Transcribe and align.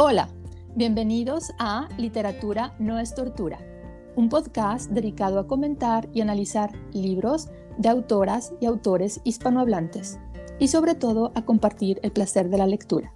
Hola, 0.00 0.28
bienvenidos 0.76 1.52
a 1.58 1.88
Literatura 1.98 2.72
no 2.78 3.00
es 3.00 3.16
tortura, 3.16 3.58
un 4.14 4.28
podcast 4.28 4.92
dedicado 4.92 5.40
a 5.40 5.48
comentar 5.48 6.08
y 6.14 6.20
analizar 6.20 6.70
libros 6.92 7.48
de 7.78 7.88
autoras 7.88 8.54
y 8.60 8.66
autores 8.66 9.20
hispanohablantes 9.24 10.20
y 10.60 10.68
sobre 10.68 10.94
todo 10.94 11.32
a 11.34 11.44
compartir 11.44 11.98
el 12.04 12.12
placer 12.12 12.48
de 12.48 12.58
la 12.58 12.68
lectura. 12.68 13.12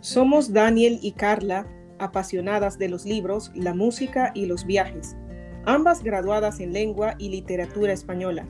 Somos 0.00 0.52
Daniel 0.52 0.98
y 1.02 1.12
Carla, 1.12 1.68
apasionadas 2.00 2.78
de 2.78 2.88
los 2.88 3.04
libros, 3.04 3.52
la 3.54 3.72
música 3.72 4.32
y 4.34 4.46
los 4.46 4.66
viajes, 4.66 5.16
ambas 5.66 6.02
graduadas 6.02 6.58
en 6.58 6.72
lengua 6.72 7.14
y 7.18 7.28
literatura 7.28 7.92
española. 7.92 8.44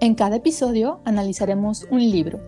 En 0.00 0.14
cada 0.14 0.36
episodio 0.36 1.02
analizaremos 1.04 1.86
un 1.90 2.00
libro, 2.00 2.40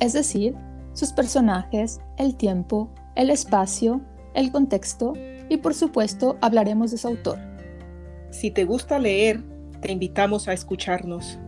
es 0.00 0.14
decir, 0.14 0.56
sus 0.94 1.12
personajes, 1.12 2.00
el 2.18 2.36
tiempo, 2.36 2.90
el 3.16 3.30
espacio, 3.30 4.02
el 4.34 4.52
contexto 4.52 5.14
y 5.48 5.56
por 5.56 5.74
supuesto 5.74 6.36
hablaremos 6.42 6.90
de 6.90 6.98
su 6.98 7.08
autor. 7.08 7.38
Si 8.30 8.50
te 8.50 8.64
gusta 8.64 8.98
leer, 8.98 9.42
te 9.80 9.90
invitamos 9.90 10.46
a 10.48 10.52
escucharnos. 10.52 11.38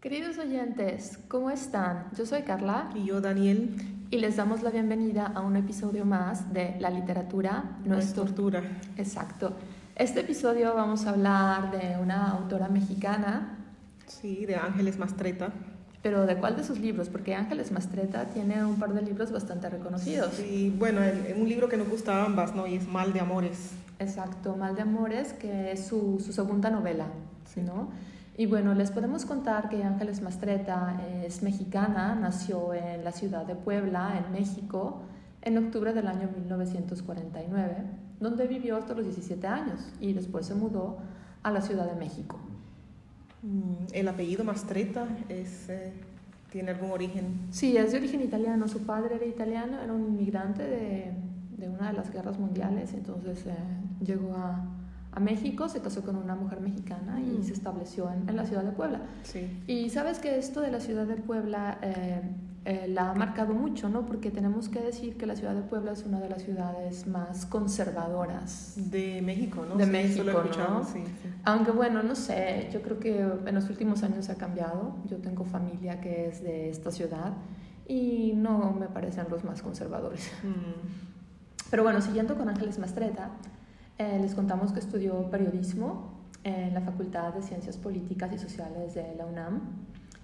Queridos 0.00 0.38
oyentes, 0.38 1.18
¿cómo 1.26 1.50
están? 1.50 2.08
Yo 2.16 2.26
soy 2.26 2.42
Carla. 2.42 2.90
Y 2.94 3.06
yo, 3.06 3.20
Daniel. 3.20 3.74
Y 4.10 4.18
les 4.18 4.36
damos 4.36 4.62
la 4.62 4.70
bienvenida 4.70 5.32
a 5.34 5.40
un 5.40 5.56
episodio 5.56 6.04
más 6.04 6.52
de 6.52 6.76
La 6.78 6.90
literatura 6.90 7.78
no, 7.84 7.98
es 7.98 8.12
tortura. 8.12 8.62
Exacto. 8.96 9.54
Este 9.96 10.20
episodio 10.20 10.74
vamos 10.74 11.06
a 11.06 11.10
hablar 11.10 11.70
de 11.70 11.96
una 11.98 12.32
autora 12.32 12.68
mexicana. 12.68 13.56
Sí, 14.04 14.44
de 14.44 14.56
Ángeles 14.56 14.98
Mastreta. 14.98 15.48
Pero 16.02 16.26
¿de 16.26 16.36
cuál 16.36 16.54
de 16.54 16.64
sus 16.64 16.78
libros? 16.78 17.08
Porque 17.08 17.34
Ángeles 17.34 17.72
Mastreta 17.72 18.26
tiene 18.26 18.62
un 18.62 18.78
par 18.78 18.92
de 18.92 19.00
libros 19.00 19.32
bastante 19.32 19.70
reconocidos. 19.70 20.34
Sí, 20.34 20.70
bueno, 20.78 21.00
un 21.38 21.48
libro 21.48 21.70
que 21.70 21.78
nos 21.78 21.88
gusta 21.88 22.20
a 22.20 22.26
ambas, 22.26 22.54
¿no? 22.54 22.66
Y 22.66 22.74
es 22.74 22.86
Mal 22.86 23.14
de 23.14 23.20
Amores. 23.20 23.70
Exacto, 23.98 24.54
Mal 24.54 24.76
de 24.76 24.82
Amores, 24.82 25.32
que 25.32 25.72
es 25.72 25.86
su, 25.86 26.22
su 26.22 26.34
segunda 26.34 26.68
novela, 26.68 27.06
¿no? 27.64 27.88
Y 28.36 28.44
bueno, 28.44 28.74
les 28.74 28.90
podemos 28.90 29.24
contar 29.24 29.70
que 29.70 29.82
Ángeles 29.82 30.20
Mastreta 30.20 31.00
es 31.24 31.42
mexicana, 31.42 32.14
nació 32.14 32.74
en 32.74 33.02
la 33.02 33.12
ciudad 33.12 33.46
de 33.46 33.54
Puebla, 33.54 34.22
en 34.22 34.30
México, 34.30 35.00
en 35.40 35.56
octubre 35.56 35.94
del 35.94 36.06
año 36.06 36.28
1949 36.36 38.05
donde 38.20 38.46
vivió 38.46 38.76
hasta 38.76 38.94
los 38.94 39.04
17 39.04 39.46
años 39.46 39.92
y 40.00 40.12
después 40.12 40.46
se 40.46 40.54
mudó 40.54 40.98
a 41.42 41.50
la 41.50 41.60
Ciudad 41.60 41.86
de 41.90 41.98
México. 41.98 42.38
Mm, 43.42 43.86
¿El 43.92 44.08
apellido 44.08 44.44
Mastreta 44.44 45.06
es, 45.28 45.68
eh, 45.68 45.92
tiene 46.50 46.70
algún 46.72 46.90
origen? 46.90 47.40
Sí, 47.50 47.76
es 47.76 47.92
de 47.92 47.98
origen 47.98 48.22
italiano. 48.22 48.66
Su 48.68 48.84
padre 48.84 49.16
era 49.16 49.26
italiano, 49.26 49.80
era 49.80 49.92
un 49.92 50.02
inmigrante 50.02 50.62
de, 50.62 51.12
de 51.56 51.68
una 51.68 51.88
de 51.88 51.92
las 51.92 52.12
guerras 52.12 52.38
mundiales, 52.38 52.92
entonces 52.94 53.46
eh, 53.46 53.54
llegó 54.04 54.34
a, 54.34 54.64
a, 55.12 55.20
México, 55.20 55.68
se 55.68 55.80
casó 55.80 56.02
con 56.02 56.16
una 56.16 56.34
mujer 56.34 56.60
mexicana 56.60 57.20
y 57.20 57.38
mm. 57.38 57.44
se 57.44 57.52
estableció 57.52 58.10
en, 58.10 58.28
en, 58.28 58.36
la 58.36 58.46
ciudad 58.46 58.64
de 58.64 58.72
Puebla. 58.72 59.00
Sí. 59.22 59.62
Y 59.66 59.90
sabes 59.90 60.18
que 60.18 60.38
esto 60.38 60.60
de 60.60 60.70
la 60.70 60.80
ciudad 60.80 61.06
de 61.06 61.16
Puebla... 61.16 61.78
Eh, 61.82 62.22
eh, 62.68 62.88
la 62.88 63.10
ha 63.10 63.14
marcado 63.14 63.54
mucho, 63.54 63.88
¿no? 63.88 64.06
Porque 64.06 64.32
tenemos 64.32 64.68
que 64.68 64.80
decir 64.80 65.16
que 65.16 65.24
la 65.24 65.36
ciudad 65.36 65.54
de 65.54 65.62
Puebla 65.62 65.92
es 65.92 66.02
una 66.04 66.18
de 66.18 66.28
las 66.28 66.42
ciudades 66.42 67.06
más 67.06 67.46
conservadoras 67.46 68.72
de 68.76 69.22
México, 69.22 69.64
¿no? 69.68 69.76
De 69.76 69.86
México, 69.86 70.24
¿no? 70.24 70.82
Sí, 70.82 71.04
sí. 71.22 71.28
Aunque 71.44 71.70
bueno, 71.70 72.02
no 72.02 72.16
sé, 72.16 72.68
yo 72.72 72.82
creo 72.82 72.98
que 72.98 73.20
en 73.20 73.54
los 73.54 73.70
últimos 73.70 74.02
años 74.02 74.30
ha 74.30 74.34
cambiado. 74.34 74.96
Yo 75.08 75.18
tengo 75.18 75.44
familia 75.44 76.00
que 76.00 76.26
es 76.26 76.42
de 76.42 76.68
esta 76.68 76.90
ciudad 76.90 77.34
y 77.86 78.32
no 78.34 78.72
me 78.72 78.88
parecen 78.88 79.26
los 79.30 79.44
más 79.44 79.62
conservadores. 79.62 80.28
Mm. 80.42 81.70
Pero 81.70 81.84
bueno, 81.84 82.00
siguiendo 82.00 82.36
con 82.36 82.48
Ángeles 82.48 82.80
Mastreta, 82.80 83.30
eh, 83.96 84.18
les 84.20 84.34
contamos 84.34 84.72
que 84.72 84.80
estudió 84.80 85.30
periodismo 85.30 86.20
en 86.42 86.74
la 86.74 86.80
Facultad 86.80 87.32
de 87.32 87.42
Ciencias 87.42 87.76
Políticas 87.76 88.32
y 88.32 88.38
Sociales 88.38 88.92
de 88.96 89.14
la 89.14 89.24
UNAM 89.24 89.60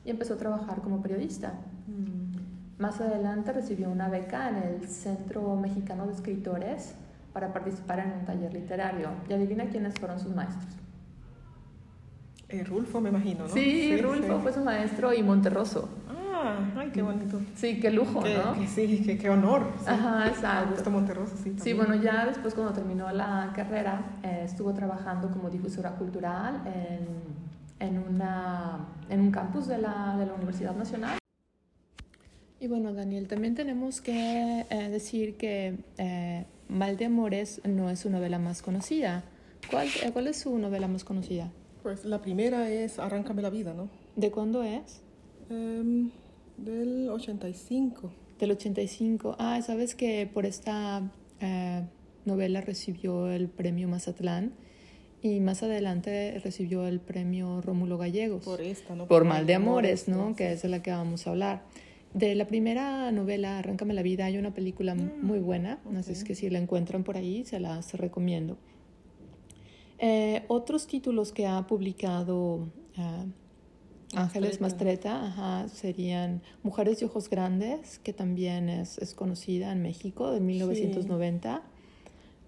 y 0.04 0.10
empezó 0.10 0.34
a 0.34 0.36
trabajar 0.36 0.80
como 0.80 1.02
periodista. 1.02 1.54
Mm. 1.86 2.80
Más 2.82 3.00
adelante 3.00 3.52
recibió 3.52 3.90
una 3.90 4.08
beca 4.08 4.48
en 4.48 4.56
el 4.56 4.88
Centro 4.88 5.54
Mexicano 5.56 6.06
de 6.06 6.14
Escritores 6.14 6.94
para 7.32 7.52
participar 7.52 8.00
en 8.00 8.12
un 8.12 8.24
taller 8.24 8.52
literario. 8.52 9.08
Y 9.28 9.32
adivina 9.32 9.66
quiénes 9.66 9.94
fueron 9.94 10.18
sus 10.18 10.34
maestros. 10.34 10.66
Eh, 12.48 12.64
Rulfo, 12.64 13.00
me 13.00 13.08
imagino, 13.08 13.44
¿no? 13.44 13.48
Sí, 13.48 13.96
Rulfo 13.96 14.40
fue 14.40 14.52
su 14.52 14.60
maestro 14.60 15.14
y 15.14 15.22
Monterroso. 15.22 15.88
Ah, 16.10 16.58
ay, 16.76 16.90
qué 16.92 17.00
bonito. 17.00 17.40
Sí, 17.54 17.80
qué 17.80 17.90
lujo, 17.90 18.20
¿no? 18.20 18.66
sí, 18.66 19.02
qué, 19.06 19.16
qué 19.16 19.30
honor. 19.30 19.62
Ajá, 19.86 20.26
exacto. 20.28 20.68
Augusto 20.68 20.90
Monterroso, 20.90 21.36
sí. 21.42 21.54
Sí, 21.58 21.72
bueno, 21.72 21.94
ya 21.94 22.26
después 22.26 22.52
cuando 22.52 22.72
terminó 22.72 23.10
la 23.12 23.52
carrera, 23.54 24.02
eh, 24.22 24.42
estuvo 24.44 24.74
trabajando 24.74 25.30
como 25.30 25.48
difusora 25.48 25.92
cultural 25.92 26.62
en 26.66 27.06
en, 27.82 27.98
una, 27.98 28.88
en 29.10 29.20
un 29.20 29.30
campus 29.30 29.66
de 29.66 29.78
la, 29.78 30.16
de 30.18 30.26
la 30.26 30.34
Universidad 30.34 30.74
Nacional. 30.74 31.18
Y 32.60 32.68
bueno, 32.68 32.94
Daniel, 32.94 33.26
también 33.26 33.56
tenemos 33.56 34.00
que 34.00 34.64
eh, 34.70 34.88
decir 34.88 35.36
que 35.36 35.78
eh, 35.98 36.46
Mal 36.68 36.96
de 36.96 37.06
Amores 37.06 37.60
no 37.64 37.90
es 37.90 37.98
su 37.98 38.10
novela 38.10 38.38
más 38.38 38.62
conocida. 38.62 39.24
¿Cuál, 39.68 39.88
eh, 40.02 40.10
¿Cuál 40.12 40.28
es 40.28 40.38
su 40.38 40.56
novela 40.58 40.86
más 40.86 41.02
conocida? 41.02 41.50
Pues 41.82 42.04
la 42.04 42.22
primera 42.22 42.70
es 42.70 43.00
Arráncame 43.00 43.42
la 43.42 43.50
vida, 43.50 43.74
¿no? 43.74 43.88
¿De 44.14 44.30
cuándo 44.30 44.62
es? 44.62 45.02
Em, 45.50 46.10
del 46.56 47.08
85. 47.10 48.12
Del 48.38 48.52
85. 48.52 49.34
Ah, 49.40 49.60
sabes 49.60 49.96
que 49.96 50.30
por 50.32 50.46
esta 50.46 51.02
novela 52.24 52.60
recibió 52.60 53.28
el 53.28 53.48
premio 53.48 53.88
Mazatlán 53.88 54.52
y 55.22 55.38
más 55.38 55.62
adelante 55.62 56.40
recibió 56.42 56.86
el 56.88 57.00
premio 57.00 57.60
Rómulo 57.60 57.96
Gallegos. 57.96 58.44
Por 58.44 58.60
esta, 58.60 58.96
¿no? 58.96 59.06
Por, 59.06 59.24
Mal 59.24 59.46
de 59.46 59.54
Amores, 59.54 60.08
¿no? 60.08 60.34
Que 60.34 60.52
es 60.52 60.62
de 60.62 60.68
la 60.68 60.82
que 60.82 60.90
vamos 60.90 61.26
a 61.26 61.30
hablar. 61.30 61.62
De 62.12 62.34
la 62.34 62.46
primera 62.46 63.10
novela, 63.12 63.58
Arráncame 63.58 63.94
la 63.94 64.02
vida, 64.02 64.26
hay 64.26 64.36
una 64.36 64.52
película 64.52 64.94
mm, 64.94 65.22
muy 65.22 65.38
buena, 65.38 65.78
así 65.96 66.12
es 66.12 66.24
que 66.24 66.34
si 66.34 66.50
la 66.50 66.58
encuentran 66.58 67.04
por 67.04 67.16
ahí, 67.16 67.44
se 67.44 67.60
las 67.60 67.94
recomiendo. 67.94 68.58
Eh, 69.98 70.42
otros 70.48 70.88
títulos 70.88 71.30
que 71.30 71.46
ha 71.46 71.64
publicado 71.68 72.68
uh, 72.98 74.18
Ángeles 74.18 74.60
Mastreta 74.60 75.68
serían 75.72 76.42
Mujeres 76.64 76.98
de 76.98 77.06
Ojos 77.06 77.30
Grandes, 77.30 78.00
que 78.00 78.12
también 78.12 78.68
es, 78.68 78.98
es 78.98 79.14
conocida 79.14 79.70
en 79.70 79.82
México, 79.82 80.32
de 80.32 80.40
1990. 80.40 81.62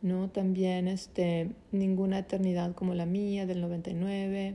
¿No? 0.05 0.29
También 0.29 0.87
este, 0.87 1.51
Ninguna 1.73 2.19
Eternidad 2.19 2.75
como 2.75 2.95
la 2.95 3.07
mía 3.07 3.47
del 3.47 3.63
99, 3.63 4.55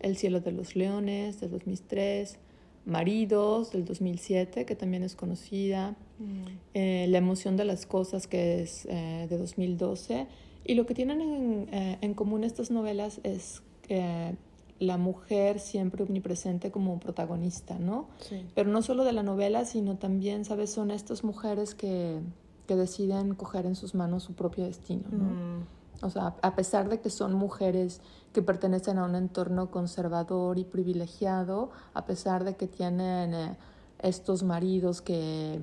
El 0.00 0.16
cielo 0.16 0.40
de 0.40 0.52
los 0.52 0.74
leones 0.74 1.38
del 1.38 1.50
2003, 1.50 2.38
Maridos 2.86 3.72
del 3.72 3.84
2007, 3.84 4.64
que 4.64 4.74
también 4.74 5.02
es 5.02 5.14
conocida, 5.14 5.96
mm. 6.18 6.44
eh, 6.72 7.06
La 7.10 7.18
emoción 7.18 7.58
de 7.58 7.66
las 7.66 7.84
cosas, 7.84 8.26
que 8.26 8.62
es 8.62 8.86
eh, 8.86 9.26
de 9.28 9.36
2012. 9.36 10.26
Y 10.64 10.74
lo 10.74 10.86
que 10.86 10.94
tienen 10.94 11.20
en, 11.20 11.68
eh, 11.72 11.98
en 12.00 12.14
común 12.14 12.42
estas 12.42 12.70
novelas 12.70 13.20
es 13.22 13.62
la 14.78 14.96
mujer 14.96 15.58
siempre 15.58 16.04
omnipresente 16.04 16.70
como 16.70 16.98
protagonista, 17.00 17.78
¿no? 17.78 18.08
Pero 18.54 18.70
no 18.70 18.82
solo 18.82 19.04
de 19.04 19.12
la 19.12 19.24
novela, 19.24 19.64
sino 19.64 19.98
también, 19.98 20.44
¿sabes? 20.44 20.70
Son 20.70 20.90
estas 20.90 21.24
mujeres 21.24 21.74
que 21.74 22.20
que 22.70 22.76
deciden 22.76 23.34
coger 23.34 23.66
en 23.66 23.74
sus 23.74 23.96
manos 23.96 24.22
su 24.22 24.34
propio 24.34 24.64
destino, 24.64 25.08
¿no? 25.10 25.24
Mm. 25.24 25.66
O 26.02 26.08
sea, 26.08 26.36
a 26.40 26.54
pesar 26.54 26.88
de 26.88 27.00
que 27.00 27.10
son 27.10 27.34
mujeres 27.34 28.00
que 28.32 28.42
pertenecen 28.42 28.96
a 28.98 29.06
un 29.06 29.16
entorno 29.16 29.72
conservador 29.72 30.56
y 30.56 30.62
privilegiado, 30.62 31.72
a 31.94 32.04
pesar 32.04 32.44
de 32.44 32.54
que 32.54 32.68
tienen 32.68 33.34
eh, 33.34 33.56
estos 33.98 34.44
maridos 34.44 35.02
que, 35.02 35.60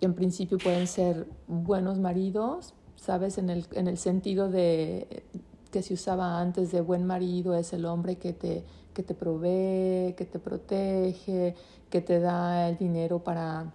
en 0.00 0.14
principio 0.14 0.58
pueden 0.58 0.86
ser 0.86 1.26
buenos 1.48 1.98
maridos, 1.98 2.74
¿sabes? 2.94 3.36
En 3.36 3.50
el, 3.50 3.66
en 3.72 3.88
el 3.88 3.98
sentido 3.98 4.48
de 4.48 5.24
que 5.72 5.82
se 5.82 5.94
usaba 5.94 6.40
antes 6.40 6.70
de 6.70 6.80
buen 6.80 7.06
marido 7.06 7.56
es 7.56 7.72
el 7.72 7.86
hombre 7.86 8.18
que 8.18 8.34
te, 8.34 8.64
que 8.94 9.02
te 9.02 9.16
provee, 9.16 10.14
que 10.16 10.28
te 10.30 10.38
protege, 10.38 11.56
que 11.90 12.00
te 12.00 12.20
da 12.20 12.68
el 12.68 12.78
dinero 12.78 13.18
para, 13.18 13.72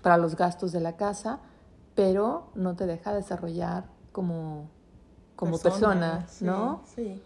para 0.00 0.16
los 0.16 0.36
gastos 0.36 0.70
de 0.70 0.78
la 0.78 0.96
casa 0.96 1.40
pero 1.98 2.52
no 2.54 2.76
te 2.76 2.86
deja 2.86 3.12
desarrollar 3.12 3.86
como, 4.12 4.70
como 5.34 5.58
persona, 5.58 6.28
¿no? 6.40 6.82
Sí. 6.94 7.20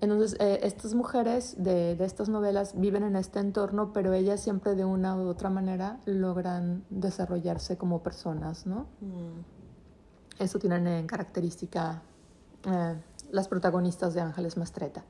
Entonces, 0.00 0.40
eh, 0.40 0.60
estas 0.62 0.94
mujeres 0.94 1.54
de, 1.62 1.94
de, 1.94 2.04
estas 2.06 2.30
novelas 2.30 2.80
viven 2.80 3.02
en 3.02 3.14
este 3.14 3.40
entorno, 3.40 3.92
pero 3.92 4.14
ellas 4.14 4.40
siempre 4.40 4.74
de 4.74 4.86
una 4.86 5.16
u 5.16 5.28
otra 5.28 5.50
manera 5.50 6.00
logran 6.06 6.82
desarrollarse 6.88 7.76
como 7.76 8.02
personas, 8.02 8.64
¿no? 8.64 8.86
Mm. 9.02 10.42
Eso 10.42 10.58
tienen 10.58 10.86
en 10.86 11.06
característica 11.06 12.00
eh, 12.64 12.94
las 13.32 13.48
protagonistas 13.48 14.14
de 14.14 14.22
Ángeles 14.22 14.56
Mastreta. 14.56 15.04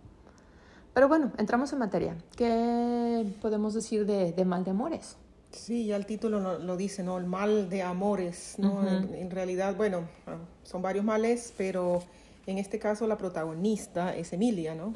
Pero 0.95 1.07
bueno, 1.07 1.31
entramos 1.39 1.73
en 1.73 1.79
materia. 1.79 2.17
¿Qué 2.35 3.39
podemos 3.41 3.75
decir 3.75 4.05
de, 4.05 4.33
de 4.33 4.45
mal 4.45 4.65
de 4.65 4.73
amores? 4.73 5.17
Sí, 5.51 5.87
ya 5.87 5.97
el 5.97 6.07
título 6.07 6.41
lo, 6.41 6.59
lo 6.59 6.77
dice, 6.77 7.03
¿no? 7.03 7.17
El 7.19 7.27
mal 7.27 7.69
de 7.71 7.83
amores, 7.83 8.57
¿no? 8.59 8.87
En, 8.87 9.15
en 9.15 9.31
realidad, 9.31 9.75
bueno, 9.77 10.09
ah, 10.27 10.37
son 10.63 10.83
varios 10.83 11.05
males, 11.05 11.55
pero 11.57 12.03
en 12.47 12.59
este 12.59 12.79
caso 12.79 13.07
la 13.07 13.17
protagonista 13.17 14.15
es 14.17 14.33
Emilia, 14.33 14.75
¿no? 14.75 14.93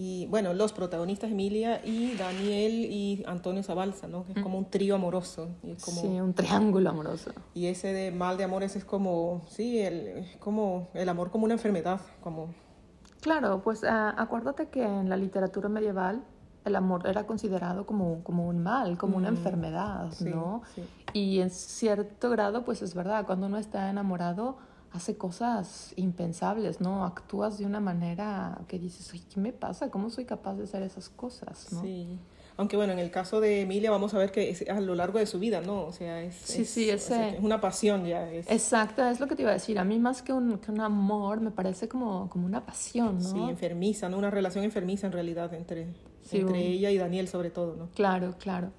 Y 0.00 0.26
bueno, 0.26 0.54
los 0.54 0.72
protagonistas 0.72 1.32
Emilia 1.32 1.80
y 1.84 2.14
Daniel 2.16 2.72
y 2.72 3.24
Antonio 3.26 3.64
Zabalza, 3.64 4.06
¿no? 4.06 4.24
Que 4.24 4.32
es 4.32 4.42
como 4.42 4.56
un 4.56 4.70
trío 4.70 4.94
amoroso. 4.94 5.48
Y, 5.64 5.72
es 5.72 5.82
como, 5.84 6.00
Sí, 6.00 6.06
un 6.20 6.34
triángulo 6.34 6.90
amoroso. 6.90 7.32
y 7.52 7.66
ese 7.66 7.92
de 7.92 8.12
mal 8.12 8.36
de 8.36 8.44
amores 8.44 8.76
es 8.76 8.84
como, 8.84 9.42
sí, 9.48 9.80
el, 9.80 10.06
es 10.06 10.36
como 10.36 10.88
el 10.94 11.08
amor 11.08 11.32
como 11.32 11.44
una 11.46 11.54
enfermedad, 11.54 12.00
como, 12.20 12.54
Claro, 13.20 13.60
pues 13.64 13.82
ah, 13.82 14.14
acuérdate 14.16 14.68
que 14.68 14.84
en 14.84 15.08
la 15.08 15.16
literatura 15.16 15.68
medieval 15.68 16.22
el 16.68 16.76
amor 16.76 17.06
era 17.06 17.26
considerado 17.26 17.84
como, 17.86 18.22
como 18.22 18.46
un 18.46 18.62
mal, 18.62 18.96
como 18.96 19.16
una 19.16 19.30
Mm, 19.30 19.36
enfermedad, 19.36 20.10
sí, 20.12 20.30
¿no? 20.30 20.62
sí. 20.74 20.82
Y 21.12 21.40
en 21.40 21.50
cierto 21.50 22.30
grado, 22.30 22.64
pues 22.64 22.80
es 22.82 22.94
verdad, 22.94 23.26
cuando 23.26 23.46
uno 23.46 23.58
está 23.58 23.90
enamorado, 23.90 24.56
hace 24.92 25.16
cosas 25.18 25.92
impensables, 25.96 26.80
¿no? 26.80 27.04
Actúas 27.04 27.58
de 27.58 27.66
una 27.66 27.80
manera 27.80 28.58
que 28.68 28.78
dices, 28.78 29.10
"Ay, 29.12 29.20
¿qué 29.20 29.40
me 29.40 29.52
pasa? 29.52 29.90
¿Cómo 29.90 30.08
soy 30.10 30.24
capaz 30.24 30.54
de 30.54 30.64
hacer 30.64 30.82
esas 30.82 31.08
cosas, 31.08 31.72
no? 31.72 31.80
Sí. 31.82 32.18
Aunque 32.58 32.76
bueno, 32.76 32.92
en 32.92 32.98
el 32.98 33.10
caso 33.12 33.40
de 33.40 33.60
Emilia 33.62 33.90
vamos 33.90 34.12
a 34.14 34.18
ver 34.18 34.32
que 34.32 34.50
es 34.50 34.68
a 34.68 34.80
lo 34.80 34.94
largo 34.96 35.18
de 35.20 35.26
su 35.26 35.38
vida, 35.38 35.60
¿no? 35.60 35.84
O 35.86 35.92
sea, 35.92 36.20
es, 36.22 36.34
Sí, 36.34 36.62
es- 36.62 36.68
sí, 36.70 36.90
o 36.90 36.98
sea, 36.98 37.22
ese- 37.22 37.30
que 37.30 37.38
es 37.38 37.44
una 37.44 37.60
pasión 37.60 38.04
ya. 38.04 38.30
Es, 38.30 38.50
Exacto, 38.50 39.06
es 39.08 39.20
lo 39.20 39.28
que 39.28 39.36
te 39.36 39.42
iba 39.42 39.52
a 39.52 39.54
decir. 39.54 39.78
A 39.78 39.84
mí 39.84 39.98
más 40.00 40.22
que 40.22 40.32
un, 40.32 40.58
que 40.58 40.70
un 40.72 40.80
amor, 40.80 41.40
me 41.40 41.52
parece 41.52 41.88
como, 41.88 42.28
como 42.28 42.46
una 42.46 42.66
pasión, 42.66 43.18
¿no? 43.18 43.24
Sí, 43.30 43.38
enfermiza, 43.48 44.08
¿no? 44.08 44.18
Una 44.18 44.30
relación 44.30 44.64
enfermiza 44.64 45.06
en 45.06 45.12
realidad 45.12 45.54
entre, 45.54 45.86
Sí, 46.22 46.38
entre 46.38 46.52
un- 46.52 46.56
ella 46.58 46.90
y 46.90 46.98
Daniel 46.98 47.28
sobre 47.28 47.50
todo, 47.50 47.76
¿no? 47.76 47.88
Claro, 47.94 48.34
claro. 48.38 48.72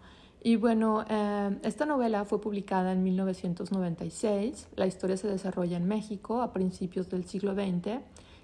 Y 0.44 0.58
bueno, 0.58 1.06
eh, 1.10 1.58
esta 1.64 1.86
novela 1.86 2.26
fue 2.26 2.40
publicada 2.42 2.92
en 2.92 3.02
1996. 3.04 4.68
La 4.76 4.88
historia 4.88 5.18
se 5.18 5.28
desarrolla 5.28 5.78
en 5.78 5.86
México 5.88 6.42
a 6.42 6.54
principios 6.54 7.10
del 7.10 7.26
siglo 7.26 7.54
XX 7.54 8.00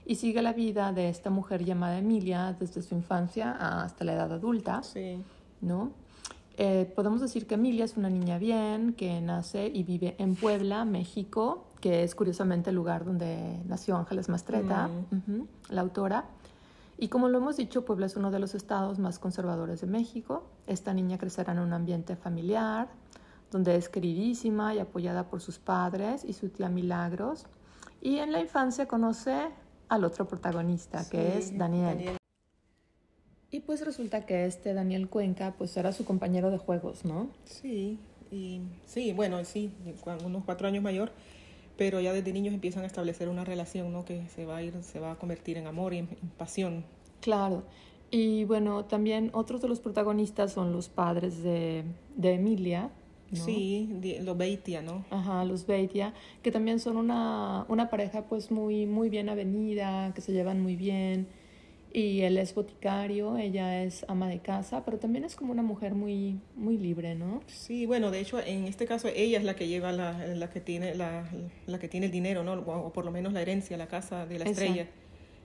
y 0.05 0.15
sigue 0.15 0.41
la 0.41 0.53
vida 0.53 0.91
de 0.91 1.09
esta 1.09 1.29
mujer 1.29 1.65
llamada 1.65 1.97
Emilia 1.97 2.55
desde 2.59 2.81
su 2.81 2.95
infancia 2.95 3.51
hasta 3.83 4.03
la 4.05 4.13
edad 4.13 4.31
adulta, 4.31 4.83
Sí, 4.83 5.21
¿no? 5.61 5.91
Eh, 6.57 6.89
podemos 6.95 7.19
decir 7.19 7.47
que 7.47 7.55
Emilia 7.55 7.83
es 7.83 7.97
una 7.97 8.09
niña 8.09 8.37
bien, 8.37 8.93
que 8.93 9.19
nace 9.19 9.67
y 9.67 9.83
vive 9.83 10.15
en 10.19 10.35
Puebla, 10.35 10.85
México, 10.85 11.65
que 11.81 12.03
es 12.03 12.15
curiosamente 12.15 12.69
el 12.69 12.77
lugar 12.77 13.03
donde 13.03 13.59
nació 13.65 13.97
Ángeles 13.97 14.29
Mastreta, 14.29 14.89
ujú, 15.11 15.47
la 15.69 15.81
autora. 15.81 16.25
Y 16.97 17.09
como 17.09 17.27
lo 17.27 17.39
hemos 17.39 17.57
dicho, 17.57 17.83
Puebla 17.83 18.05
es 18.05 18.15
uno 18.15 18.31
de 18.31 18.39
los 18.39 18.55
estados 18.55 18.99
más 18.99 19.19
conservadores 19.19 19.81
de 19.81 19.87
México. 19.87 20.45
Esta 20.65 20.93
niña 20.93 21.17
crecerá 21.17 21.51
en 21.51 21.59
un 21.59 21.73
ambiente 21.73 22.15
familiar, 22.15 22.87
donde 23.51 23.75
es 23.75 23.89
queridísima 23.89 24.73
y 24.73 24.79
apoyada 24.79 25.25
por 25.25 25.41
sus 25.41 25.59
padres 25.59 26.23
y 26.23 26.31
su 26.31 26.47
tía 26.47 26.69
Milagros. 26.69 27.47
Y 28.01 28.19
en 28.19 28.31
la 28.31 28.39
infancia 28.39 28.87
conoce 28.87 29.49
al 29.89 30.03
otro 30.03 30.27
protagonista, 30.27 31.07
que 31.09 31.37
es 31.37 31.57
Daniel. 31.57 32.17
Y 33.51 33.61
pues 33.61 33.85
resulta 33.85 34.25
que 34.25 34.45
este 34.45 34.73
Daniel 34.73 35.07
Cuenca 35.07 35.55
pues 35.57 35.77
era 35.77 35.93
su 35.93 36.03
compañero 36.03 36.51
de 36.51 36.57
juegos, 36.57 37.05
¿no? 37.05 37.29
Sí, 37.45 37.99
y 38.31 38.61
sí, 38.85 39.13
bueno, 39.13 39.43
sí, 39.45 39.71
unos 40.25 40.43
cuatro 40.43 40.67
años 40.67 40.83
mayor, 40.83 41.11
pero 41.77 42.01
ya 42.01 42.11
desde 42.11 42.33
niños 42.33 42.53
empiezan 42.53 42.83
a 42.83 42.87
establecer 42.87 43.29
una 43.29 43.45
relación, 43.45 43.93
¿no? 43.93 44.03
Que 44.03 44.27
se 44.29 44.45
va 44.45 44.57
a 44.57 44.63
ir, 44.63 44.83
se 44.83 44.99
va 44.99 45.11
a 45.13 45.15
convertir 45.15 45.57
en 45.57 45.67
amor 45.67 45.93
y 45.93 45.99
en, 45.99 46.09
en 46.21 46.29
pasión. 46.29 46.85
Claro. 47.21 47.63
Y 48.11 48.43
bueno, 48.45 48.85
también 48.85 49.29
otros 49.33 49.61
de 49.61 49.67
los 49.67 49.79
protagonistas 49.79 50.53
son 50.53 50.71
los 50.71 50.89
padres 50.89 51.41
de, 51.41 51.83
de 52.15 52.33
Emilia, 52.33 52.89
¿no? 53.31 53.45
Sí, 53.45 53.89
di- 54.01 54.19
lo 54.19 54.35
Beitia, 54.35 54.81
¿no? 54.81 55.05
Ajá, 55.09 55.43
los 55.45 55.65
Beitia, 55.67 56.13
que 56.41 56.51
también 56.51 56.79
son 56.79 56.97
una, 56.97 57.65
una 57.69 57.89
pareja 57.89 58.23
pues 58.27 58.51
muy, 58.51 58.85
muy 58.85 59.09
bien 59.09 59.29
avenida, 59.29 60.13
que 60.13 60.21
se 60.21 60.31
llevan 60.33 60.61
muy 60.61 60.75
bien. 60.75 61.27
Y 61.93 62.21
él 62.21 62.37
es 62.37 62.53
boticario, 62.53 63.37
ella 63.37 63.81
es 63.83 64.05
ama 64.09 64.27
de 64.27 64.39
casa, 64.39 64.83
pero 64.83 64.97
también 64.99 65.23
es 65.23 65.35
como 65.35 65.53
una 65.53 65.61
mujer 65.63 65.95
muy, 65.95 66.39
muy 66.55 66.77
libre, 66.77 67.15
¿no? 67.15 67.41
Sí, 67.47 67.85
bueno, 67.85 68.11
de 68.11 68.19
hecho, 68.19 68.39
en 68.39 68.65
este 68.65 68.85
caso 68.85 69.07
ella 69.07 69.37
es 69.37 69.43
la 69.45 69.55
que 69.55 69.67
lleva 69.67 69.91
la, 69.93 70.11
la 70.27 70.49
que 70.49 70.59
tiene 70.59 70.93
la, 70.95 71.29
la 71.67 71.79
que 71.79 71.87
tiene 71.87 72.07
el 72.07 72.11
dinero, 72.11 72.43
¿no? 72.43 72.53
O, 72.53 72.87
o 72.87 72.91
por 72.93 73.05
lo 73.05 73.11
menos 73.11 73.31
la 73.33 73.41
herencia, 73.41 73.77
la 73.77 73.87
casa 73.87 74.25
de 74.25 74.39
la 74.39 74.45
Exacto. 74.45 74.51
estrella. 74.51 74.87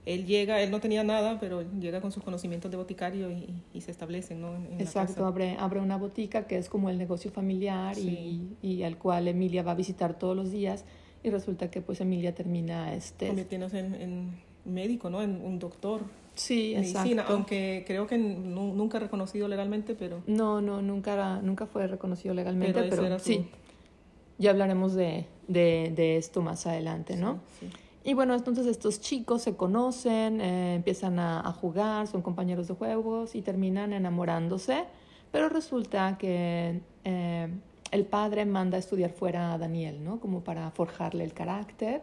Él 0.07 0.25
llega, 0.27 0.61
él 0.63 0.71
no 0.71 0.81
tenía 0.81 1.05
nada, 1.05 1.39
pero 1.39 1.63
llega 1.79 2.01
con 2.01 2.11
sus 2.11 2.23
conocimientos 2.25 2.71
de 2.71 2.77
boticario 2.79 3.31
y, 3.31 3.63
y 3.75 3.81
se 3.83 3.91
establecen, 3.91 4.41
¿no? 4.41 4.55
En, 4.57 4.81
Exacto, 4.81 5.27
abre, 5.27 5.57
abre 5.59 5.81
una 5.81 5.97
botica 5.99 6.47
que 6.47 6.57
es 6.57 6.69
como 6.71 6.89
el 6.89 6.97
negocio 6.99 7.31
familiar 7.31 7.95
Sí. 7.95 8.57
y, 8.63 8.67
y 8.69 8.83
al 8.83 8.97
cual 8.97 9.29
Emilia 9.29 9.63
va 9.63 9.73
a 9.73 9.75
visitar 9.75 10.19
todos 10.19 10.35
los 10.35 10.51
días 10.51 10.85
y 11.23 11.29
resulta 11.31 11.71
que 11.71 11.83
pues 11.83 12.01
Emilia 12.01 12.35
termina 12.35 12.95
este... 12.95 13.27
Convirtiéndose 13.29 13.79
en, 13.81 13.95
en 13.95 14.31
médico, 14.65 15.11
¿no? 15.11 15.21
En 15.23 15.33
un 15.45 15.59
doctor. 15.59 16.01
Sí, 16.35 16.73
medicina, 16.77 17.03
exacto. 17.11 17.33
aunque 17.35 17.85
creo 17.87 18.07
que 18.07 18.17
nu- 18.17 18.73
nunca 18.75 18.99
reconocido 19.01 19.49
legalmente, 19.49 19.95
pero, 19.95 20.23
No, 20.27 20.63
no, 20.63 20.81
nunca, 20.81 21.41
nunca 21.43 21.67
fue 21.67 21.87
reconocido 21.87 22.33
legalmente, 22.35 22.73
pero, 22.73 22.89
pero, 22.89 23.05
era 23.07 23.19
su... 23.19 23.27
sí, 23.27 23.47
ya 24.39 24.51
hablaremos 24.51 24.95
de, 24.95 25.27
de, 25.49 25.93
de 25.95 26.17
esto 26.17 26.41
más 26.41 26.67
adelante, 26.67 27.17
¿no? 27.17 27.41
Sí, 27.61 27.67
sí. 27.67 27.77
Y 28.03 28.15
bueno, 28.15 28.35
entonces 28.35 28.67
estos 28.67 29.01
chicos 29.01 29.43
se 29.43 29.57
conocen, 29.57 30.41
eh, 30.41 30.75
empiezan 30.77 31.19
a, 31.19 31.41
a 31.41 31.53
jugar, 31.53 32.07
son 32.07 32.23
compañeros 32.23 32.69
de 32.69 32.75
juegos 32.75 33.35
y 33.35 33.43
terminan 33.43 33.93
enamorándose, 33.93 34.85
pero 35.31 35.49
resulta 35.49 36.17
que 36.19 36.81
eh, 37.05 37.49
el 37.91 38.07
padre 38.07 38.47
manda 38.47 38.77
a 38.77 38.81
estudiar 38.81 39.11
fuera 39.11 39.53
a 39.53 39.59
Daniel, 39.59 40.03
¿no? 40.03 40.21
Como 40.21 40.43
para 40.43 40.71
forjarle 40.71 41.25
el 41.25 41.33
carácter. 41.35 42.03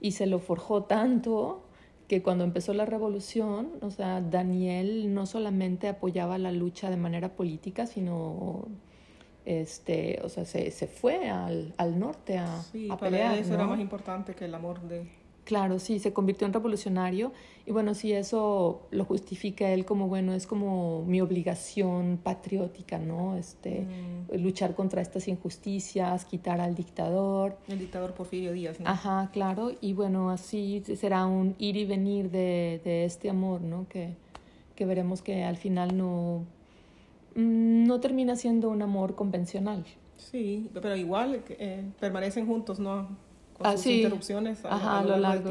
Y 0.00 0.12
se 0.12 0.26
lo 0.26 0.38
forjó 0.40 0.84
tanto 0.84 1.62
que 2.08 2.22
cuando 2.22 2.44
empezó 2.44 2.74
la 2.74 2.84
revolución, 2.84 3.70
o 3.80 3.90
sea, 3.90 4.20
Daniel 4.20 5.14
no 5.14 5.26
solamente 5.26 5.88
apoyaba 5.88 6.38
la 6.38 6.52
lucha 6.52 6.90
de 6.90 6.96
manera 6.96 7.30
política, 7.30 7.86
sino, 7.86 8.66
este, 9.44 10.20
o 10.24 10.28
sea, 10.28 10.44
se, 10.44 10.70
se 10.72 10.88
fue 10.88 11.30
al, 11.30 11.72
al 11.78 11.98
norte 11.98 12.38
a, 12.38 12.60
Sí, 12.62 12.86
a 12.90 12.96
para 12.96 13.10
pelear, 13.10 13.34
él 13.34 13.40
eso 13.40 13.54
era 13.54 13.66
más 13.66 13.80
importante 13.80 14.34
que 14.34 14.44
el 14.44 14.54
amor 14.54 14.80
de... 14.82 15.21
Claro, 15.44 15.80
sí, 15.80 15.98
se 15.98 16.12
convirtió 16.12 16.46
en 16.46 16.52
revolucionario 16.52 17.32
y 17.66 17.72
bueno, 17.72 17.94
sí, 17.94 18.12
eso 18.12 18.86
lo 18.92 19.04
justifica 19.04 19.70
él 19.70 19.84
como, 19.84 20.06
bueno, 20.06 20.34
es 20.34 20.46
como 20.46 21.04
mi 21.04 21.20
obligación 21.20 22.20
patriótica, 22.22 22.98
¿no? 22.98 23.36
Este, 23.36 23.82
Mm, 23.82 24.36
luchar 24.40 24.74
contra 24.76 25.02
estas 25.02 25.26
injusticias, 25.26 26.24
quitar 26.24 26.60
al 26.60 26.74
dictador. 26.76 27.56
el 27.68 27.78
dictador 27.80 28.14
Porfirio 28.14 28.52
Díaz, 28.52 28.78
¿no? 28.78 28.88
Ajá, 28.88 29.30
claro, 29.32 29.72
y 29.80 29.94
bueno, 29.94 30.30
así 30.30 30.82
será 30.96 31.26
un 31.26 31.56
ir 31.58 31.76
y 31.76 31.84
venir 31.86 32.30
de, 32.30 32.80
de 32.84 33.04
este 33.04 33.28
amor, 33.28 33.62
¿no? 33.62 33.86
Que, 33.88 34.14
que 34.76 34.86
veremos 34.86 35.22
que 35.22 35.42
al 35.42 35.56
final 35.56 35.96
no, 35.96 36.44
mm, 37.34 37.84
no 37.84 37.98
termina 38.00 38.36
siendo 38.36 38.70
un 38.70 38.82
amor 38.82 39.14
convencional. 39.16 39.84
Sí, 40.18 40.70
pero 40.72 40.94
igual 40.96 41.42
eh, 41.48 41.82
permanecen 41.98 42.46
juntos, 42.46 42.78
¿no? 42.78 43.08
Con 43.62 43.70
Ah, 43.70 43.72
sus 43.72 43.82
sí. 43.82 43.96
interrupciones 44.02 44.64
a, 44.64 44.74
Ajá, 44.74 44.90
a 44.92 44.98
a 45.00 45.04
lo 45.04 45.16
largo. 45.16 45.50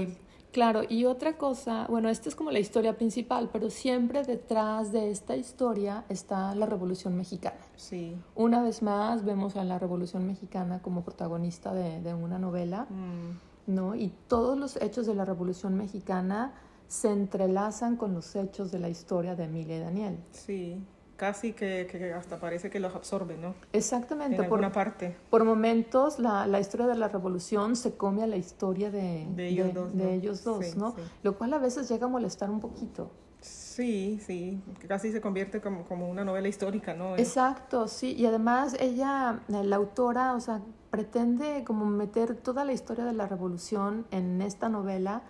Claro, 0.52 0.82
y 0.88 1.06
otra 1.06 1.38
cosa, 1.38 1.86
bueno, 1.90 2.10
esta 2.10 2.28
es 2.28 2.36
como 2.36 2.52
la 2.52 2.60
historia 2.60 2.98
principal, 2.98 3.50
pero 3.54 3.70
siempre 3.70 4.24
detrás 4.24 4.92
de 4.92 5.10
esta 5.10 5.38
historia 5.38 6.04
está 6.10 6.54
la 6.56 6.66
Revolución 6.66 7.16
Mexicana. 7.16 7.56
Sí. 7.78 8.18
Una 8.36 8.62
vez 8.62 8.82
más 8.82 9.24
vemos 9.24 9.56
a 9.56 9.64
la 9.64 9.80
Revolución 9.80 10.28
Mexicana 10.28 10.82
como 10.82 11.04
protagonista 11.06 11.74
de, 11.74 12.02
de 12.02 12.14
una 12.14 12.38
novela, 12.38 12.86
Mm, 12.90 13.74
¿no? 13.74 13.96
Y 13.96 14.12
todos 14.28 14.58
los 14.58 14.76
hechos 14.82 15.06
de 15.08 15.16
la 15.16 15.24
Revolución 15.24 15.76
Mexicana 15.78 16.54
se 16.90 17.10
entrelazan 17.14 17.96
con 17.96 18.14
los 18.14 18.36
hechos 18.36 18.72
de 18.74 18.80
la 18.80 18.90
historia 18.90 19.36
de 19.36 19.46
Emilia 19.46 19.78
y 19.78 19.80
Daniel. 19.80 20.18
sí. 20.32 20.84
Casi 21.22 21.54
que, 21.54 21.86
que 21.88 22.14
hasta 22.16 22.40
parece 22.40 22.72
que 22.72 22.80
los 22.80 22.96
absorben, 22.96 23.40
¿no? 23.44 23.50
En 23.50 23.56
Exactamente, 23.74 24.38
por, 24.38 24.46
alguna 24.46 24.72
parte. 24.72 25.16
por 25.30 25.44
momentos 25.44 26.18
la, 26.18 26.48
la 26.48 26.60
historia 26.60 26.88
de 26.88 26.96
la 26.96 27.10
Revolución 27.10 27.76
se 27.76 27.96
come 27.96 28.24
a 28.24 28.28
la 28.28 28.38
historia 28.38 28.90
de, 28.90 29.28
De 29.36 29.50
ellos 29.50 29.72
dos, 29.72 29.96
de 29.96 30.04
¿no? 30.04 30.10
ellos 30.10 30.44
dos, 30.44 30.66
Sí, 30.66 30.80
¿no? 30.80 30.96
sí. 30.96 31.02
Lo 31.22 31.38
cual 31.38 31.54
a 31.54 31.60
veces 31.60 31.88
llega 31.88 32.08
a 32.08 32.10
molestar 32.10 32.50
un 32.50 32.60
poquito. 32.60 33.12
Sí, 33.40 34.20
sí. 34.26 34.64
Casi 34.88 35.12
se 35.12 35.22
convierte 35.22 35.62
como, 35.62 35.84
como 35.86 36.10
una 36.10 36.26
novela 36.26 36.48
histórica, 36.48 36.96
¿no? 36.96 37.16
Exacto, 37.18 37.88
sí, 37.88 38.16
y 38.18 38.26
además 38.26 38.76
ella, 38.80 39.42
la 39.48 39.76
autora, 39.76 40.34
o 40.34 40.40
sea, 40.40 40.62
pretende 40.90 41.64
como 41.64 41.86
meter 41.86 42.34
toda 42.36 42.66
la 42.66 42.74
historia 42.74 43.06
de 43.06 43.14
la 43.14 43.28
revolución 43.28 44.08
en 44.10 44.42
esta 44.42 44.70
novela, 44.70 45.22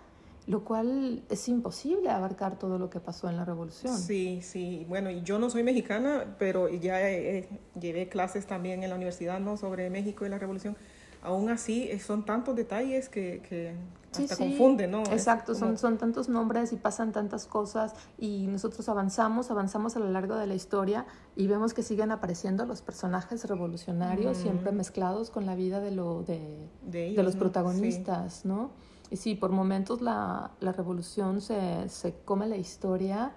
lo 0.46 0.64
cual 0.64 1.22
es 1.28 1.48
imposible 1.48 2.10
abarcar 2.10 2.58
todo 2.58 2.78
lo 2.78 2.90
que 2.90 3.00
pasó 3.00 3.28
en 3.28 3.36
la 3.36 3.44
revolución. 3.44 3.96
Sí, 3.96 4.40
sí. 4.42 4.84
Bueno, 4.88 5.10
y 5.10 5.22
yo 5.22 5.38
no 5.38 5.50
soy 5.50 5.62
mexicana, 5.62 6.36
pero 6.38 6.68
ya 6.68 7.08
eh, 7.08 7.48
llevé 7.80 8.08
clases 8.08 8.46
también 8.46 8.82
en 8.82 8.90
la 8.90 8.96
universidad, 8.96 9.40
¿no? 9.40 9.56
Sobre 9.56 9.88
México 9.90 10.26
y 10.26 10.28
la 10.28 10.38
revolución. 10.38 10.76
aún 11.22 11.48
así 11.48 11.84
eh, 11.84 12.00
son 12.00 12.24
tantos 12.24 12.56
detalles 12.56 13.08
que, 13.08 13.40
que 13.48 13.74
hasta 14.20 14.36
confunden, 14.36 14.90
¿no? 14.90 15.02
Exacto, 15.04 15.54
son, 15.54 15.78
son 15.78 15.96
tantos 15.96 16.28
nombres 16.28 16.72
y 16.72 16.76
pasan 16.76 17.12
tantas 17.12 17.46
cosas 17.46 17.94
y 18.18 18.46
nosotros 18.46 18.88
avanzamos, 18.88 19.50
avanzamos 19.50 19.96
a 19.96 20.00
lo 20.00 20.10
largo 20.10 20.36
de 20.36 20.46
la 20.46 20.54
historia 20.54 21.06
y 21.36 21.46
vemos 21.46 21.72
que 21.72 21.82
siguen 21.82 22.10
apareciendo 22.10 22.66
los 22.66 22.82
personajes 22.82 23.44
revolucionarios, 23.44 24.36
siempre 24.36 24.72
mezclados 24.72 25.30
con 25.30 25.46
la 25.46 25.54
vida 25.54 25.80
de, 25.80 25.92
lo, 25.92 26.22
de, 26.24 26.68
de, 26.82 27.22
los 27.22 27.36
protagonistas, 27.36 28.44
¿no? 28.44 28.70
Y 29.12 29.16
sí, 29.18 29.34
por 29.34 29.50
momentos 29.50 30.00
la, 30.00 30.52
la 30.60 30.72
revolución 30.72 31.42
se, 31.42 31.86
se 31.90 32.14
come 32.24 32.46
la 32.46 32.56
historia, 32.56 33.32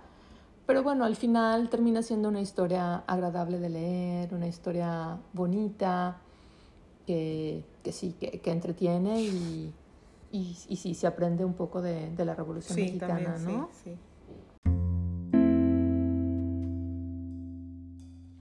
pero 0.65 0.84
bueno, 0.84 1.03
al 1.03 1.17
final 1.17 1.67
termina 1.70 2.01
siendo 2.01 2.29
una 2.29 2.39
historia 2.39 3.03
agradable 3.05 3.60
de 3.60 3.70
leer, 3.70 4.34
una 4.34 4.48
historia 4.48 5.17
bonita, 5.34 6.22
que, 7.05 7.65
que 7.84 7.91
sí, 7.91 8.15
que, 8.17 8.39
que 8.39 8.51
entretiene 8.51 9.22
y, 9.22 9.74
y, 10.32 10.58
y, 10.70 10.75
sí, 10.77 10.94
se 10.94 11.08
aprende 11.08 11.44
un 11.44 11.55
poco 11.55 11.82
de, 11.82 12.10
de 12.10 12.24
la 12.24 12.36
Revolución 12.36 12.79
Mexicana, 12.79 13.38
¿no? 13.39 13.70
Sí, 13.84 13.91
sí. 13.91 13.98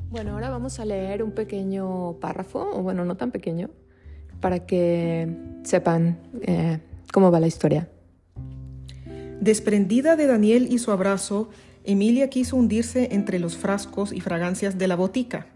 Bueno, 0.09 0.35
ahora 0.35 0.51
vamos 0.51 0.79
a 0.79 0.85
leer 0.85 1.25
un 1.25 1.33
pequeño 1.33 2.13
párrafo, 2.21 2.61
o 2.61 2.83
bueno, 2.85 3.05
no 3.05 3.17
tan 3.17 3.33
pequeño, 3.33 3.71
para 4.41 4.61
que 4.61 5.59
sepan 5.65 6.21
eh, 6.43 6.79
cómo 7.15 7.31
va 7.31 7.39
la 7.39 7.47
historia. 7.47 7.89
Desprendida 9.41 10.17
de 10.17 10.27
Daniel 10.27 10.67
y 10.69 10.79
su 10.79 10.91
abrazo, 10.91 11.49
Emilia 11.85 12.29
quiso 12.29 12.57
hundirse 12.57 13.11
entre 13.13 13.39
los 13.39 13.57
frascos 13.57 14.13
y 14.13 14.21
fragancias 14.21 14.79
de 14.79 14.89
la 14.89 14.97
botica. 14.97 15.47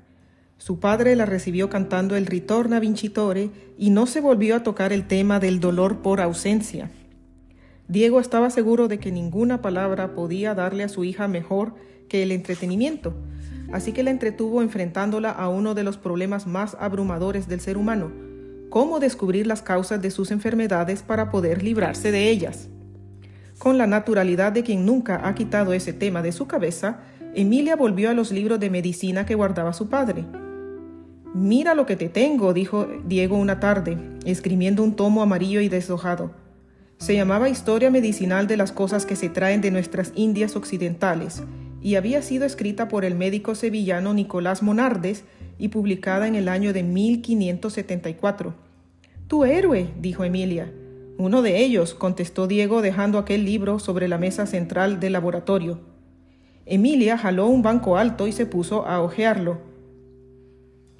Su 0.56 0.78
padre 0.78 1.16
la 1.16 1.26
recibió 1.26 1.68
cantando 1.68 2.14
el 2.14 2.26
Ritorna 2.26 2.78
Vincitore 2.78 3.50
y 3.76 3.90
no 3.90 4.06
se 4.06 4.20
volvió 4.20 4.54
a 4.54 4.62
tocar 4.62 4.92
el 4.92 5.08
tema 5.08 5.40
del 5.40 5.58
dolor 5.58 6.00
por 6.00 6.20
ausencia. 6.20 6.92
Diego 7.88 8.20
estaba 8.20 8.50
seguro 8.50 8.86
de 8.86 8.98
que 9.00 9.10
ninguna 9.10 9.60
palabra 9.60 10.14
podía 10.14 10.54
darle 10.54 10.84
a 10.84 10.88
su 10.88 11.02
hija 11.02 11.26
mejor 11.26 11.74
que 12.08 12.22
el 12.22 12.30
entretenimiento, 12.30 13.14
así 13.72 13.90
que 13.92 14.04
la 14.04 14.10
entretuvo 14.10 14.62
enfrentándola 14.62 15.32
a 15.32 15.48
uno 15.48 15.74
de 15.74 15.82
los 15.82 15.96
problemas 15.96 16.46
más 16.46 16.76
abrumadores 16.78 17.48
del 17.48 17.60
ser 17.60 17.78
humano, 17.78 18.27
cómo 18.70 19.00
descubrir 19.00 19.46
las 19.46 19.62
causas 19.62 20.00
de 20.02 20.10
sus 20.10 20.30
enfermedades 20.30 21.02
para 21.02 21.30
poder 21.30 21.62
librarse 21.62 22.10
de 22.10 22.28
ellas. 22.28 22.68
Con 23.58 23.78
la 23.78 23.86
naturalidad 23.86 24.52
de 24.52 24.62
quien 24.62 24.86
nunca 24.86 25.26
ha 25.26 25.34
quitado 25.34 25.72
ese 25.72 25.92
tema 25.92 26.22
de 26.22 26.32
su 26.32 26.46
cabeza, 26.46 27.00
Emilia 27.34 27.76
volvió 27.76 28.10
a 28.10 28.14
los 28.14 28.30
libros 28.30 28.60
de 28.60 28.70
medicina 28.70 29.26
que 29.26 29.34
guardaba 29.34 29.72
su 29.72 29.88
padre. 29.88 30.24
Mira 31.34 31.74
lo 31.74 31.86
que 31.86 31.96
te 31.96 32.08
tengo, 32.08 32.52
dijo 32.54 32.88
Diego 33.04 33.36
una 33.36 33.60
tarde, 33.60 33.98
escribiendo 34.24 34.82
un 34.82 34.96
tomo 34.96 35.22
amarillo 35.22 35.60
y 35.60 35.68
deshojado. 35.68 36.32
Se 36.98 37.14
llamaba 37.14 37.48
Historia 37.48 37.90
Medicinal 37.90 38.46
de 38.46 38.56
las 38.56 38.72
Cosas 38.72 39.06
que 39.06 39.14
se 39.14 39.28
traen 39.28 39.60
de 39.60 39.70
nuestras 39.70 40.12
Indias 40.14 40.56
Occidentales 40.56 41.42
y 41.80 41.94
había 41.94 42.22
sido 42.22 42.44
escrita 42.44 42.88
por 42.88 43.04
el 43.04 43.14
médico 43.14 43.54
sevillano 43.54 44.14
Nicolás 44.14 44.62
Monardes 44.62 45.24
y 45.58 45.68
publicada 45.68 46.28
en 46.28 46.34
el 46.34 46.48
año 46.48 46.72
de 46.72 46.82
1574. 46.82 48.54
Tu 49.26 49.44
héroe, 49.44 49.90
dijo 50.00 50.24
Emilia. 50.24 50.72
Uno 51.18 51.42
de 51.42 51.58
ellos, 51.58 51.94
contestó 51.94 52.46
Diego 52.46 52.80
dejando 52.80 53.18
aquel 53.18 53.44
libro 53.44 53.78
sobre 53.78 54.08
la 54.08 54.18
mesa 54.18 54.46
central 54.46 55.00
del 55.00 55.12
laboratorio. 55.12 55.80
Emilia 56.64 57.18
jaló 57.18 57.46
un 57.46 57.62
banco 57.62 57.96
alto 57.96 58.26
y 58.26 58.32
se 58.32 58.46
puso 58.46 58.86
a 58.86 59.02
hojearlo. 59.02 59.58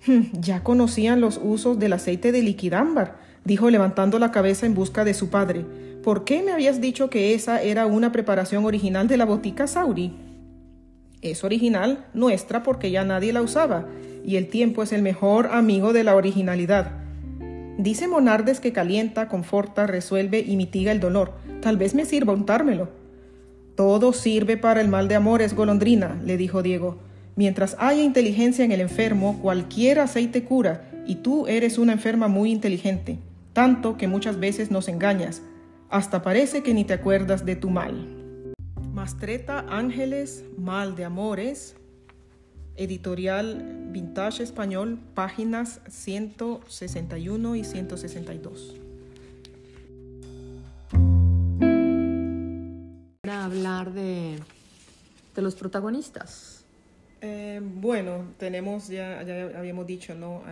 Hmm, 0.06 0.22
ya 0.32 0.62
conocían 0.62 1.20
los 1.20 1.40
usos 1.42 1.78
del 1.78 1.92
aceite 1.92 2.32
de 2.32 2.42
liquidámbar, 2.42 3.18
dijo 3.44 3.70
levantando 3.70 4.18
la 4.18 4.32
cabeza 4.32 4.66
en 4.66 4.74
busca 4.74 5.04
de 5.04 5.14
su 5.14 5.28
padre. 5.28 5.64
¿Por 6.02 6.24
qué 6.24 6.42
me 6.42 6.52
habías 6.52 6.80
dicho 6.80 7.10
que 7.10 7.34
esa 7.34 7.62
era 7.62 7.86
una 7.86 8.12
preparación 8.12 8.64
original 8.64 9.08
de 9.08 9.16
la 9.16 9.24
botica 9.24 9.66
Sauri? 9.66 10.16
Es 11.20 11.44
original 11.44 12.06
nuestra 12.14 12.62
porque 12.62 12.90
ya 12.90 13.04
nadie 13.04 13.32
la 13.32 13.42
usaba, 13.42 13.86
y 14.28 14.36
el 14.36 14.48
tiempo 14.48 14.82
es 14.82 14.92
el 14.92 15.00
mejor 15.00 15.46
amigo 15.52 15.94
de 15.94 16.04
la 16.04 16.14
originalidad. 16.14 16.90
Dice 17.78 18.08
Monardes 18.08 18.60
que 18.60 18.74
calienta, 18.74 19.26
conforta, 19.26 19.86
resuelve 19.86 20.40
y 20.40 20.58
mitiga 20.58 20.92
el 20.92 21.00
dolor. 21.00 21.32
Tal 21.62 21.78
vez 21.78 21.94
me 21.94 22.04
sirva 22.04 22.34
untármelo. 22.34 22.90
Todo 23.74 24.12
sirve 24.12 24.58
para 24.58 24.82
el 24.82 24.88
mal 24.88 25.08
de 25.08 25.14
amores, 25.14 25.54
golondrina, 25.54 26.20
le 26.26 26.36
dijo 26.36 26.62
Diego. 26.62 26.98
Mientras 27.36 27.74
haya 27.78 28.02
inteligencia 28.02 28.66
en 28.66 28.72
el 28.72 28.82
enfermo, 28.82 29.38
cualquier 29.40 29.98
aceite 29.98 30.44
cura, 30.44 30.90
y 31.06 31.14
tú 31.14 31.46
eres 31.46 31.78
una 31.78 31.94
enferma 31.94 32.28
muy 32.28 32.50
inteligente, 32.50 33.18
tanto 33.54 33.96
que 33.96 34.08
muchas 34.08 34.38
veces 34.38 34.70
nos 34.70 34.88
engañas. 34.88 35.40
Hasta 35.88 36.20
parece 36.20 36.62
que 36.62 36.74
ni 36.74 36.84
te 36.84 36.92
acuerdas 36.92 37.46
de 37.46 37.56
tu 37.56 37.70
mal. 37.70 38.06
Mastreta 38.92 39.64
Ángeles, 39.70 40.44
Mal 40.58 40.96
de 40.96 41.06
Amores, 41.06 41.77
Editorial 42.78 43.88
Vintage 43.90 44.42
Español, 44.42 44.98
páginas 45.14 45.80
161 45.88 47.56
y 47.56 47.64
162. 47.64 48.76
Para 53.20 53.44
hablar 53.44 53.92
de, 53.92 54.38
de 55.34 55.42
los 55.42 55.56
protagonistas. 55.56 56.64
Eh, 57.20 57.60
bueno, 57.60 58.26
tenemos, 58.38 58.86
ya, 58.88 59.22
ya 59.24 59.58
habíamos 59.58 59.86
dicho, 59.86 60.14
¿no? 60.14 60.42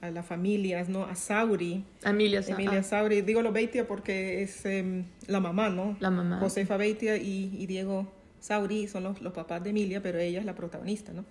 a 0.00 0.10
las 0.10 0.26
familias, 0.26 0.88
¿no? 0.88 1.04
A 1.04 1.14
Sauri. 1.14 1.84
Emilia, 2.04 2.40
Emilia 2.46 2.82
Sauri. 2.82 3.20
Digo 3.20 3.42
lo 3.42 3.52
Beitia 3.52 3.86
porque 3.86 4.42
es 4.42 4.64
em, 4.64 5.04
la 5.26 5.40
mamá, 5.40 5.68
¿no? 5.68 5.96
La 6.00 6.10
mamá. 6.10 6.38
Josefa 6.38 6.76
Beitia 6.76 7.16
y, 7.16 7.54
y 7.58 7.66
Diego 7.66 8.10
Sauri 8.40 8.88
son 8.88 9.04
los, 9.04 9.20
los, 9.20 9.32
papás 9.32 9.62
de 9.62 9.70
Emilia, 9.70 10.02
pero 10.02 10.18
ella 10.18 10.40
es 10.40 10.44
la 10.44 10.54
protagonista, 10.54 11.12
¿no? 11.12 11.24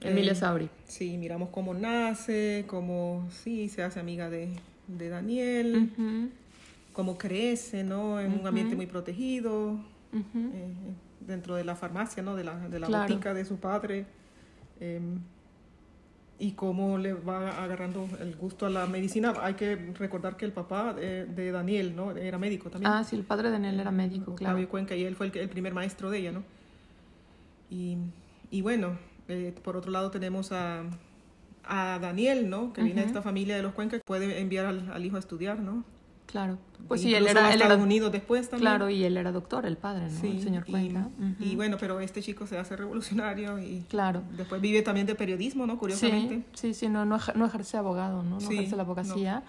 Emilia 0.00 0.32
eh, 0.32 0.36
Sauri. 0.36 0.68
Sí, 0.86 1.16
miramos 1.16 1.48
cómo 1.50 1.74
nace, 1.74 2.64
cómo 2.66 3.28
sí 3.30 3.68
se 3.68 3.82
hace 3.82 3.98
amiga 3.98 4.30
de, 4.30 4.48
de 4.86 5.08
Daniel, 5.08 6.30
cómo 6.92 7.18
crece, 7.18 7.84
¿no? 7.84 8.20
En 8.20 8.38
un 8.38 8.46
ambiente 8.46 8.76
muy 8.76 8.86
protegido, 8.86 9.78
eh, 10.12 10.72
dentro 11.20 11.56
de 11.56 11.64
la 11.64 11.74
farmacia, 11.74 12.22
¿no? 12.22 12.36
De 12.36 12.44
la, 12.44 12.68
de 12.68 12.78
la 12.78 12.88
botica 12.88 13.34
de 13.34 13.44
su 13.44 13.56
padre. 13.56 14.06
Eh, 14.80 15.00
y 16.38 16.52
cómo 16.52 16.98
le 16.98 17.14
va 17.14 17.62
agarrando 17.62 18.08
el 18.20 18.36
gusto 18.36 18.66
a 18.66 18.70
la 18.70 18.86
medicina. 18.86 19.34
Hay 19.42 19.54
que 19.54 19.74
recordar 19.98 20.36
que 20.36 20.44
el 20.44 20.52
papá 20.52 20.94
de, 20.94 21.50
Daniel, 21.50 21.96
¿no? 21.96 22.12
Era 22.12 22.38
médico 22.38 22.70
también. 22.70 22.92
Ah, 22.92 23.02
sí, 23.02 23.16
el 23.16 23.24
padre 23.24 23.48
de 23.48 23.54
Daniel 23.54 23.80
era 23.80 23.90
médico, 23.90 24.34
claro. 24.34 24.68
Cuenca, 24.68 24.94
y 24.94 25.04
él 25.04 25.16
fue 25.16 25.30
el, 25.34 25.48
primer 25.48 25.74
maestro 25.74 26.10
de 26.10 26.18
ella, 26.18 26.32
¿no? 26.32 26.44
Y, 27.70 27.96
y 28.50 28.62
bueno, 28.62 28.98
eh, 29.28 29.52
por 29.62 29.76
otro 29.76 29.90
lado 29.90 30.10
tenemos 30.10 30.52
a, 30.52 30.84
a 31.64 31.98
Daniel, 32.00 32.48
¿no? 32.48 32.72
Que 32.72 32.82
viene 32.82 33.00
de 33.00 33.06
esta 33.08 33.22
familia 33.22 33.56
de 33.56 33.62
los 33.62 33.74
Cuencas, 33.74 34.00
puede 34.04 34.40
enviar 34.40 34.66
al, 34.66 34.90
al 34.92 35.04
hijo 35.04 35.16
a 35.16 35.20
estudiar, 35.20 35.58
¿no? 35.58 35.84
Claro. 36.30 36.58
Pues 36.86 37.00
sí, 37.00 37.14
él 37.14 37.26
era, 37.26 37.52
él 37.52 37.60
Estados 37.60 37.82
Unidos 37.82 38.12
después 38.12 38.48
también. 38.48 38.70
Claro, 38.70 38.90
y 38.90 39.02
él 39.02 39.16
era 39.16 39.32
doctor, 39.32 39.66
el 39.66 39.76
padre, 39.76 40.08
¿no? 40.10 40.28
el 40.28 40.42
señor 40.42 40.64
Cuenca. 40.66 41.08
Y, 41.40 41.56
bueno, 41.56 41.76
pero 41.80 42.00
este 42.00 42.22
chico 42.22 42.46
se 42.46 42.58
hace 42.58 42.76
revolucionario 42.76 43.58
y 43.58 43.84
claro. 43.88 44.22
después 44.36 44.60
vive 44.60 44.82
también 44.82 45.06
de 45.06 45.14
periodismo, 45.14 45.66
¿no? 45.66 45.78
Curiosamente. 45.78 46.44
Sí, 46.52 46.74
sí, 46.74 46.88
no, 46.88 47.04
no, 47.04 47.16
ejerce 47.16 47.76
abogado, 47.76 48.22
¿no? 48.22 48.38
No 48.40 48.50
ejerce 48.50 48.76
la 48.76 48.82
abogacía. 48.82 49.42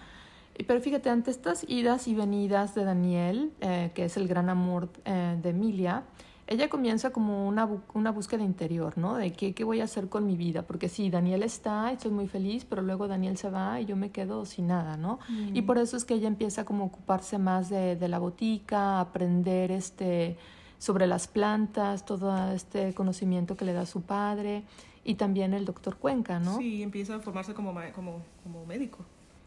Pero 0.66 0.80
fíjate, 0.80 1.08
ante 1.08 1.30
estas 1.30 1.64
idas 1.68 2.08
y 2.08 2.14
venidas 2.14 2.74
de 2.74 2.84
Daniel, 2.84 3.50
eh, 3.60 3.92
que 3.94 4.04
es 4.04 4.16
el 4.16 4.28
gran 4.28 4.50
amor 4.50 4.90
eh, 5.04 5.38
de 5.40 5.50
Emilia, 5.50 6.02
ella 6.50 6.68
comienza 6.68 7.10
como 7.10 7.46
una, 7.46 7.68
una 7.94 8.10
búsqueda 8.10 8.42
interior, 8.42 8.98
¿no? 8.98 9.14
De 9.14 9.32
qué, 9.32 9.54
qué 9.54 9.62
voy 9.62 9.80
a 9.80 9.84
hacer 9.84 10.08
con 10.08 10.26
mi 10.26 10.36
vida, 10.36 10.62
porque 10.62 10.88
sí, 10.88 11.08
Daniel 11.08 11.44
está, 11.44 11.92
estoy 11.92 12.10
muy 12.10 12.26
feliz, 12.26 12.64
pero 12.64 12.82
luego 12.82 13.06
Daniel 13.06 13.36
se 13.36 13.48
va 13.48 13.80
y 13.80 13.86
yo 13.86 13.94
me 13.94 14.10
quedo 14.10 14.44
sin 14.44 14.66
nada, 14.66 14.96
¿no? 14.96 15.20
Y 15.54 15.62
por 15.62 15.78
eso 15.78 15.96
es 15.96 16.04
que 16.04 16.14
ella 16.14 16.26
empieza 16.26 16.64
como 16.64 16.82
a 16.82 16.86
ocuparse 16.88 17.38
más 17.38 17.70
de, 17.70 17.94
de 17.94 18.08
la 18.08 18.18
botica, 18.18 18.98
aprender 18.98 19.70
este 19.70 20.36
sobre 20.78 21.06
las 21.06 21.28
plantas, 21.28 22.04
todo 22.04 22.52
este 22.52 22.94
conocimiento 22.94 23.56
que 23.56 23.64
le 23.64 23.72
da 23.72 23.86
su 23.86 24.02
padre 24.02 24.64
y 25.04 25.14
también 25.14 25.54
el 25.54 25.64
doctor 25.64 25.98
Cuenca, 25.98 26.40
¿no? 26.40 26.58
Sí, 26.58 26.82
empieza 26.82 27.16
a 27.16 27.20
formarse 27.20 27.54
como, 27.54 27.74
como, 27.94 28.22
como 28.42 28.66
médico. 28.66 28.98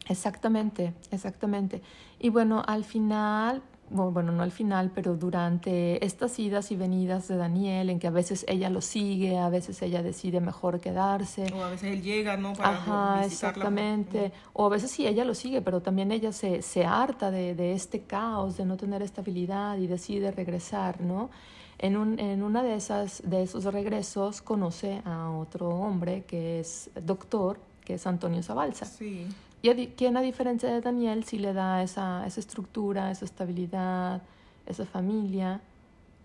Exactamente, 0.08 0.94
exactamente. 1.12 1.82
Y 2.20 2.30
bueno, 2.30 2.64
al 2.66 2.86
final 2.86 3.62
bueno, 3.94 4.32
no 4.32 4.44
al 4.44 4.52
final, 4.52 4.92
pero 4.94 5.16
durante 5.16 6.04
estas 6.04 6.38
idas 6.40 6.72
y 6.72 6.76
venidas 6.76 7.28
de 7.28 7.38
Daniel, 7.38 7.90
en 7.90 8.00
que 8.00 8.08
a 8.08 8.12
veces 8.12 8.46
ella 8.48 8.70
lo 8.70 8.82
sigue, 8.82 9.38
a 9.38 9.50
veces 9.50 9.82
ella 9.82 10.02
decide 10.02 10.42
mejor 10.42 10.80
quedarse. 10.80 11.46
O 11.54 11.64
a 11.64 11.70
veces 11.70 11.94
él 11.94 12.02
llega, 12.02 12.36
¿no? 12.36 12.54
Para 12.54 12.70
Ajá, 12.70 13.26
exactamente. 13.26 14.32
O 14.54 14.66
a 14.66 14.70
veces 14.70 14.92
sí, 14.92 15.08
ella 15.08 15.26
lo 15.26 15.36
sigue, 15.36 15.62
pero 15.62 15.82
también 15.82 16.12
ella 16.12 16.32
se, 16.32 16.62
se 16.62 16.86
harta 16.86 17.32
de, 17.32 17.56
de 17.56 17.74
este 17.74 18.02
caos, 18.02 18.58
de 18.58 18.66
no 18.66 18.78
tener 18.78 19.02
estabilidad 19.02 19.78
y 19.78 19.88
decide 19.88 20.32
regresar, 20.32 21.02
¿no? 21.02 21.30
En, 21.78 21.98
un, 21.98 22.20
en 22.20 22.44
una 22.44 22.64
de, 22.64 22.76
esas, 22.76 23.22
de 23.26 23.44
esos 23.44 23.66
regresos 23.66 24.42
conoce 24.42 25.02
a 25.06 25.30
otro 25.32 25.70
hombre 25.70 26.24
que 26.26 26.60
es 26.60 26.90
doctor, 27.02 27.60
que 27.84 27.96
es 27.96 28.08
Antonio 28.08 28.42
Zabalza. 28.42 28.86
Sí 28.86 29.28
Y 29.65 29.88
quien 29.96 30.17
a 30.17 30.22
diferencia 30.22 30.70
de 30.70 30.82
Daniel 30.82 31.24
sí 31.24 31.39
le 31.39 31.53
da 31.53 31.82
esa, 31.84 32.27
esa 32.27 32.39
estructura, 32.41 33.10
esa 33.12 33.24
estabilidad, 33.24 34.22
esa 34.65 34.86
familia 34.86 35.62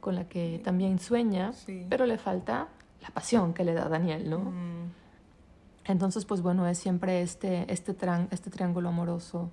con 0.01 0.17
la 0.17 0.25
que 0.29 0.61
también 0.65 0.99
sueña, 0.99 1.53
Sí. 1.53 1.87
pero 1.89 2.05
le 2.05 2.19
falta 2.19 2.67
la 3.01 3.11
pasión 3.11 3.55
que 3.55 3.63
le 3.65 3.75
da 3.75 3.89
Daniel, 3.89 4.29
¿no? 4.29 4.39
Mm, 4.41 4.91
Entonces, 5.85 6.25
pues 6.25 6.43
bueno, 6.43 6.67
es 6.67 6.79
siempre 6.79 7.23
este, 7.23 7.73
este, 7.73 7.97
tran- 7.97 8.27
este 8.33 8.51
triángulo 8.51 8.89
amoroso. 8.91 9.51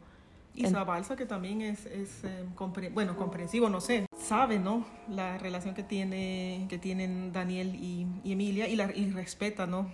Y 0.55 0.65
Zabalza, 0.67 1.15
que 1.15 1.25
también 1.25 1.61
es, 1.61 1.85
es 1.85 2.23
eh, 2.23 2.43
compre- 2.55 2.91
bueno, 2.93 3.15
comprensivo, 3.15 3.69
no 3.69 3.79
sé, 3.81 4.05
sabe, 4.17 4.57
¿no? 4.59 4.83
La 5.09 5.37
relación 5.37 5.75
que, 5.75 5.83
tiene, 5.83 6.65
que 6.69 6.77
tienen 6.79 7.31
Daniel 7.33 7.75
y, 7.75 8.07
y 8.23 8.31
Emilia 8.33 8.67
y, 8.67 8.75
la, 8.75 8.91
y 8.95 9.11
respeta, 9.11 9.65
¿no? 9.67 9.87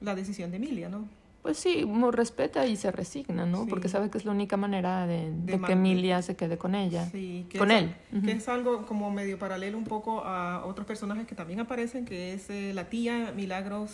La 0.00 0.14
decisión 0.14 0.50
de 0.50 0.58
Emilia, 0.58 0.88
¿no? 0.88 1.06
Pues 1.42 1.58
sí, 1.58 1.84
respeta 2.12 2.66
y 2.66 2.76
se 2.76 2.92
resigna, 2.92 3.44
¿no? 3.46 3.64
Sí. 3.64 3.70
Porque 3.70 3.88
sabe 3.88 4.10
que 4.10 4.18
es 4.18 4.24
la 4.24 4.30
única 4.30 4.56
manera 4.56 5.06
de, 5.08 5.32
de 5.32 5.52
De 5.58 5.60
que 5.60 5.72
Emilia 5.72 6.22
se 6.22 6.36
quede 6.36 6.56
con 6.56 6.76
ella. 6.76 7.04
Sí, 7.10 7.46
que 7.50 7.58
Con 7.58 7.72
es, 7.72 7.82
él. 8.12 8.22
Que 8.24 8.30
es 8.32 8.48
algo 8.48 8.86
como 8.86 9.10
medio 9.10 9.38
paralelo 9.40 9.76
un 9.76 9.82
poco 9.84 10.24
a 10.24 10.64
otros 10.64 10.86
personajes 10.86 11.26
que 11.26 11.34
también 11.34 11.58
aparecen, 11.58 12.04
que 12.04 12.32
es 12.32 12.48
eh, 12.48 12.72
la 12.74 12.88
tía 12.88 13.32
Milagros 13.34 13.90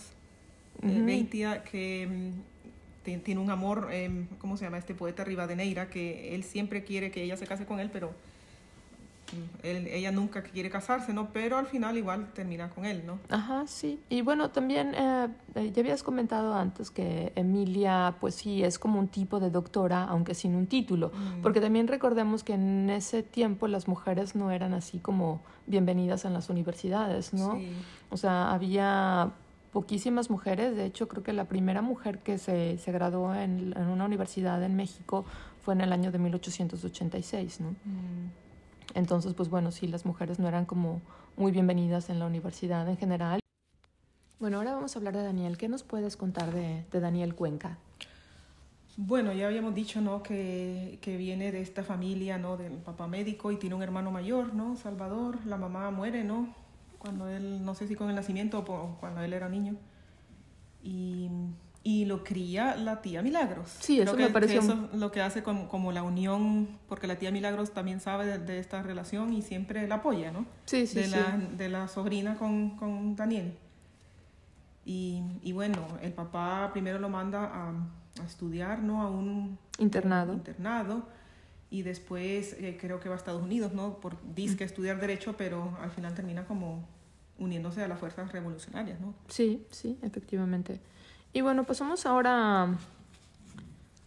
eh. 0.82 1.00
Beitia, 1.02 1.64
que 1.64 2.06
mm, 2.06 3.04
ti- 3.04 3.16
tiene 3.16 3.40
un 3.40 3.50
amor, 3.50 3.88
em, 3.92 4.26
¿cómo 4.38 4.58
se 4.58 4.64
llama? 4.66 4.76
Este 4.76 4.94
poeta 4.94 5.24
Rivadeneira, 5.24 5.88
que 5.88 6.34
él 6.34 6.44
siempre 6.44 6.84
quiere 6.84 7.10
que 7.10 7.22
ella 7.22 7.38
se 7.38 7.46
case 7.46 7.64
con 7.64 7.80
él, 7.80 7.88
pero 7.90 8.12
él- 9.62 9.86
ella 9.88 10.10
nunca 10.12 10.42
quiere 10.42 10.70
casarse, 10.70 11.12
¿no? 11.12 11.32
Pero 11.32 11.58
al 11.58 11.66
final 11.66 11.96
igual 11.96 12.32
termina 12.32 12.70
con 12.70 12.84
él, 12.84 13.02
¿no? 13.06 13.18
Ajá, 13.28 13.66
sí. 13.66 14.00
Y 14.08 14.22
bueno, 14.22 14.50
también 14.50 14.94
eh, 14.94 15.28
eh, 15.54 15.72
ya 15.74 15.80
habías 15.80 16.02
comentado 16.02 16.54
antes 16.54 16.90
que 16.90 17.32
Emilia, 17.36 18.16
pues 18.20 18.34
sí, 18.34 18.62
es 18.64 18.78
como 18.78 18.98
un 18.98 19.08
tipo 19.08 19.40
de 19.40 19.50
doctora, 19.50 20.04
aunque 20.04 20.34
sin 20.34 20.54
un 20.54 20.66
título. 20.66 21.08
Mm. 21.14 21.42
Porque 21.42 21.60
también 21.60 21.88
recordemos 21.88 22.44
que 22.44 22.54
en 22.54 22.90
ese 22.90 23.22
tiempo 23.22 23.68
las 23.68 23.88
mujeres 23.88 24.34
no 24.34 24.50
eran 24.50 24.74
así 24.74 24.98
como 24.98 25.42
bienvenidas 25.66 26.24
en 26.24 26.32
las 26.32 26.48
universidades, 26.50 27.32
¿no? 27.34 27.56
Sí. 27.56 27.72
O 28.10 28.16
sea, 28.16 28.52
había 28.52 29.32
poquísimas 29.72 30.30
mujeres. 30.30 30.74
De 30.76 30.86
hecho, 30.86 31.08
creo 31.08 31.22
que 31.22 31.32
la 31.34 31.44
primera 31.44 31.82
mujer 31.82 32.20
que 32.20 32.38
se, 32.38 32.78
se 32.78 32.90
graduó 32.90 33.34
en, 33.34 33.74
en 33.76 33.86
una 33.88 34.06
universidad 34.06 34.62
en 34.64 34.76
México 34.76 35.26
fue 35.60 35.74
en 35.74 35.82
el 35.82 35.92
año 35.92 36.10
de 36.10 36.18
1886, 36.18 37.60
¿no? 37.60 37.70
Mm. 37.70 38.30
Entonces, 38.94 39.34
pues 39.34 39.48
bueno, 39.48 39.70
sí, 39.70 39.86
las 39.86 40.04
mujeres 40.04 40.38
no 40.38 40.48
eran 40.48 40.64
como 40.64 41.00
muy 41.36 41.52
bienvenidas 41.52 42.10
en 42.10 42.18
la 42.18 42.26
universidad 42.26 42.88
en 42.88 42.96
general. 42.96 43.40
Bueno, 44.40 44.58
ahora 44.58 44.74
vamos 44.74 44.94
a 44.94 44.98
hablar 44.98 45.16
de 45.16 45.22
Daniel. 45.22 45.56
¿Qué 45.58 45.68
nos 45.68 45.82
puedes 45.82 46.16
contar 46.16 46.52
de, 46.52 46.84
de 46.90 47.00
Daniel 47.00 47.34
Cuenca? 47.34 47.78
Bueno, 48.96 49.32
ya 49.32 49.46
habíamos 49.46 49.74
dicho, 49.74 50.00
¿no? 50.00 50.22
Que, 50.22 50.98
que 51.00 51.16
viene 51.16 51.52
de 51.52 51.60
esta 51.60 51.84
familia, 51.84 52.38
¿no? 52.38 52.56
Del 52.56 52.72
papá 52.78 53.06
médico 53.06 53.52
y 53.52 53.56
tiene 53.56 53.76
un 53.76 53.82
hermano 53.82 54.10
mayor, 54.10 54.54
¿no? 54.54 54.76
Salvador. 54.76 55.44
La 55.46 55.56
mamá 55.56 55.90
muere, 55.90 56.24
¿no? 56.24 56.52
Cuando 56.98 57.28
él, 57.28 57.64
no 57.64 57.74
sé 57.74 57.86
si 57.86 57.94
con 57.94 58.08
el 58.08 58.16
nacimiento 58.16 58.58
o 58.58 58.96
cuando 58.98 59.22
él 59.22 59.32
era 59.32 59.48
niño. 59.48 59.76
Y, 60.82 61.30
y 61.90 62.04
lo 62.04 62.22
cría 62.22 62.76
la 62.76 63.00
tía 63.00 63.22
Milagros. 63.22 63.70
Sí, 63.80 63.98
eso 64.00 64.12
Creo 64.12 64.24
me 64.24 64.26
que- 64.28 64.32
pareció 64.34 64.60
que 64.60 64.66
eso 64.66 64.88
es 64.92 64.98
lo 64.98 65.10
que 65.10 65.22
hace 65.22 65.42
como, 65.42 65.68
como 65.68 65.90
la 65.90 66.02
unión, 66.02 66.68
porque 66.86 67.06
la 67.06 67.16
tía 67.16 67.30
Milagros 67.30 67.72
también 67.72 67.98
sabe 68.00 68.26
de, 68.26 68.38
de 68.38 68.58
esta 68.58 68.82
relación 68.82 69.32
y 69.32 69.40
siempre 69.40 69.86
la 69.88 69.94
apoya, 69.96 70.30
¿no? 70.30 70.44
Sí, 70.66 70.86
sí, 70.86 70.96
de, 70.96 71.04
sí. 71.04 71.10
la, 71.12 71.36
de 71.56 71.68
la 71.70 71.88
sobrina 71.88 72.34
con, 72.36 72.76
con 72.76 73.16
Daniel. 73.16 73.54
Y, 74.84 75.22
y 75.42 75.52
bueno, 75.52 75.86
el 76.02 76.12
papá 76.12 76.70
primero 76.72 76.98
lo 76.98 77.08
manda 77.08 77.44
a, 77.44 77.70
a 77.70 78.26
estudiar, 78.26 78.80
¿no? 78.82 79.02
A 79.02 79.10
un 79.10 79.58
Internado. 79.78 80.32
internado 80.32 81.06
y 81.70 81.82
después 81.82 82.54
eh, 82.58 82.78
creo 82.80 82.98
que 82.98 83.08
va 83.08 83.14
a 83.14 83.18
Estados 83.18 83.42
Unidos, 83.42 83.72
¿no? 83.74 84.00
Por 84.00 84.16
disque 84.34 84.64
estudiar 84.64 85.00
derecho, 85.00 85.34
pero 85.36 85.76
al 85.82 85.90
final 85.90 86.14
termina 86.14 86.44
como 86.46 86.84
uniéndose 87.38 87.82
a 87.82 87.88
las 87.88 87.98
fuerzas 87.98 88.32
revolucionarias, 88.32 88.98
¿no? 89.00 89.14
Sí, 89.28 89.64
sí, 89.70 89.98
efectivamente. 90.02 90.80
Y 91.32 91.40
bueno, 91.40 91.64
pasamos 91.64 92.06
ahora 92.06 92.76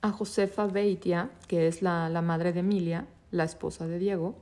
a, 0.02 0.12
Josefa 0.12 0.66
Beitia, 0.66 1.30
que 1.48 1.68
es 1.68 1.82
la, 1.82 2.10
la 2.10 2.22
madre 2.22 2.54
de 2.54 2.62
Emilia, 2.62 3.06
la 3.32 3.44
esposa 3.44 3.88
de 3.88 4.00
Diego. 4.00 4.36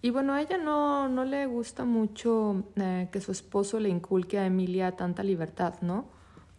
Y 0.00 0.10
bueno, 0.10 0.32
a 0.32 0.40
ella 0.40 0.58
no, 0.58 1.08
no 1.08 1.24
le 1.24 1.46
gusta 1.46 1.84
mucho 1.84 2.64
eh, 2.76 3.08
que 3.10 3.20
su 3.20 3.32
esposo 3.32 3.80
le 3.80 3.88
inculque 3.88 4.38
a 4.38 4.46
Emilia 4.46 4.92
tanta 4.92 5.24
libertad, 5.24 5.74
¿no? 5.80 6.06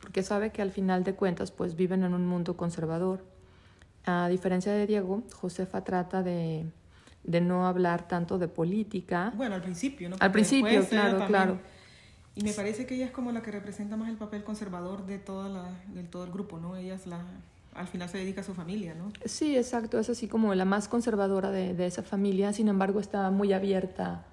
Porque 0.02 0.24
sabe 0.24 0.52
que 0.52 0.62
al 0.62 0.72
final 0.72 1.04
de 1.04 1.16
cuentas, 1.16 1.52
pues 1.52 1.76
viven 1.76 2.04
en 2.04 2.14
un 2.14 2.28
mundo 2.28 2.58
conservador. 2.58 3.24
A 4.06 4.28
diferencia 4.28 4.74
de 4.74 4.86
Diego, 4.88 5.24
Josefa 5.36 5.84
trata 5.84 6.22
de, 6.22 6.66
de 7.24 7.42
no 7.42 7.66
hablar 7.66 8.08
tanto 8.08 8.38
de 8.38 8.48
política. 8.48 9.32
Bueno, 9.36 9.56
al 9.56 9.62
principio, 9.62 10.10
¿no? 10.10 10.18
Al 10.20 10.32
principio, 10.32 10.86
claro, 10.88 11.26
claro. 11.26 11.60
Y 12.40 12.44
me 12.44 12.54
parece 12.54 12.86
que 12.86 12.96
ella 12.96 13.06
es 13.06 13.12
como 13.12 13.32
la 13.32 13.42
que 13.42 13.52
representa 13.52 13.98
más 13.98 14.08
el 14.10 14.16
papel 14.16 14.44
conservador 14.44 15.06
de 15.06 15.20
toda 15.20 15.50
la, 15.50 15.70
del 15.94 16.08
todo 16.08 16.24
el 16.24 16.32
grupo, 16.32 16.58
¿no? 16.58 16.76
Ella 16.78 16.96
es 16.96 17.06
la, 17.06 17.20
al 17.76 17.88
final 17.88 18.08
se 18.08 18.18
dedica 18.18 18.42
a 18.42 18.44
su 18.46 18.54
familia, 18.54 18.96
¿no? 18.96 19.12
Sí, 19.26 19.58
exacto, 19.58 20.00
es 20.00 20.10
así 20.10 20.28
como 20.28 20.56
la 20.56 20.64
más 20.66 20.88
conservadora 20.88 21.52
de, 21.52 21.74
de 21.74 21.86
esa 21.86 22.02
familia, 22.02 22.54
sin 22.54 22.70
embargo 22.70 23.00
está 23.02 23.30
muy 23.30 23.52
abierta 23.52 24.24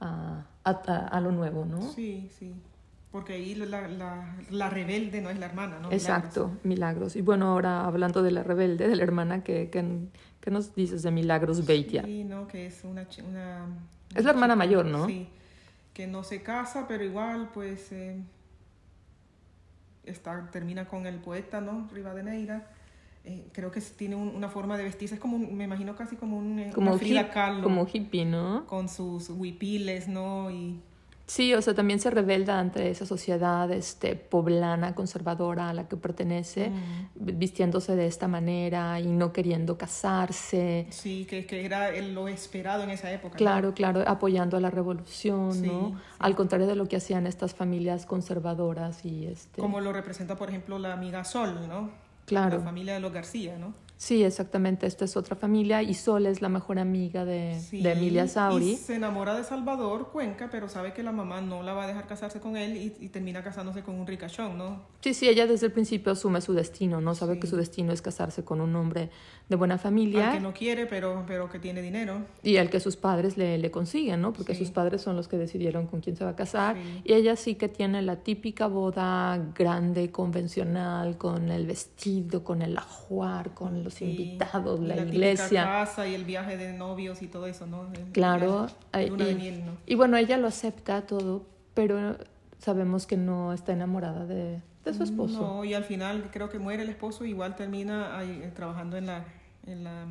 a, 0.00 0.44
a, 0.64 0.70
a- 0.70 1.20
lo 1.20 1.30
nuevo, 1.32 1.64
¿no? 1.66 1.82
Sí, 1.92 2.30
sí. 2.38 2.52
Porque 3.10 3.34
ahí 3.34 3.54
la, 3.54 3.86
la, 3.88 4.34
la 4.50 4.70
rebelde 4.70 5.20
no 5.20 5.28
es 5.28 5.38
la 5.38 5.44
hermana, 5.44 5.78
¿no? 5.78 5.92
Exacto, 5.92 6.52
Milagros. 6.64 7.14
Y 7.16 7.20
bueno, 7.20 7.48
ahora 7.52 7.84
hablando 7.84 8.22
de 8.22 8.30
la 8.30 8.42
rebelde, 8.42 8.88
de 8.88 8.96
la 8.96 9.02
hermana, 9.02 9.44
¿qué, 9.44 9.68
qué, 9.70 9.84
qué 10.40 10.50
nos 10.50 10.74
dices 10.74 11.02
de 11.02 11.10
Milagros 11.10 11.66
Beitia? 11.66 12.02
Sí, 12.04 12.24
¿no? 12.24 12.48
Que 12.48 12.66
es 12.68 12.82
una... 12.84 13.06
una 13.28 13.66
Es 14.14 14.24
la 14.24 14.30
hermana 14.30 14.56
mayor, 14.56 14.86
¿no? 14.86 15.06
Sí, 15.06 15.28
que 15.94 16.06
no 16.06 16.22
se 16.24 16.42
casa, 16.42 16.86
pero 16.88 17.04
igual, 17.04 17.50
pues, 17.52 17.92
eh, 17.92 18.16
está, 20.04 20.50
termina 20.50 20.86
con 20.88 21.06
el 21.06 21.16
poeta, 21.16 21.60
¿no? 21.60 21.88
Rivadeneira. 21.92 22.66
Eh, 23.24 23.46
creo 23.52 23.70
que 23.70 23.80
tiene 23.80 24.16
un- 24.16 24.34
una 24.34 24.48
forma 24.48 24.76
de 24.76 24.82
vestirse, 24.84 25.14
es 25.14 25.20
como, 25.20 25.38
me 25.38 25.64
imagino 25.64 25.94
casi 25.94 26.16
como 26.16 26.38
un, 26.38 26.58
eh, 26.58 26.72
Como, 26.74 26.98
Frida 26.98 27.20
hip- 27.22 27.30
Kahlo, 27.32 27.62
como 27.62 27.86
hippie, 27.92 28.24
¿no? 28.24 28.66
con 28.66 28.88
sus 28.88 29.30
huipiles, 29.30 30.08
¿no? 30.08 30.50
Y 30.50 30.80
Sí, 31.34 31.54
o 31.54 31.62
sea, 31.62 31.72
también 31.72 31.98
se 31.98 32.10
rebelda 32.10 32.58
ante 32.58 32.90
esa 32.90 33.06
sociedad 33.06 33.70
este, 33.72 34.16
poblana, 34.16 34.94
conservadora 34.94 35.70
a 35.70 35.72
la 35.72 35.88
que 35.88 35.96
pertenece, 35.96 36.68
Mm. 36.68 37.38
vistiéndose 37.38 37.96
de 37.96 38.06
esta 38.06 38.28
manera 38.28 39.00
y 39.00 39.06
no 39.06 39.32
queriendo 39.32 39.78
casarse. 39.78 40.86
sí, 40.90 41.24
que, 41.24 41.46
que 41.46 41.64
era 41.64 41.90
lo 42.02 42.28
esperado 42.28 42.82
en 42.82 42.90
esa 42.90 43.10
época. 43.10 43.32
¿no? 43.34 43.38
Claro, 43.38 43.72
claro, 43.72 44.04
apoyando 44.06 44.58
a 44.58 44.60
la 44.60 44.68
revolución, 44.68 45.54
Sí, 45.54 45.66
¿no? 45.68 45.88
sí. 45.88 45.94
Al 46.18 46.34
contrario 46.36 46.66
de 46.66 46.74
lo 46.76 46.86
que 46.86 46.96
hacían 46.96 47.26
estas 47.26 47.54
familias 47.54 48.04
conservadoras 48.04 49.02
y 49.06 49.24
este. 49.26 49.58
Como 49.62 49.80
lo 49.80 49.90
representa, 49.94 50.36
por 50.36 50.50
ejemplo, 50.50 50.78
la 50.78 50.92
amiga 50.92 51.24
Sol, 51.24 51.66
¿no? 51.66 51.90
Claro. 52.26 52.58
La 52.58 52.62
familia 52.64 52.92
de 52.92 53.00
los 53.00 53.10
García, 53.12 53.56
¿no? 53.56 53.72
Sí, 54.02 54.24
exactamente. 54.24 54.88
Esta 54.88 55.04
es 55.04 55.16
otra 55.16 55.36
familia 55.36 55.80
y 55.80 55.94
Sol 55.94 56.26
es 56.26 56.42
la 56.42 56.48
mejor 56.48 56.80
amiga 56.80 57.24
de, 57.24 57.56
Sí, 57.60 57.80
de 57.82 57.92
Emilia 57.92 58.26
Sauri. 58.26 58.70
Y 58.72 58.76
se 58.76 58.96
enamora 58.96 59.36
de 59.36 59.44
Salvador 59.44 60.08
Cuenca, 60.10 60.48
pero 60.50 60.68
sabe 60.68 60.92
que 60.92 61.04
la 61.04 61.12
mamá 61.12 61.40
no 61.40 61.62
la 61.62 61.72
va 61.72 61.84
a 61.84 61.86
dejar 61.86 62.08
casarse 62.08 62.40
con 62.40 62.56
él 62.56 62.76
y, 62.76 62.96
y 62.98 63.10
termina 63.10 63.44
casándose 63.44 63.84
con 63.84 63.94
un 64.00 64.04
ricachón, 64.08 64.58
¿no? 64.58 64.80
Sí, 65.02 65.14
sí, 65.14 65.28
ella 65.28 65.46
desde 65.46 65.66
el 65.66 65.72
principio 65.72 66.10
asume 66.10 66.40
su 66.40 66.52
destino, 66.52 67.00
¿no? 67.00 67.14
Sabe 67.14 67.34
Sí. 67.34 67.40
que 67.42 67.46
su 67.46 67.56
destino 67.56 67.92
es 67.92 68.02
casarse 68.02 68.42
con 68.44 68.60
un 68.60 68.74
hombre 68.74 69.08
de 69.48 69.54
buena 69.56 69.74
Al 69.74 69.80
familia 69.80 70.32
que 70.32 70.40
no 70.40 70.52
quiere, 70.52 70.86
pero, 70.86 71.22
pero 71.28 71.48
que 71.48 71.60
tiene 71.60 71.80
dinero. 71.80 72.26
y 72.42 72.56
al 72.56 72.70
que 72.70 72.80
sus 72.80 72.96
padres 72.96 73.36
le, 73.36 73.56
le 73.58 73.70
consiguen, 73.70 74.20
¿no? 74.20 74.32
Porque 74.32 74.54
Sí. 74.56 74.64
sus 74.64 74.72
padres 74.72 75.00
son 75.02 75.14
los 75.14 75.28
que 75.28 75.38
decidieron 75.38 75.86
con 75.86 76.00
quién 76.00 76.16
se 76.16 76.24
va 76.24 76.30
a 76.30 76.36
casar. 76.36 76.76
Y 77.04 77.12
ella 77.12 77.36
sí 77.36 77.54
que 77.54 77.68
tiene 77.68 78.02
la 78.02 78.16
típica 78.16 78.66
boda 78.66 79.38
grande, 79.54 80.10
convencional, 80.10 81.16
con 81.18 81.50
el 81.52 81.66
vestido, 81.68 82.42
con 82.42 82.62
el 82.62 82.76
ajuar, 82.76 83.54
con 83.54 83.84
los 83.84 83.91
Sí. 83.92 84.04
invitados, 84.06 84.80
la, 84.80 84.94
típica 84.96 85.08
iglesia. 85.12 85.64
casa 85.64 86.06
y 86.06 86.14
el 86.14 86.24
viaje 86.24 86.56
de 86.56 86.72
novios 86.72 87.22
y 87.22 87.26
todo 87.28 87.46
eso, 87.46 87.66
¿no? 87.66 87.88
El 87.92 88.04
Claro. 88.12 88.68
viaje, 88.92 89.10
de 89.24 89.30
y, 89.32 89.34
miel, 89.34 89.66
¿no? 89.66 89.72
y 89.86 89.94
bueno, 89.94 90.16
ella 90.16 90.36
lo 90.36 90.48
acepta 90.48 91.02
todo, 91.06 91.44
pero 91.74 92.16
sabemos 92.58 93.06
que 93.06 93.16
no 93.16 93.52
está 93.52 93.72
enamorada 93.72 94.24
de, 94.26 94.60
de 94.84 94.94
su 94.94 95.02
esposo. 95.02 95.40
No, 95.40 95.64
y 95.64 95.74
al 95.74 95.84
final 95.84 96.30
creo 96.32 96.48
que 96.48 96.58
muere 96.58 96.82
el 96.82 96.88
esposo, 96.88 97.24
igual 97.24 97.56
termina 97.56 98.16
ahí, 98.18 98.40
eh, 98.42 98.50
trabajando 98.54 98.96
en 98.96 99.06
la, 99.06 99.24
en 99.66 99.84
la, 99.84 100.06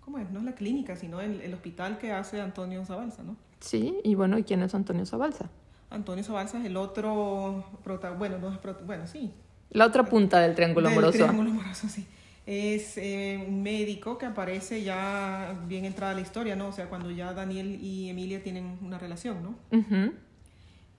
¿cómo 0.00 0.18
es? 0.18 0.30
No 0.30 0.38
es 0.40 0.44
la 0.44 0.52
clínica, 0.52 0.96
sino 0.96 1.20
el, 1.20 1.40
el 1.40 1.52
hospital 1.54 1.98
que 1.98 2.12
hace 2.12 2.40
Antonio 2.40 2.84
Zabalza, 2.84 3.22
¿no? 3.22 3.36
Sí, 3.60 3.98
y 4.04 4.14
bueno, 4.14 4.38
¿y 4.38 4.42
quién 4.44 4.62
es 4.62 4.74
Antonio 4.74 5.06
Zabalza? 5.06 5.48
Antonio 5.90 6.24
Zabalza 6.24 6.58
es 6.58 6.64
el 6.64 6.76
otro, 6.76 7.64
prota- 7.84 8.10
bueno, 8.12 8.38
no 8.38 8.50
es 8.52 8.58
prota- 8.58 8.84
bueno, 8.84 9.06
sí, 9.06 9.30
La 9.70 9.86
otra 9.86 10.04
punta 10.04 10.40
del 10.40 10.54
triángulo 10.54 10.88
Del 10.88 10.98
amoroso. 10.98 11.18
triángulo 11.18 11.50
amoroso, 11.50 11.88
sí. 11.88 12.06
Es 12.44 12.98
eh, 12.98 13.42
un 13.46 13.62
médico 13.62 14.18
que 14.18 14.26
aparece 14.26 14.82
ya 14.82 15.56
bien 15.68 15.84
entrada 15.84 16.12
la 16.14 16.20
historia, 16.22 16.56
¿no? 16.56 16.68
O 16.68 16.72
sea, 16.72 16.88
cuando 16.88 17.10
ya 17.10 17.32
Daniel 17.34 17.78
y 17.80 18.08
Emilia 18.08 18.42
tienen 18.42 18.78
una 18.82 18.98
relación, 18.98 19.42
¿no? 19.42 19.54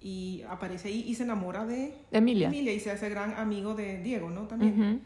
Y 0.01 0.41
aparece 0.49 0.89
ahí 0.89 1.03
y 1.08 1.15
se 1.15 1.23
enamora 1.23 1.65
de 1.65 1.93
Emilia. 2.12 2.47
Emilia 2.47 2.73
y 2.73 2.79
se 2.79 2.91
hace 2.91 3.10
gran 3.10 3.34
amigo 3.36 3.73
de 3.73 4.01
Diego, 4.01 4.29
¿no? 4.29 4.43
También. 4.47 5.01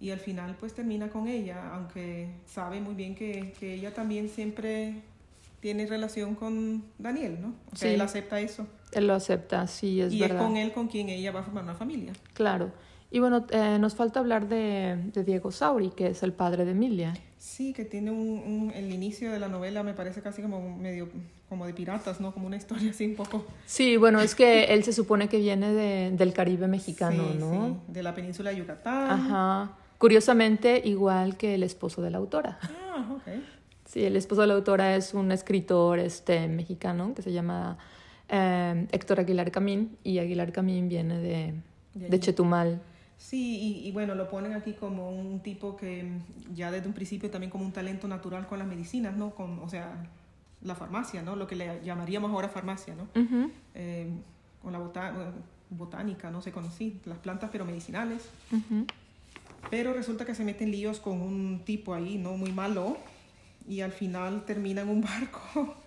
Y 0.00 0.10
al 0.10 0.18
final 0.18 0.56
pues 0.58 0.74
termina 0.74 1.08
con 1.08 1.28
ella, 1.28 1.74
aunque 1.74 2.28
sabe 2.46 2.80
muy 2.80 2.94
bien 2.94 3.14
que, 3.14 3.52
que 3.60 3.74
ella 3.74 3.94
también 3.94 4.28
siempre 4.28 4.94
tiene 5.60 5.86
relación 5.86 6.34
con 6.34 6.82
Daniel, 6.98 7.38
¿no? 7.40 7.54
O 7.72 7.76
sea, 7.76 7.88
Sí. 7.88 7.94
él 7.94 8.00
acepta 8.00 8.40
eso. 8.40 8.66
Él 8.92 9.06
lo 9.06 9.14
acepta, 9.14 9.66
sí, 9.68 10.00
es 10.00 10.12
y 10.12 10.18
verdad. 10.20 10.38
es 10.38 10.42
con 10.42 10.56
él 10.56 10.72
con 10.72 10.88
quien 10.88 11.08
ella 11.08 11.30
va 11.30 11.40
a 11.40 11.42
formar 11.44 11.62
una 11.64 11.74
familia. 11.74 12.12
Claro. 12.34 12.72
Y 13.14 13.18
bueno, 13.20 13.44
eh, 13.50 13.76
nos 13.78 13.94
falta 13.94 14.20
hablar 14.20 14.48
de, 14.48 14.96
de 15.12 15.22
Diego 15.22 15.52
Sauri, 15.52 15.90
que 15.90 16.08
es 16.08 16.22
el 16.22 16.32
padre 16.32 16.64
de 16.64 16.70
Emilia. 16.70 17.12
Sí, 17.36 17.74
que 17.74 17.84
tiene 17.84 18.10
un, 18.10 18.18
un- 18.18 18.72
el 18.74 18.90
inicio 18.90 19.30
de 19.30 19.38
la 19.38 19.48
novela 19.48 19.82
me 19.82 19.92
parece 19.92 20.22
casi 20.22 20.40
como 20.40 20.76
medio 20.78 21.08
como 21.50 21.66
de 21.66 21.74
piratas, 21.74 22.20
¿no? 22.22 22.32
Como 22.32 22.46
una 22.46 22.56
historia 22.56 22.90
así 22.90 23.04
un 23.04 23.14
poco 23.14 23.44
Sí, 23.66 23.98
bueno, 23.98 24.20
es 24.20 24.34
que 24.34 24.64
él 24.72 24.82
se 24.84 24.94
supone 24.94 25.28
que 25.28 25.36
viene 25.38 25.72
de- 25.74 26.10
del 26.12 26.32
Caribe 26.32 26.68
mexicano, 26.68 27.24
Sí, 27.32 27.36
¿no? 27.38 27.66
sí, 27.86 27.92
de 27.92 28.02
la 28.02 28.14
península 28.14 28.48
de 28.50 28.56
Yucatán. 28.56 29.10
Ajá. 29.10 29.72
Curiosamente, 29.98 30.80
igual 30.82 31.36
que 31.36 31.54
el 31.56 31.62
esposo 31.64 32.00
de 32.00 32.10
la 32.10 32.16
autora. 32.18 32.58
Ah, 32.62 33.06
ok. 33.14 33.34
Sí, 33.84 34.02
el 34.04 34.16
esposo 34.16 34.40
de 34.40 34.46
la 34.46 34.54
autora 34.54 34.96
es 34.96 35.12
un 35.12 35.30
escritor 35.32 35.98
este, 35.98 36.48
mexicano 36.48 37.12
que 37.14 37.20
se 37.20 37.30
llama 37.32 37.76
eh, 38.30 38.86
Héctor 38.90 39.20
Aguilar 39.20 39.50
Camín 39.50 39.98
y 40.02 40.18
Aguilar 40.18 40.50
Camín 40.50 40.88
viene 40.88 41.18
de, 41.18 41.54
De 41.94 42.08
de. 42.08 42.20
Chetumal. 42.20 42.80
Sí, 43.22 43.80
y, 43.82 43.88
y 43.88 43.92
bueno, 43.92 44.16
lo 44.16 44.28
ponen 44.28 44.52
aquí 44.52 44.72
como 44.72 45.08
un 45.10 45.40
tipo 45.40 45.76
que 45.76 46.10
ya 46.52 46.72
desde 46.72 46.88
un 46.88 46.92
principio 46.92 47.30
también 47.30 47.50
como 47.50 47.64
un 47.64 47.70
talento 47.70 48.08
natural 48.08 48.48
con 48.48 48.58
las 48.58 48.66
medicinas, 48.66 49.16
¿no? 49.16 49.30
Con, 49.30 49.60
o 49.60 49.68
sea, 49.68 49.94
la 50.60 50.74
farmacia, 50.74 51.22
¿no? 51.22 51.36
Lo 51.36 51.46
que 51.46 51.54
le 51.54 51.80
llamaríamos 51.84 52.32
ahora 52.32 52.48
farmacia, 52.48 52.96
¿no? 52.96 53.06
Eh, 53.76 54.10
con 54.60 54.72
la 54.72 54.80
botánica, 55.70 56.32
no 56.32 56.42
sé, 56.42 56.50
conocí 56.50 57.00
las 57.04 57.18
plantas 57.18 57.50
pero 57.52 57.64
medicinales. 57.64 58.28
Pero 59.70 59.92
resulta 59.92 60.26
que 60.26 60.34
se 60.34 60.44
mete 60.44 60.64
en 60.64 60.72
líos 60.72 60.98
con 60.98 61.22
un 61.22 61.62
tipo 61.64 61.94
ahí, 61.94 62.18
¿no? 62.18 62.36
Muy 62.36 62.50
malo. 62.50 62.96
Y 63.68 63.82
al 63.82 63.92
final 63.92 64.44
termina 64.44 64.82
en 64.82 64.88
un 64.88 65.00
barco 65.00 65.76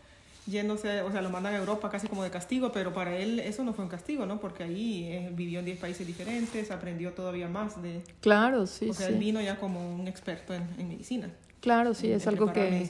yéndose, 0.48 1.02
o 1.02 1.12
sea, 1.12 1.22
lo 1.22 1.30
mandan 1.30 1.54
a 1.54 1.58
Europa 1.58 1.90
casi 1.90 2.08
como 2.08 2.24
de 2.24 2.30
castigo, 2.30 2.72
pero 2.72 2.94
para 2.94 3.16
él 3.18 3.40
eso 3.40 3.64
no 3.64 3.74
fue 3.74 3.84
un 3.86 3.90
castigo, 3.90 4.26
¿no? 4.26 4.40
Porque 4.40 4.64
ahí 4.64 5.06
eh, 5.06 5.32
vivió 5.34 5.60
en 5.60 5.66
10 5.66 5.80
países 5.80 6.06
diferentes, 6.06 6.72
aprendió 6.72 7.14
todavía 7.14 7.48
más 7.48 7.82
de... 7.82 8.02
Claro, 8.22 8.68
sí, 8.68 8.90
o 8.90 8.94
sea, 8.94 9.08
sí. 9.08 9.14
él 9.14 9.20
vino 9.20 9.42
ya 9.42 9.60
como 9.60 9.96
un 9.96 10.08
experto 10.08 10.54
en, 10.54 10.68
en 10.78 10.88
medicina. 10.90 11.30
Claro, 11.62 11.94
sí, 11.96 12.08
en- 12.12 12.18
es 12.18 12.24
en 12.24 12.30
algo 12.30 12.54
que, 12.54 12.88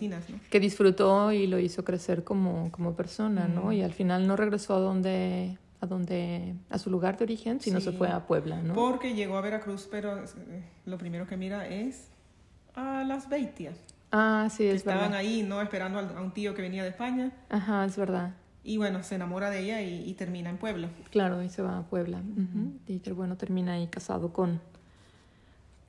que 0.49 0.59
disfrutó 0.59 1.31
y 1.31 1.47
lo 1.47 1.59
hizo 1.59 1.85
crecer 1.85 2.23
como, 2.25 2.71
como 2.71 2.93
persona, 2.93 3.47
¿no? 3.47 3.67
Mm. 3.67 3.71
Y 3.73 3.81
al 3.83 3.93
final 3.93 4.27
no 4.27 4.35
regresó 4.35 4.75
a 4.75 4.79
donde, 4.79 5.57
a 5.79 5.85
donde, 5.85 6.55
a 6.69 6.77
su 6.77 6.89
lugar 6.89 7.17
de 7.17 7.23
origen, 7.23 7.61
sino 7.61 7.79
se 7.79 7.93
fue 7.93 8.09
a 8.09 8.27
Puebla, 8.27 8.61
¿no? 8.61 8.73
Porque 8.73 9.13
llegó 9.13 9.37
a 9.37 9.41
Veracruz, 9.41 9.87
pero 9.89 10.17
eh, 10.17 10.25
lo 10.85 10.97
primero 10.97 11.25
que 11.25 11.37
mira 11.37 11.67
es 11.69 12.07
a 12.73 13.05
las 13.05 13.29
Beitias, 13.29 13.77
Ah, 14.17 14.47
sí, 14.49 14.65
es 14.65 14.75
estaban 14.75 15.12
verdad. 15.12 15.17
ahí, 15.17 15.43
¿no? 15.43 15.62
Esperando 15.62 15.99
a 15.99 16.21
un 16.21 16.32
tío 16.32 16.56
que 16.56 16.62
venía 16.62 16.84
de 16.84 16.89
España. 16.89 17.32
Ajá, 17.49 17.84
es 17.84 17.97
verdad. 17.97 18.34
Y 18.63 18.78
bueno, 18.78 19.04
se 19.04 19.15
enamora 19.15 19.49
de 19.49 19.60
ella 19.60 19.82
y, 19.82 20.10
y 20.10 20.13
termina 20.13 20.49
en 20.49 20.58
Puebla. 20.58 20.88
Claro, 21.12 21.43
y 21.43 21.49
se 21.49 21.62
va 21.62 21.80
a 21.80 21.84
Puebla. 21.84 22.19
Ujú. 22.19 22.71
Y 22.88 22.99
que, 22.99 23.12
bueno, 23.12 23.36
termina 23.36 23.73
ahí 23.73 23.88
casado 23.88 24.32
con, 24.32 24.62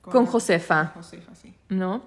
con 0.01 0.25
Josefa. 0.25 0.87
Josefa, 0.93 1.33
sí. 1.35 1.53
¿no? 1.69 2.01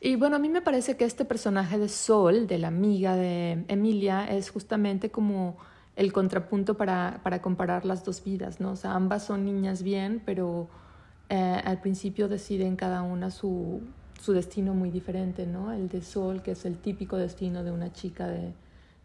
Y 0.00 0.16
bueno, 0.16 0.36
a 0.36 0.38
mí 0.38 0.50
me 0.50 0.60
parece 0.60 0.96
que 0.98 1.04
este 1.06 1.24
personaje 1.24 1.78
de 1.78 1.88
Sol, 1.88 2.46
de 2.46 2.58
la 2.58 2.68
amiga 2.68 3.16
de 3.16 3.64
Emilia, 3.68 4.26
es 4.26 4.50
justamente 4.50 5.10
como 5.10 5.56
el 5.96 6.12
contrapunto 6.12 6.76
para, 6.76 7.20
para 7.22 7.40
comparar 7.42 7.84
las 7.86 8.04
dos 8.04 8.22
vidas, 8.22 8.60
¿no? 8.60 8.72
O 8.72 8.76
sea, 8.76 8.92
ambas 8.94 9.24
son 9.24 9.44
niñas 9.44 9.82
bien, 9.82 10.22
pero 10.24 10.68
eh, 11.30 11.60
al 11.64 11.80
principio 11.80 12.28
deciden 12.28 12.76
cada 12.76 13.02
una 13.02 13.30
su, 13.30 13.82
su 14.22 14.32
destino 14.32 14.72
muy 14.72 14.90
diferente, 14.90 15.46
¿no? 15.46 15.72
El 15.72 15.88
de 15.88 16.00
Sol, 16.00 16.42
que 16.42 16.52
es 16.52 16.64
el 16.64 16.76
típico 16.78 17.16
destino 17.16 17.64
de 17.64 17.72
una 17.72 17.92
chica 17.92 18.28
de, 18.28 18.52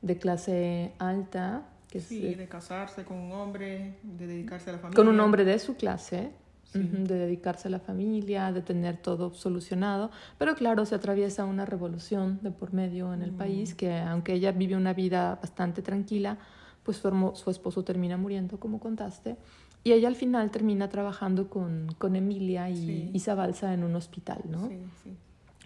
de 0.03 0.17
clase 0.17 0.93
alta, 0.99 1.63
que 1.89 1.97
es, 1.97 2.03
Sí, 2.06 2.25
eh, 2.27 2.36
de 2.36 2.47
casarse 2.47 3.03
con 3.03 3.17
un 3.17 3.32
hombre, 3.32 3.95
de 4.03 4.27
dedicarse 4.27 4.69
a 4.69 4.73
la 4.73 4.80
familia. 4.80 4.95
con 4.95 5.08
un 5.08 5.19
hombre 5.19 5.43
de 5.43 5.58
su 5.58 5.75
clase, 5.75 6.30
Sí. 6.65 6.80
de 6.84 7.15
dedicarse 7.15 7.69
a 7.69 7.71
la 7.71 7.80
familia, 7.80 8.51
de 8.51 8.62
tener 8.62 8.97
todo 8.97 9.34
solucionado. 9.34 10.12
Pero 10.38 10.53
claro, 10.53 10.86
se 10.86 10.95
atraviesa 10.95 11.45
una 11.45 11.65
revolución 11.65 12.39
de 12.43 12.51
por 12.51 12.73
medio 12.73 13.13
en 13.13 13.21
el 13.21 13.32
Mm. 13.32 13.38
país, 13.38 13.73
que 13.73 13.93
aunque 13.97 14.34
ella 14.34 14.51
vive 14.51 14.75
una 14.75 14.93
vida 14.93 15.36
bastante 15.41 15.82
tranquila, 15.82 16.38
pues 16.84 16.97
su 16.97 17.49
esposo 17.49 17.84
termina 17.84 18.17
muriendo, 18.17 18.60
como 18.60 18.80
contaste. 18.80 19.38
Y 19.83 19.93
ella 19.93 20.07
al 20.09 20.15
final 20.15 20.51
termina 20.51 20.89
trabajando 20.89 21.49
con, 21.49 21.87
con 21.97 22.15
Emilia 22.15 22.69
y 22.69 23.17
Sí. 23.19 23.31
Balsa 23.31 23.73
en 23.73 23.83
un 23.83 23.95
hospital, 23.95 24.41
¿no? 24.49 24.67
Sí, 24.67 24.77
sí. 25.03 25.15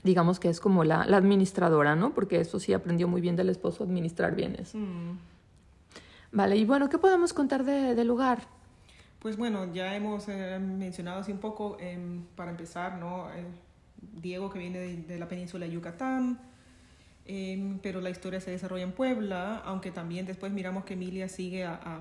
Digamos 0.03 0.39
que 0.39 0.49
es 0.49 0.59
como 0.59 0.83
la, 0.83 1.05
la 1.05 1.17
administradora, 1.17 1.95
¿no? 1.95 2.13
Porque 2.13 2.39
eso 2.39 2.59
sí 2.59 2.73
aprendió 2.73 3.07
muy 3.07 3.21
bien 3.21 3.35
del 3.35 3.49
esposo 3.49 3.83
administrar 3.83 4.35
bienes. 4.35 4.73
Mm. 4.75 5.17
Vale, 6.33 6.55
y 6.55 6.65
bueno, 6.65 6.89
¿qué 6.89 6.97
podemos 6.97 7.33
contar 7.33 7.63
de- 7.65 7.93
del 7.95 8.07
lugar? 8.07 8.39
Pues 9.19 9.37
bueno, 9.37 9.71
ya 9.73 9.95
hemos 9.95 10.27
eh, 10.29 10.57
mencionado 10.59 11.19
así 11.19 11.31
un 11.31 11.37
poco, 11.39 11.77
em, 11.79 12.23
para 12.35 12.51
empezar, 12.51 12.97
¿no? 12.97 13.29
Eh, 13.33 13.45
Diego 14.21 14.49
que 14.49 14.57
viene 14.59 14.79
de, 14.79 14.97
de 14.97 15.19
la 15.19 15.27
península 15.27 15.65
de 15.67 15.71
Yucatán, 15.73 16.39
em, 17.25 17.77
pero 17.79 18.01
la 18.01 18.09
historia 18.09 18.39
se 18.41 18.49
desarrolla 18.49 18.83
en 18.83 18.93
Puebla, 18.93 19.57
aunque 19.65 19.91
también 19.91 20.25
después 20.25 20.51
miramos 20.51 20.85
que 20.85 20.93
Emilia 20.95 21.27
sigue 21.29 21.63
a, 21.65 21.75
a, 21.75 21.99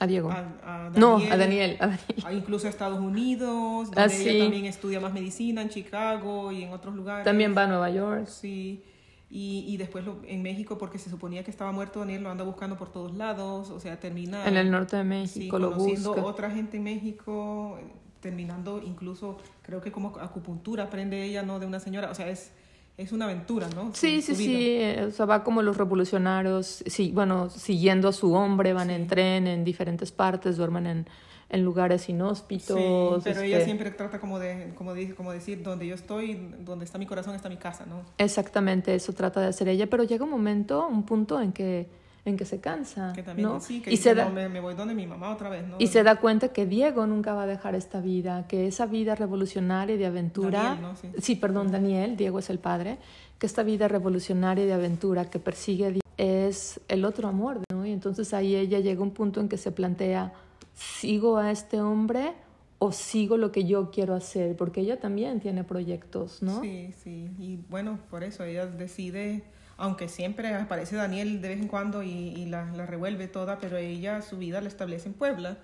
A 0.00 0.06
Diego. 0.06 0.30
a- 0.30 0.86
a 0.86 0.90
no, 0.90 1.16
a 1.16 1.36
Daniel. 1.36 1.76
A 1.80 1.86
Daniel. 1.88 2.06
a 2.24 2.32
incluso 2.32 2.66
a 2.66 2.70
Estados 2.70 3.00
Unidos, 3.00 3.86
donde 3.90 4.00
Ah, 4.00 4.04
ella 4.06 4.32
sí. 4.32 4.38
también 4.38 4.64
estudia 4.66 5.00
más 5.00 5.12
medicina 5.12 5.60
en 5.62 5.68
Chicago 5.70 6.52
y 6.52 6.62
en 6.62 6.72
otros 6.72 6.94
lugares. 6.94 7.24
También 7.24 7.54
va 7.56 7.64
a 7.64 7.66
Nueva 7.66 7.90
York. 7.90 8.26
Sí, 8.26 8.82
y, 9.30 9.64
y 9.66 9.76
después 9.76 10.04
lo- 10.04 10.20
en 10.26 10.40
México, 10.42 10.78
porque 10.78 10.98
se 10.98 11.10
suponía 11.10 11.42
que 11.44 11.50
estaba 11.50 11.72
muerto 11.72 11.98
Daniel, 12.00 12.22
lo 12.22 12.30
anda 12.30 12.44
buscando 12.44 12.76
por 12.76 12.90
todos 12.92 13.14
lados, 13.14 13.70
o 13.70 13.80
sea, 13.80 13.98
termina... 14.00 14.46
En 14.46 14.56
el 14.56 14.70
norte 14.70 14.96
de 14.96 15.02
sí, 15.02 15.08
México 15.08 15.58
lo 15.58 15.72
conociendo 15.72 16.10
busca. 16.14 16.24
otra 16.24 16.50
gente 16.50 16.76
en 16.78 16.84
México, 16.84 17.78
terminando 18.20 18.80
incluso, 18.84 19.38
creo 19.62 19.80
que 19.80 19.92
como 19.92 20.16
acupuntura 20.18 20.84
aprende 20.84 21.22
ella, 21.24 21.42
¿no? 21.42 21.58
De 21.58 21.66
una 21.66 21.78
señora, 21.80 22.10
o 22.10 22.14
sea, 22.14 22.28
es, 22.28 22.52
es 22.98 23.12
una 23.12 23.24
aventura, 23.26 23.68
¿no? 23.74 23.92
Sí, 23.94 24.20
Su- 24.20 24.26
sí, 24.26 24.34
su 24.34 24.42
sí. 24.42 24.54
eh, 24.56 25.04
O 25.06 25.10
sea, 25.12 25.24
va 25.24 25.44
como 25.44 25.62
los 25.62 25.76
revolucionarios, 25.78 26.82
sí, 26.86 27.12
bueno, 27.14 27.48
siguiendo 27.48 28.08
a 28.08 28.12
su 28.12 28.34
hombre, 28.34 28.72
van 28.74 28.90
en 28.90 29.06
tren 29.06 29.46
en 29.46 29.64
diferentes 29.64 30.10
partes, 30.10 30.56
duermen 30.56 30.86
en, 30.86 31.06
en 31.48 31.64
lugares 31.64 32.08
inhóspitos. 32.08 33.22
Sí, 33.22 33.30
pero 33.30 33.40
ella 33.40 33.56
este, 33.58 33.64
siempre 33.66 33.90
trata 33.92 34.18
como 34.18 34.40
de, 34.40 34.72
como, 34.74 34.94
dice, 34.94 35.14
como 35.14 35.32
decir, 35.32 35.62
donde 35.62 35.86
yo 35.86 35.94
estoy, 35.94 36.52
donde 36.58 36.84
está 36.84 36.98
mi 36.98 37.06
corazón, 37.06 37.36
está 37.36 37.48
mi 37.48 37.56
casa, 37.56 37.86
¿no? 37.86 38.02
Exactamente, 38.18 38.94
eso 38.94 39.12
trata 39.12 39.40
de 39.40 39.46
hacer 39.46 39.68
ella, 39.68 39.88
pero 39.88 40.02
llega 40.02 40.24
un 40.24 40.30
momento, 40.30 40.86
un 40.88 41.04
punto 41.06 41.40
en 41.40 41.52
que, 41.52 41.88
en 42.28 42.36
que 42.36 42.44
se 42.44 42.60
cansa, 42.60 43.12
Que 43.14 43.22
también, 43.22 43.48
¿no? 43.48 43.60
sí, 43.60 43.80
que 43.80 43.92
y, 43.92 43.96
se 43.96 44.14
da, 44.14 44.26
"No, 44.26 44.32
me, 44.32 44.48
me 44.48 44.60
voy 44.60 44.74
donde 44.74 44.94
mi 44.94 45.06
mamá 45.06 45.30
otra 45.32 45.48
vez, 45.48 45.66
¿no? 45.66 45.76
y 45.78 45.86
se 45.88 46.02
da 46.02 46.16
cuenta 46.16 46.48
que 46.48 46.66
Diego 46.66 47.06
nunca 47.06 47.34
va 47.34 47.42
a 47.42 47.46
dejar 47.46 47.74
esta 47.74 48.00
vida, 48.00 48.46
que 48.48 48.66
esa 48.66 48.86
vida 48.86 49.14
revolucionaria 49.14 49.96
de 49.96 50.06
aventura... 50.06 50.62
Daniel, 50.62 50.82
¿no? 50.82 50.96
Sí. 50.96 51.08
Sí, 51.18 51.36
perdón, 51.36 51.70
Daniel, 51.72 52.16
Diego 52.16 52.38
es 52.38 52.50
el 52.50 52.58
padre, 52.58 52.98
que 53.38 53.46
esta 53.46 53.62
vida 53.62 53.88
revolucionaria 53.88 54.64
de 54.66 54.72
aventura 54.72 55.30
que 55.30 55.38
persigue 55.38 55.84
a 55.86 55.88
Diego 55.90 56.00
es 56.16 56.80
el 56.88 57.04
otro 57.04 57.28
amor, 57.28 57.60
¿no? 57.72 57.86
Y 57.86 57.92
entonces 57.92 58.34
ahí 58.34 58.56
ella 58.56 58.80
llega 58.80 59.00
a 59.00 59.04
un 59.04 59.12
punto 59.12 59.40
en 59.40 59.48
que 59.48 59.56
se 59.56 59.70
plantea, 59.70 60.32
¿sigo 60.74 61.38
a 61.38 61.50
este 61.50 61.80
hombre 61.80 62.32
o 62.80 62.92
sigo 62.92 63.36
lo 63.36 63.52
que 63.52 63.64
yo 63.64 63.90
quiero 63.90 64.14
hacer? 64.14 64.56
Porque 64.56 64.80
ella 64.80 64.98
también 64.98 65.40
tiene 65.40 65.62
proyectos, 65.64 66.42
¿no? 66.42 66.60
Sí, 66.60 66.92
sí, 67.02 67.30
y 67.38 67.58
bueno, 67.68 67.98
por 68.10 68.24
eso 68.24 68.42
ella 68.44 68.66
decide, 68.66 69.42
aunque 69.78 70.08
siempre 70.08 70.54
aparece 70.54 70.96
Daniel 70.96 71.40
de 71.40 71.48
vez 71.48 71.58
en 71.58 71.68
cuando 71.68 72.02
y, 72.02 72.44
la, 72.46 72.66
la 72.72 72.84
revuelve 72.84 73.28
toda, 73.28 73.58
pero 73.58 73.78
ella 73.78 74.20
su 74.20 74.36
vida 74.36 74.60
la 74.60 74.68
establece 74.68 75.08
en 75.08 75.14
Puebla, 75.14 75.56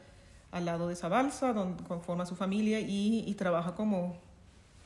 al 0.52 0.64
lado 0.64 0.86
de 0.88 0.94
esa 0.94 1.08
balsa, 1.08 1.52
donde 1.52 1.84
conforma 1.84 2.24
su 2.24 2.36
familia 2.36 2.80
y 2.80 3.34
trabaja 3.36 3.74
como, 3.74 4.16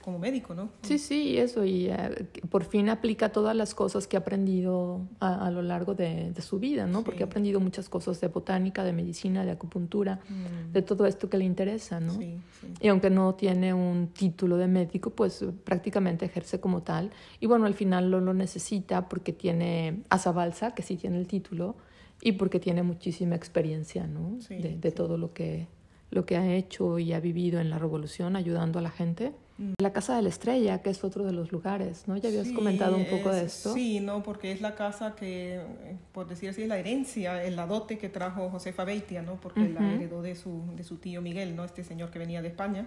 como 0.09 0.19
médico, 0.19 0.55
¿no? 0.55 0.71
Sí, 0.81 0.99
sí, 0.99 1.37
eso, 1.37 1.67
y 1.67 1.91
que 2.33 2.41
por 2.49 2.65
fin 2.65 2.89
aplica 2.89 3.29
todas 3.31 3.55
las 3.55 3.75
cosas 3.75 4.07
que 4.07 4.17
ha 4.17 4.21
aprendido 4.21 5.03
a, 5.21 5.47
a 5.47 5.51
lo 5.51 5.61
largo 5.61 5.95
de, 5.95 6.33
de 6.33 6.41
su 6.43 6.59
vida, 6.59 6.87
¿no? 6.87 7.05
Porque 7.05 7.19
Sí. 7.19 7.23
ha 7.25 7.27
aprendido 7.27 7.61
muchas 7.61 7.91
cosas 7.91 8.19
de 8.23 8.29
botánica, 8.29 8.85
de 8.85 8.95
medicina, 8.95 9.45
de 9.45 9.51
acupuntura, 9.51 10.21
Mm, 10.31 10.73
de 10.73 10.81
todo 10.83 11.05
esto 11.07 11.29
que 11.29 11.37
le 11.37 11.45
interesa, 11.45 12.01
¿no? 12.01 12.15
Sí, 12.15 12.39
sí. 12.61 12.67
Y 12.81 12.89
aunque 12.89 13.11
no 13.11 13.35
tiene 13.35 13.75
un 13.75 14.09
título 14.09 14.57
de 14.57 14.67
médico, 14.67 15.11
pues 15.11 15.45
prácticamente 15.65 16.25
ejerce 16.25 16.59
como 16.59 16.83
tal. 16.83 17.11
Y 17.39 17.47
bueno, 17.47 17.67
al 17.67 17.75
final 17.75 18.11
lo, 18.11 18.21
lo 18.21 18.33
necesita 18.33 19.09
porque 19.11 19.33
tiene 19.35 20.03
a 20.09 20.19
Zabalza, 20.19 20.75
que 20.75 20.83
sí 20.83 20.97
tiene 20.97 21.19
el 21.19 21.27
título, 21.27 21.77
y 22.23 22.33
porque 22.33 22.59
tiene 22.61 22.83
muchísima 22.83 23.35
experiencia, 23.37 24.07
¿no? 24.07 24.41
Sí, 24.41 24.57
de 24.57 24.77
de 24.79 24.91
todo 24.91 25.19
lo 25.19 25.33
que, 25.35 25.67
lo 26.11 26.25
que 26.25 26.37
ha 26.39 26.55
hecho 26.55 26.99
y 26.99 27.13
ha 27.13 27.21
vivido 27.21 27.61
en 27.61 27.69
la 27.69 27.79
revolución, 27.79 28.35
ayudando 28.37 28.79
a 28.79 28.83
la 28.83 28.91
gente. 28.91 29.33
Mm. 29.59 29.73
La 29.81 29.93
Casa 29.93 30.15
de 30.17 30.23
la 30.23 30.29
Estrella, 30.29 30.83
que 30.83 30.91
es 30.91 31.03
otro 31.03 31.25
de 31.25 31.33
los 31.33 31.51
lugares, 31.53 32.05
¿no? 32.07 32.17
Ya 32.17 32.29
habías 32.29 32.47
Sí, 32.49 32.55
comentado 32.55 32.97
un 32.97 33.07
poco 33.07 33.31
de 33.33 33.43
es- 33.45 33.57
esto. 33.57 33.75
Sí, 33.75 33.99
no, 34.01 34.23
porque 34.23 34.53
es 34.53 34.61
la 34.61 34.75
casa 34.77 35.15
que, 35.17 35.57
eh, 35.57 35.97
por 36.13 36.29
decir 36.29 36.51
así, 36.51 36.63
es 36.63 36.69
la 36.69 36.79
herencia, 36.79 37.43
el 37.43 37.57
la 37.57 37.67
dote 37.67 37.99
que 37.99 38.09
trajo 38.09 38.49
Josefa 38.51 38.85
Beitia, 38.85 39.21
¿no? 39.23 39.41
Porque 39.41 39.69
la 39.69 39.81
Ujú. 39.81 39.91
heredó 39.91 40.23
de 40.23 40.37
su, 40.37 40.63
de 40.77 40.85
su 40.85 40.97
tío 40.99 41.21
Miguel, 41.23 41.57
¿no? 41.57 41.65
Este 41.65 41.83
señor 41.83 42.11
que 42.11 42.19
venía 42.21 42.41
de 42.41 42.49
España. 42.49 42.87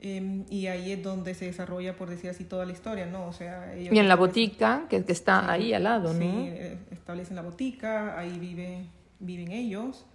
Em, 0.00 0.44
y 0.48 0.68
ahí 0.68 0.92
es 0.92 1.02
donde 1.02 1.34
se 1.34 1.46
desarrolla, 1.46 1.96
por 1.96 2.08
decir 2.08 2.30
así, 2.30 2.44
toda 2.44 2.64
la 2.64 2.72
historia, 2.72 3.06
¿no? 3.06 3.26
O 3.26 3.32
sea, 3.32 3.74
ellos 3.74 3.92
y 3.92 3.98
en 3.98 4.06
la 4.06 4.14
botica, 4.14 4.86
que, 4.88 5.04
que 5.04 5.10
está 5.10 5.50
ahí 5.50 5.72
al 5.72 5.82
lado, 5.82 6.12
¿no? 6.14 6.20
Sí, 6.20 6.24
eh, 6.52 6.78
establecen 6.92 7.34
la 7.34 7.42
botica, 7.42 8.16
ahí 8.16 8.38
vive, 8.38 8.84
viven 9.18 9.50
ellos. 9.50 10.06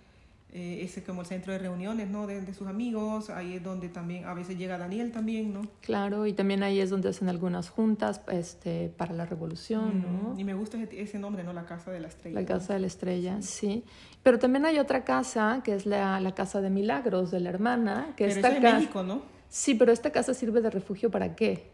Eh, 0.56 0.84
ese 0.84 1.00
es 1.00 1.06
como 1.06 1.22
el 1.22 1.28
centro 1.28 1.52
de 1.52 1.58
reuniones, 1.58 2.08
¿no? 2.12 2.28
De, 2.28 2.40
de, 2.40 2.54
sus 2.54 2.68
amigos, 2.68 3.32
ahí 3.32 3.56
es 3.56 3.64
donde 3.64 3.90
también, 3.90 4.26
a 4.26 4.36
veces 4.36 4.56
llega 4.56 4.78
Daniel 4.78 5.12
también, 5.12 5.52
¿no? 5.52 5.62
Claro, 5.82 6.28
y 6.28 6.34
también 6.34 6.62
ahí 6.62 6.80
es 6.80 6.92
donde 6.92 7.10
hacen 7.10 7.28
algunas 7.28 7.70
juntas 7.70 8.22
este, 8.32 8.90
para 8.96 9.14
la 9.14 9.26
revolución, 9.26 10.04
¿no? 10.04 10.40
Y 10.40 10.44
me 10.44 10.54
gusta 10.54 10.78
ese, 10.80 11.18
nombre, 11.18 11.44
¿no? 11.44 11.54
La 11.54 11.66
Casa 11.66 11.90
de 11.90 12.00
la 12.00 12.08
Estrella. 12.08 12.40
La 12.40 12.46
Casa 12.46 12.74
de 12.74 12.80
la 12.82 12.88
Estrella, 12.88 13.42
sí. 13.42 13.84
Pero 14.22 14.38
también 14.38 14.66
hay 14.68 14.78
otra 14.78 15.04
casa, 15.04 15.62
que 15.64 15.74
es 15.74 15.88
la, 15.88 16.20
la 16.20 16.36
Casa 16.36 16.62
de 16.62 16.70
Milagros 16.70 17.32
de 17.32 17.40
la 17.40 17.50
hermana, 17.50 18.14
que 18.16 18.28
está 18.28 18.56
en 18.56 18.62
México, 18.62 19.02
¿no? 19.02 19.24
Sí, 19.50 19.74
pero 19.74 19.92
esta 19.92 20.12
casa 20.12 20.34
sirve 20.34 20.62
de 20.62 20.70
refugio 20.70 21.10
para 21.12 21.36
qué? 21.36 21.73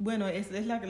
Bueno, 0.00 0.28
es, 0.28 0.52
es 0.52 0.66
la, 0.66 0.80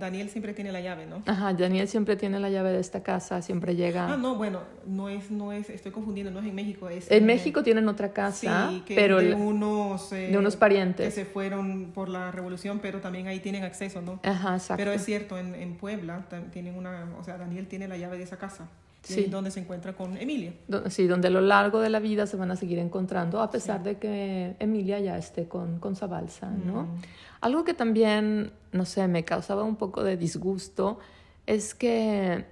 Daniel 0.00 0.30
siempre 0.30 0.52
tiene 0.52 0.72
la 0.72 0.80
llave, 0.80 1.06
¿no? 1.06 1.22
Ajá, 1.26 1.52
Daniel 1.52 1.86
siempre 1.86 2.16
tiene 2.16 2.40
la 2.40 2.50
llave 2.50 2.72
de 2.72 2.80
esta 2.80 3.04
casa, 3.04 3.40
siempre 3.40 3.76
llega. 3.76 4.12
Ah, 4.12 4.16
no, 4.16 4.34
bueno, 4.34 4.62
no 4.84 5.08
es, 5.08 5.30
no 5.30 5.52
es, 5.52 5.70
estoy 5.70 5.92
confundiendo, 5.92 6.32
no 6.32 6.40
es 6.40 6.46
en 6.46 6.54
México, 6.56 6.88
es. 6.88 7.08
En, 7.08 7.24
México 7.24 7.62
tienen 7.62 7.88
otra 7.88 8.12
casa, 8.12 8.70
sí, 8.70 8.82
que 8.84 8.96
pero 8.96 9.18
de 9.18 9.34
unos, 9.34 10.10
de 10.10 10.36
unos 10.36 10.56
parientes 10.56 11.06
que 11.06 11.12
se 11.12 11.24
fueron 11.24 11.92
por 11.94 12.08
la 12.08 12.32
revolución, 12.32 12.80
pero 12.80 13.00
también 13.00 13.28
ahí 13.28 13.38
tienen 13.38 13.62
acceso, 13.62 14.02
¿no? 14.02 14.18
Ajá, 14.24 14.54
exacto. 14.54 14.82
Pero 14.82 14.92
es 14.92 15.04
cierto, 15.04 15.38
en, 15.38 15.54
en 15.54 15.76
Puebla 15.76 16.26
tienen 16.52 16.76
una, 16.76 17.06
o 17.16 17.22
sea, 17.22 17.38
Daniel 17.38 17.68
tiene 17.68 17.86
la 17.86 17.96
llave 17.96 18.18
de 18.18 18.24
esa 18.24 18.38
casa. 18.38 18.68
Sí. 19.02 19.24
donde 19.24 19.50
se 19.50 19.60
encuentra 19.60 19.94
con 19.94 20.16
Emilia. 20.16 20.52
Sí, 20.88 21.06
donde 21.06 21.28
a 21.28 21.30
lo 21.30 21.40
largo 21.40 21.80
de 21.80 21.88
la 21.88 21.98
vida 21.98 22.26
se 22.26 22.36
van 22.36 22.50
a 22.50 22.56
seguir 22.56 22.78
encontrando, 22.78 23.40
a 23.40 23.50
pesar 23.50 23.82
de 23.82 23.96
que 23.96 24.56
Emilia 24.58 24.98
ya 24.98 25.16
esté 25.16 25.48
con, 25.48 25.78
con 25.78 25.96
Zabalza, 25.96 26.50
¿no? 26.50 26.82
Mm. 26.82 27.02
Algo 27.40 27.64
que 27.64 27.74
también, 27.74 28.52
no 28.72 28.84
sé, 28.84 29.08
me 29.08 29.24
causaba 29.24 29.62
un 29.62 29.76
poco 29.76 30.02
de 30.02 30.16
disgusto 30.16 30.98
es 31.46 31.74
que 31.74 32.44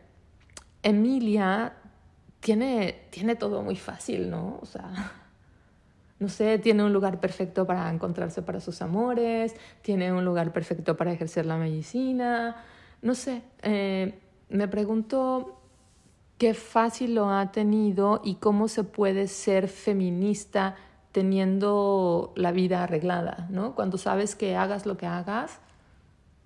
Emilia 0.83 1.75
tiene, 2.41 3.07
tiene 3.11 3.37
todo 3.37 3.63
muy 3.63 3.77
fácil, 3.77 4.31
¿no? 4.31 4.59
O 4.63 4.67
sea, 4.67 4.91
no 6.19 6.29
sé, 6.29 6.59
tiene 6.59 6.85
un 6.85 6.93
lugar 6.93 7.21
perfecto 7.21 7.67
para 7.67 7.91
encontrarse 7.91 8.41
para 8.41 8.61
sus 8.61 8.81
amores, 8.83 9.55
tiene 9.83 10.13
un 10.13 10.25
lugar 10.25 10.53
perfecto 10.53 10.97
para 10.97 11.13
ejercer 11.13 11.45
la 11.45 11.57
medicina, 11.57 12.57
no 13.03 13.15
sé, 13.15 13.43
eh, 13.63 14.19
me 14.49 14.69
pregunto 14.69 15.61
qué 16.39 16.55
fácil 16.55 17.15
lo 17.15 17.31
ha 17.31 17.53
tenido 17.53 18.21
y 18.25 18.37
cómo 18.37 18.69
se 18.69 18.85
puede 18.85 19.29
ser 19.29 19.69
feminista 19.69 20.77
teniendo 21.13 22.33
la 22.37 22.53
vida 22.53 22.83
arreglada, 22.83 23.47
¿no? 23.51 23.75
Cuando 23.75 23.97
sabes 23.97 24.35
que 24.35 24.55
hagas 24.55 24.85
lo 24.85 24.99
que 24.99 25.07
hagas, 25.07 25.61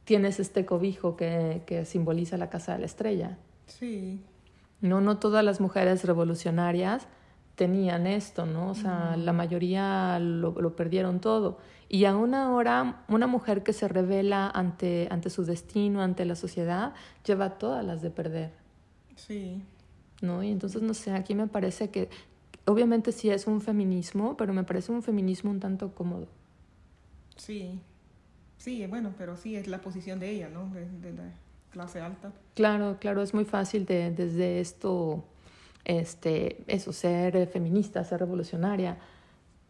tienes 0.04 0.38
este 0.38 0.64
cobijo 0.64 1.16
que, 1.16 1.62
que 1.66 1.84
simboliza 1.84 2.36
la 2.36 2.50
casa 2.50 2.74
de 2.74 2.80
la 2.80 2.86
estrella. 2.86 3.38
Sí. 3.66 4.22
No, 4.80 5.00
no 5.00 5.18
todas 5.18 5.44
las 5.44 5.60
mujeres 5.60 6.04
revolucionarias 6.04 7.08
tenían 7.56 8.06
esto, 8.06 8.46
¿no? 8.46 8.70
O 8.70 8.74
sea, 8.74 9.16
la 9.16 9.32
mayoría 9.32 10.18
lo, 10.18 10.52
lo, 10.52 10.76
perdieron 10.76 11.20
todo. 11.20 11.58
Y 11.88 12.06
aún 12.06 12.34
ahora, 12.34 13.04
una 13.08 13.26
mujer 13.26 13.62
que 13.62 13.72
se 13.72 13.86
revela 13.86 14.48
ante, 14.48 15.08
ante 15.10 15.28
su 15.28 15.44
destino, 15.44 16.00
ante 16.00 16.24
la 16.24 16.36
sociedad, 16.36 16.94
lleva 17.26 17.58
todas 17.58 17.84
las 17.84 18.00
de 18.00 18.10
perder. 18.10 18.52
Sí. 19.16 19.62
¿No? 20.20 20.42
Y 20.42 20.50
entonces, 20.50 20.82
no 20.82 20.94
sé, 20.94 21.12
aquí 21.12 21.34
me 21.34 21.46
parece 21.46 21.90
que 21.90 22.08
obviamente 22.64 23.12
sí 23.12 23.30
es 23.30 23.46
un 23.46 23.60
feminismo, 23.60 24.36
pero 24.36 24.52
me 24.52 24.64
parece 24.64 24.92
un 24.92 25.02
feminismo 25.02 25.50
un 25.50 25.60
tanto 25.60 25.94
cómodo. 25.94 26.28
Sí, 27.36 27.80
sí, 28.58 28.86
bueno, 28.86 29.14
pero 29.16 29.36
sí 29.36 29.56
es 29.56 29.66
la 29.66 29.80
posición 29.80 30.20
de 30.20 30.30
ella, 30.30 30.48
¿no? 30.48 30.70
De, 30.74 31.12
la 31.12 31.32
clase 31.70 32.00
alta. 32.00 32.32
Claro, 32.54 32.98
claro, 33.00 33.22
es 33.22 33.32
muy 33.32 33.44
fácil 33.44 33.86
de, 33.86 34.10
desde 34.10 34.60
esto, 34.60 35.24
este, 35.84 36.62
eso, 36.66 36.92
ser 36.92 37.46
feminista, 37.46 38.04
ser 38.04 38.20
revolucionaria. 38.20 38.98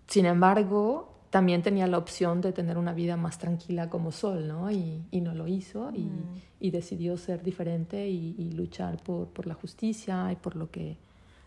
Sin 0.07 0.27
embargo, 0.27 1.10
también 1.31 1.63
tenía 1.63 1.87
la 1.87 1.97
opción 1.97 2.41
de 2.41 2.53
tener 2.53 2.77
una 2.77 2.93
vida 2.93 3.17
más 3.17 3.39
tranquila 3.39 3.89
como 3.89 4.11
Sol, 4.11 4.49
¿no? 4.49 4.71
Y, 4.71 5.05
y 5.13 5.21
no 5.21 5.33
lo 5.33 5.47
hizo 5.47 5.91
y, 5.95 6.01
mm. 6.01 6.43
y 6.59 6.71
decidió 6.73 7.17
ser 7.17 7.43
diferente 7.43 8.09
y, 8.09 8.35
y, 8.37 8.51
luchar 8.53 9.01
por, 9.03 9.29
por 9.29 9.47
la 9.47 9.55
justicia 9.55 10.31
y 10.33 10.37
por 10.37 10.57
lo 10.57 10.71
que, 10.71 10.97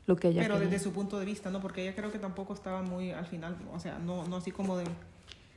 lo 0.07 0.15
que 0.15 0.29
ella 0.29 0.41
Pero 0.41 0.59
desde 0.59 0.79
su 0.79 0.93
punto 0.93 1.19
de 1.19 1.25
vista, 1.25 1.49
¿no? 1.49 1.59
Porque 1.59 1.83
ella 1.83 1.95
creo 1.95 2.11
que 2.11 2.19
tampoco 2.19 2.53
estaba 2.53 2.81
muy 2.81 3.11
al 3.11 3.25
final, 3.25 3.57
o 3.73 3.79
sea, 3.79 3.99
no, 3.99 4.25
no 4.25 4.37
así 4.37 4.51
como 4.51 4.77
de, 4.77 4.85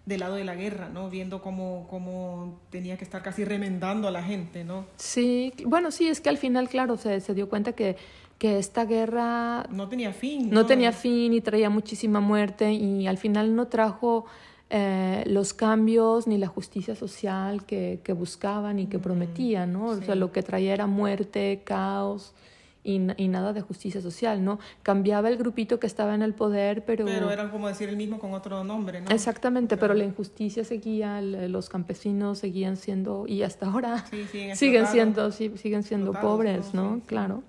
del 0.06 0.20
lado 0.20 0.34
de 0.34 0.44
la 0.44 0.56
guerra, 0.56 0.88
¿no? 0.88 1.08
Viendo 1.08 1.40
cómo, 1.40 1.86
cómo 1.88 2.60
tenía 2.70 2.98
que 2.98 3.04
estar 3.04 3.22
casi 3.22 3.44
remendando 3.44 4.08
a 4.08 4.10
la 4.10 4.24
gente, 4.24 4.64
¿no? 4.64 4.86
Sí, 4.96 5.52
bueno, 5.64 5.92
sí, 5.92 6.08
es 6.08 6.20
que 6.20 6.30
al 6.30 6.38
final, 6.38 6.68
claro, 6.68 6.96
se, 6.96 7.20
se 7.20 7.32
dio 7.32 7.48
cuenta 7.48 7.74
que 7.74 7.96
que 8.38 8.58
esta 8.58 8.84
guerra 8.84 9.66
no 9.70 9.88
tenía 9.88 10.12
fin. 10.12 10.50
No, 10.50 10.66
tenía 10.66 10.92
fin 10.92 11.32
y 11.32 11.40
traía 11.40 11.70
muchísima 11.70 12.20
muerte 12.20 12.72
y 12.72 13.06
al 13.06 13.18
final 13.18 13.54
no 13.56 13.68
trajo 13.68 14.26
eh, 14.68 15.22
los 15.26 15.54
cambios 15.54 16.26
ni 16.26 16.38
la 16.38 16.48
justicia 16.48 16.94
social 16.96 17.64
que, 17.64 18.00
que 18.02 18.12
buscaban 18.12 18.78
y 18.78 18.86
que 18.86 18.98
mm, 18.98 19.02
prometían, 19.02 19.72
¿no? 19.72 19.86
O 19.86 19.96
sea, 19.96 20.16
lo 20.16 20.32
que 20.32 20.42
traía 20.42 20.74
era 20.74 20.86
muerte, 20.86 21.62
caos 21.64 22.34
y, 22.82 23.00
y, 23.16 23.28
nada 23.28 23.52
de 23.52 23.60
justicia 23.60 24.00
social, 24.00 24.44
¿no? 24.44 24.58
Cambiaba 24.82 25.28
el 25.28 25.36
grupito 25.36 25.78
que 25.78 25.86
estaba 25.86 26.14
en 26.14 26.22
el 26.22 26.34
poder, 26.34 26.84
pero... 26.84 27.04
Pero 27.04 27.30
era 27.30 27.48
como 27.50 27.68
decir 27.68 27.88
el 27.88 27.96
mismo 27.96 28.18
con 28.18 28.34
otro 28.34 28.64
nombre, 28.64 29.00
¿no? 29.00 29.10
Exactamente, 29.10 29.76
pero, 29.76 29.94
la 29.94 30.04
injusticia 30.04 30.64
seguía, 30.64 31.20
los 31.22 31.68
campesinos 31.68 32.38
seguían 32.38 32.76
siendo, 32.76 33.24
y 33.28 33.42
hasta 33.42 33.66
ahora 33.66 34.04
siguen 34.54 34.86
siendo, 34.86 35.30
siguen 35.30 35.84
siendo 35.84 36.12
pobres, 36.12 36.74
¿no? 36.74 37.00
Claro. 37.06 37.42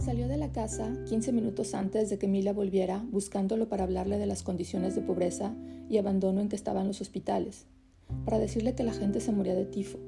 Salió 0.00 0.28
de 0.28 0.38
la 0.38 0.50
casa 0.50 0.96
15 1.10 1.30
minutos 1.30 1.74
antes 1.74 2.08
de 2.08 2.16
que 2.16 2.26
Mila 2.26 2.54
volviera, 2.54 3.04
buscándolo 3.10 3.68
para 3.68 3.84
hablarle 3.84 4.16
de 4.16 4.24
las 4.24 4.42
condiciones 4.42 4.94
de 4.94 5.02
pobreza 5.02 5.54
y 5.90 5.98
abandono 5.98 6.40
en 6.40 6.48
que 6.48 6.56
estaban 6.56 6.86
los 6.86 7.02
hospitales, 7.02 7.66
para 8.24 8.38
decirle 8.38 8.74
que 8.74 8.82
la 8.82 8.94
gente 8.94 9.20
se 9.20 9.30
moría 9.30 9.54
de 9.54 9.66
tifo 9.66 9.98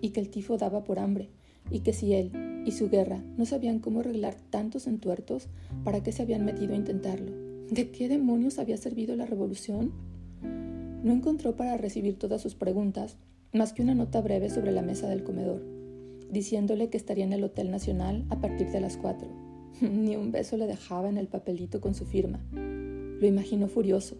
y 0.00 0.10
que 0.10 0.20
el 0.20 0.30
tifo 0.30 0.56
daba 0.56 0.84
por 0.84 1.00
hambre 1.00 1.30
y 1.68 1.80
que 1.80 1.92
si 1.92 2.14
él 2.14 2.62
y 2.64 2.70
su 2.70 2.90
guerra 2.90 3.24
no 3.36 3.44
sabían 3.44 3.80
cómo 3.80 4.00
arreglar 4.00 4.36
tantos 4.50 4.86
entuertos, 4.86 5.48
¿para 5.82 6.00
qué 6.00 6.12
se 6.12 6.22
habían 6.22 6.44
metido 6.44 6.74
a 6.74 6.76
intentarlo? 6.76 7.32
¿De 7.70 7.90
qué 7.90 8.08
demonios 8.08 8.60
había 8.60 8.76
servido 8.76 9.16
la 9.16 9.26
revolución? 9.26 9.90
No 11.02 11.12
encontró 11.12 11.56
para 11.56 11.76
recibir 11.76 12.20
todas 12.20 12.40
sus 12.40 12.54
preguntas 12.54 13.16
más 13.52 13.72
que 13.72 13.82
una 13.82 13.96
nota 13.96 14.20
breve 14.20 14.48
sobre 14.48 14.70
la 14.70 14.82
mesa 14.82 15.08
del 15.08 15.24
comedor 15.24 15.79
diciéndole 16.30 16.88
que 16.88 16.96
estaría 16.96 17.24
en 17.24 17.32
el 17.32 17.44
Hotel 17.44 17.70
Nacional 17.70 18.24
a 18.30 18.40
partir 18.40 18.70
de 18.70 18.80
las 18.80 18.96
cuatro. 18.96 19.28
Ni 19.80 20.16
un 20.16 20.32
beso 20.32 20.56
le 20.56 20.66
dejaba 20.66 21.08
en 21.08 21.18
el 21.18 21.28
papelito 21.28 21.80
con 21.80 21.94
su 21.94 22.04
firma. 22.04 22.40
Lo 22.52 23.26
imaginó 23.26 23.68
furioso. 23.68 24.16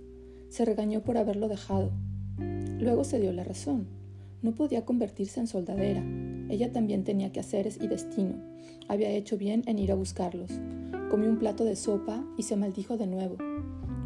Se 0.48 0.64
regañó 0.64 1.02
por 1.02 1.16
haberlo 1.16 1.48
dejado. 1.48 1.92
Luego 2.78 3.04
se 3.04 3.20
dio 3.20 3.32
la 3.32 3.44
razón. 3.44 3.86
No 4.42 4.54
podía 4.54 4.84
convertirse 4.84 5.40
en 5.40 5.46
soldadera. 5.46 6.02
Ella 6.48 6.72
también 6.72 7.04
tenía 7.04 7.30
quehaceres 7.30 7.78
y 7.80 7.86
destino. 7.86 8.34
Había 8.88 9.10
hecho 9.10 9.36
bien 9.36 9.62
en 9.66 9.78
ir 9.78 9.92
a 9.92 9.94
buscarlos. 9.94 10.50
Comió 11.10 11.28
un 11.28 11.38
plato 11.38 11.64
de 11.64 11.76
sopa 11.76 12.24
y 12.36 12.42
se 12.42 12.56
maldijo 12.56 12.96
de 12.96 13.06
nuevo. 13.06 13.36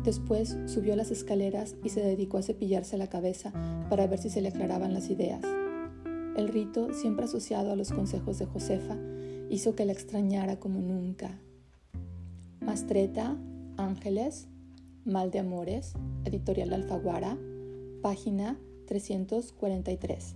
Después 0.04 0.56
subió 0.66 0.96
las 0.96 1.10
escaleras 1.10 1.76
y 1.82 1.88
se 1.88 2.02
dedicó 2.02 2.36
a 2.36 2.42
cepillarse 2.42 2.98
la 2.98 3.08
cabeza 3.08 3.52
para 3.88 4.06
ver 4.06 4.18
si 4.18 4.28
se 4.28 4.42
le 4.42 4.48
aclaraban 4.48 4.92
las 4.92 5.08
ideas. 5.08 5.40
El 6.37 6.49
rito, 6.49 6.92
siempre 6.92 7.27
asociado 7.27 7.70
a 7.73 7.77
los 7.77 7.92
consejos 7.92 8.38
de 8.38 8.47
Josefa, 8.47 8.97
hizo 9.51 9.77
que 9.77 9.85
la 9.85 9.92
extrañara 9.92 10.59
como 10.59 10.81
nunca. 10.81 11.38
Mastreta, 12.61 13.37
Ángeles, 13.77 14.49
Mal 15.05 15.31
de 15.31 15.38
Amores, 15.38 15.92
Editorial 16.25 16.73
Alfaguara, 16.73 17.37
página 18.03 18.57
343. 18.87 20.35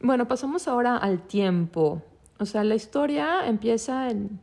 Bueno, 0.00 0.26
pasamos 0.28 0.66
ahora 0.66 0.96
al 0.96 1.26
tiempo. 1.26 2.02
O 2.38 2.46
sea, 2.46 2.64
la 2.64 2.74
historia 2.74 3.46
empieza 3.46 4.10
en 4.10 4.40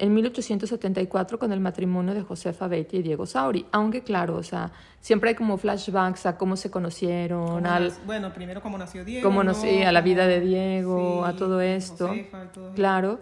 en 0.00 0.14
1874 0.14 1.38
con 1.38 1.52
el 1.52 1.60
matrimonio 1.60 2.14
de 2.14 2.22
Josefa 2.22 2.68
Beatty 2.68 2.96
y 2.98 3.02
Diego 3.02 3.26
Sauri. 3.26 3.66
Aunque 3.70 4.02
claro, 4.02 4.36
o 4.36 4.42
sea, 4.42 4.72
siempre 5.00 5.30
hay 5.30 5.36
como 5.36 5.58
flashbacks 5.58 6.24
a 6.24 6.38
cómo 6.38 6.56
se 6.56 6.70
conocieron. 6.70 7.66
Al, 7.66 7.92
bueno, 8.06 8.32
primero 8.32 8.62
cómo 8.62 8.78
nació 8.78 9.04
Diego. 9.04 9.28
Cómo 9.28 9.44
nació, 9.44 9.86
a 9.86 9.92
la 9.92 10.00
vida 10.00 10.26
de 10.26 10.40
Diego, 10.40 11.24
a 11.26 11.36
todo 11.36 11.60
esto. 11.60 12.08
Josefa, 12.08 12.50
todo 12.50 12.72
claro. 12.72 13.20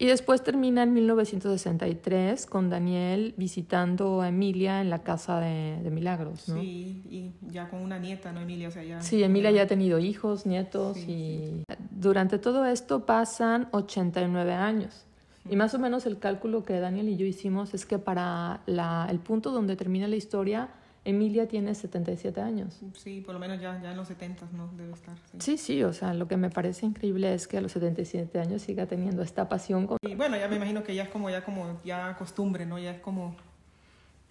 Y 0.00 0.06
después 0.06 0.44
termina 0.44 0.84
en 0.84 0.92
1963 0.92 2.46
con 2.46 2.70
Daniel 2.70 3.34
visitando 3.36 4.20
a 4.20 4.28
Emilia 4.28 4.80
en 4.80 4.90
la 4.90 5.02
casa 5.02 5.40
de, 5.40 5.90
Milagros, 5.90 6.48
¿no? 6.48 6.60
Sí, 6.60 7.02
y 7.10 7.32
ya 7.50 7.68
con 7.68 7.80
una 7.80 7.98
nieta, 7.98 8.30
¿no, 8.30 8.42
Emilia? 8.42 8.68
O 8.68 8.70
sea, 8.70 8.84
ya... 8.84 9.00
Sí, 9.00 9.24
Emilia 9.24 9.50
ya 9.50 9.62
ha 9.62 9.66
tenido 9.66 9.98
hijos, 9.98 10.46
nietos 10.46 10.98
y 10.98 11.64
durante 11.90 12.38
todo 12.38 12.64
esto 12.66 13.06
pasan 13.06 13.68
89 13.72 14.52
años. 14.52 15.07
Y 15.50 15.56
más 15.56 15.74
o 15.74 15.78
menos 15.78 16.06
el 16.06 16.18
cálculo 16.18 16.64
que 16.64 16.78
Daniel 16.80 17.08
y 17.08 17.16
yo 17.16 17.26
hicimos 17.26 17.74
es 17.74 17.86
que 17.86 17.98
para 17.98 18.60
la, 18.66 19.06
el 19.10 19.18
punto 19.18 19.50
donde 19.50 19.76
termina 19.76 20.08
la 20.08 20.16
historia, 20.16 20.68
Emilia 21.04 21.48
tiene 21.48 21.74
77 21.74 22.40
años. 22.40 22.80
Sí, 22.94 23.22
por 23.22 23.34
lo 23.34 23.40
menos 23.40 23.60
ya, 23.60 23.80
ya 23.82 23.92
en 23.92 23.96
los 23.96 24.08
70 24.08 24.48
no 24.52 24.70
debe 24.76 24.92
estar. 24.92 25.16
Sí. 25.38 25.56
sí. 25.56 25.82
o 25.82 25.92
sea, 25.92 26.12
lo 26.12 26.28
que 26.28 26.36
me 26.36 26.50
parece 26.50 26.86
increíble 26.86 27.32
es 27.32 27.48
que 27.48 27.58
a 27.58 27.60
los 27.60 27.72
77 27.72 28.38
años 28.40 28.62
siga 28.62 28.86
teniendo 28.86 29.22
esta 29.22 29.48
pasión. 29.48 29.86
Con... 29.86 29.98
Y 30.02 30.14
bueno, 30.14 30.36
ya 30.36 30.48
me 30.48 30.56
imagino 30.56 30.82
que 30.82 30.94
ya 30.94 31.04
es 31.04 31.08
como 31.08 31.30
ya 31.30 31.44
como 31.44 31.80
ya 31.84 32.16
costumbre, 32.16 32.66
¿no? 32.66 32.78
Ya 32.78 32.90
es 32.90 33.00
como 33.00 33.36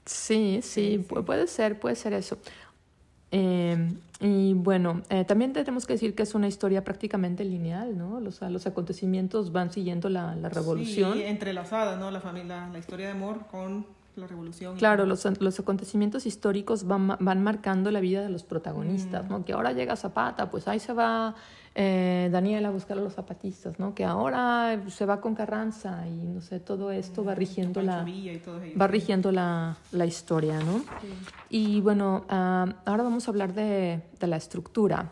Sí, 0.07 0.61
sí, 0.63 1.05
puede 1.25 1.47
ser, 1.47 1.79
puede 1.79 1.95
ser 1.95 2.13
eso. 2.13 2.37
Eh, 3.31 3.93
y 4.19 4.53
bueno, 4.53 5.01
eh, 5.09 5.25
también 5.25 5.53
tenemos 5.53 5.85
que 5.85 5.93
decir 5.93 6.15
que 6.15 6.23
es 6.23 6.33
una 6.33 6.47
historia 6.47 6.83
prácticamente 6.83 7.43
lineal, 7.43 7.97
¿no? 7.97 8.19
Los, 8.19 8.41
los 8.41 8.65
acontecimientos 8.65 9.51
van 9.51 9.71
siguiendo 9.71 10.09
la, 10.09 10.35
la 10.35 10.49
revolución. 10.49 11.13
Sí, 11.13 11.23
entrelazada, 11.23 11.97
¿no? 11.97 12.09
La 12.09 12.21
familia, 12.21 12.69
la 12.71 12.79
historia 12.79 13.07
de 13.07 13.11
amor 13.11 13.45
con 13.51 13.85
la 14.15 14.25
revolución. 14.27 14.75
Claro, 14.77 15.05
los, 15.05 15.23
los 15.39 15.59
acontecimientos 15.59 16.25
históricos 16.25 16.87
van, 16.87 17.15
van 17.19 17.43
marcando 17.43 17.91
la 17.91 17.99
vida 17.99 18.21
de 18.21 18.29
los 18.29 18.43
protagonistas, 18.43 19.25
mm. 19.25 19.29
¿no? 19.29 19.45
Que 19.45 19.53
ahora 19.53 19.73
llega 19.73 19.95
Zapata, 19.95 20.49
pues 20.49 20.67
ahí 20.67 20.79
se 20.79 20.93
va 20.93 21.35
eh, 21.79 22.29
Daniel 22.31 22.65
a 22.65 22.71
buscar 22.71 22.97
a 22.97 23.01
los 23.01 23.13
zapatistas, 23.13 23.77
¿no? 23.77 23.93
Que 23.93 24.03
ahora 24.03 24.81
se 24.87 25.05
va 25.05 25.21
con 25.21 25.35
Carranza 25.35 26.07
y 26.07 26.27
no 26.27 26.41
sé, 26.41 26.59
todo 26.59 26.89
esto 26.89 27.23
va 27.23 27.35
rigiendo 27.35 27.83
la 27.83 28.03
va 28.03 28.87
rigiendo 28.87 29.31
la, 29.31 29.77
la 29.91 30.05
historia, 30.07 30.59
¿no? 30.59 30.83
Y 31.49 31.79
bueno, 31.81 32.25
ah, 32.29 32.65
ahora 32.83 33.03
vamos 33.03 33.27
a 33.27 33.31
hablar 33.31 33.53
de, 33.53 34.01
de, 34.19 34.25
la 34.25 34.37
estructura. 34.37 35.11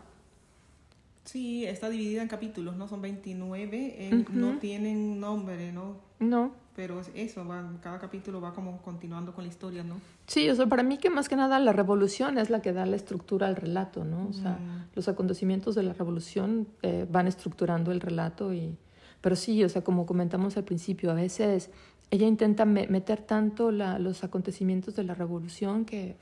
Sí, 1.22 1.64
está 1.64 1.88
dividida 1.88 2.22
en 2.22 2.26
capítulos, 2.26 2.74
¿no? 2.74 2.88
Son 2.88 3.00
29, 3.00 4.26
no 4.32 4.58
tienen 4.58 5.20
nombre, 5.20 5.70
¿no? 5.70 6.05
No. 6.18 6.52
Pero 6.74 7.00
eso, 7.14 7.46
va, 7.46 7.72
cada 7.82 7.98
capítulo 7.98 8.40
va 8.40 8.52
como 8.52 8.82
continuando 8.82 9.32
con 9.32 9.44
la 9.44 9.48
historia, 9.48 9.82
¿no? 9.82 9.98
Sí, 10.26 10.48
o 10.50 10.54
sea, 10.54 10.66
para 10.66 10.82
mí 10.82 10.98
que 10.98 11.08
más 11.08 11.28
que 11.28 11.36
nada 11.36 11.58
la 11.58 11.72
revolución 11.72 12.36
es 12.36 12.50
la 12.50 12.60
que 12.60 12.72
da 12.72 12.84
la 12.84 12.96
estructura 12.96 13.46
al 13.46 13.56
relato, 13.56 14.04
¿no? 14.04 14.28
O 14.28 14.32
sea, 14.32 14.58
los 14.94 15.08
acontecimientos 15.08 15.74
de 15.74 15.82
la 15.82 15.94
revolución 15.94 16.68
eh, 16.82 17.06
van 17.10 17.26
estructurando 17.26 17.92
el 17.92 18.00
relato 18.00 18.52
y... 18.52 18.76
Pero 19.22 19.36
sí, 19.36 19.64
o 19.64 19.68
sea, 19.68 19.82
como 19.82 20.04
comentamos 20.04 20.56
al 20.58 20.64
principio, 20.64 21.10
a 21.10 21.14
veces 21.14 21.70
ella 22.10 22.26
intenta 22.26 22.64
meter 22.64 23.22
tanto 23.22 23.70
la, 23.70 23.98
los 23.98 24.22
acontecimientos 24.22 24.94
de 24.94 25.04
la 25.04 25.14
revolución 25.14 25.84
que 25.84 26.16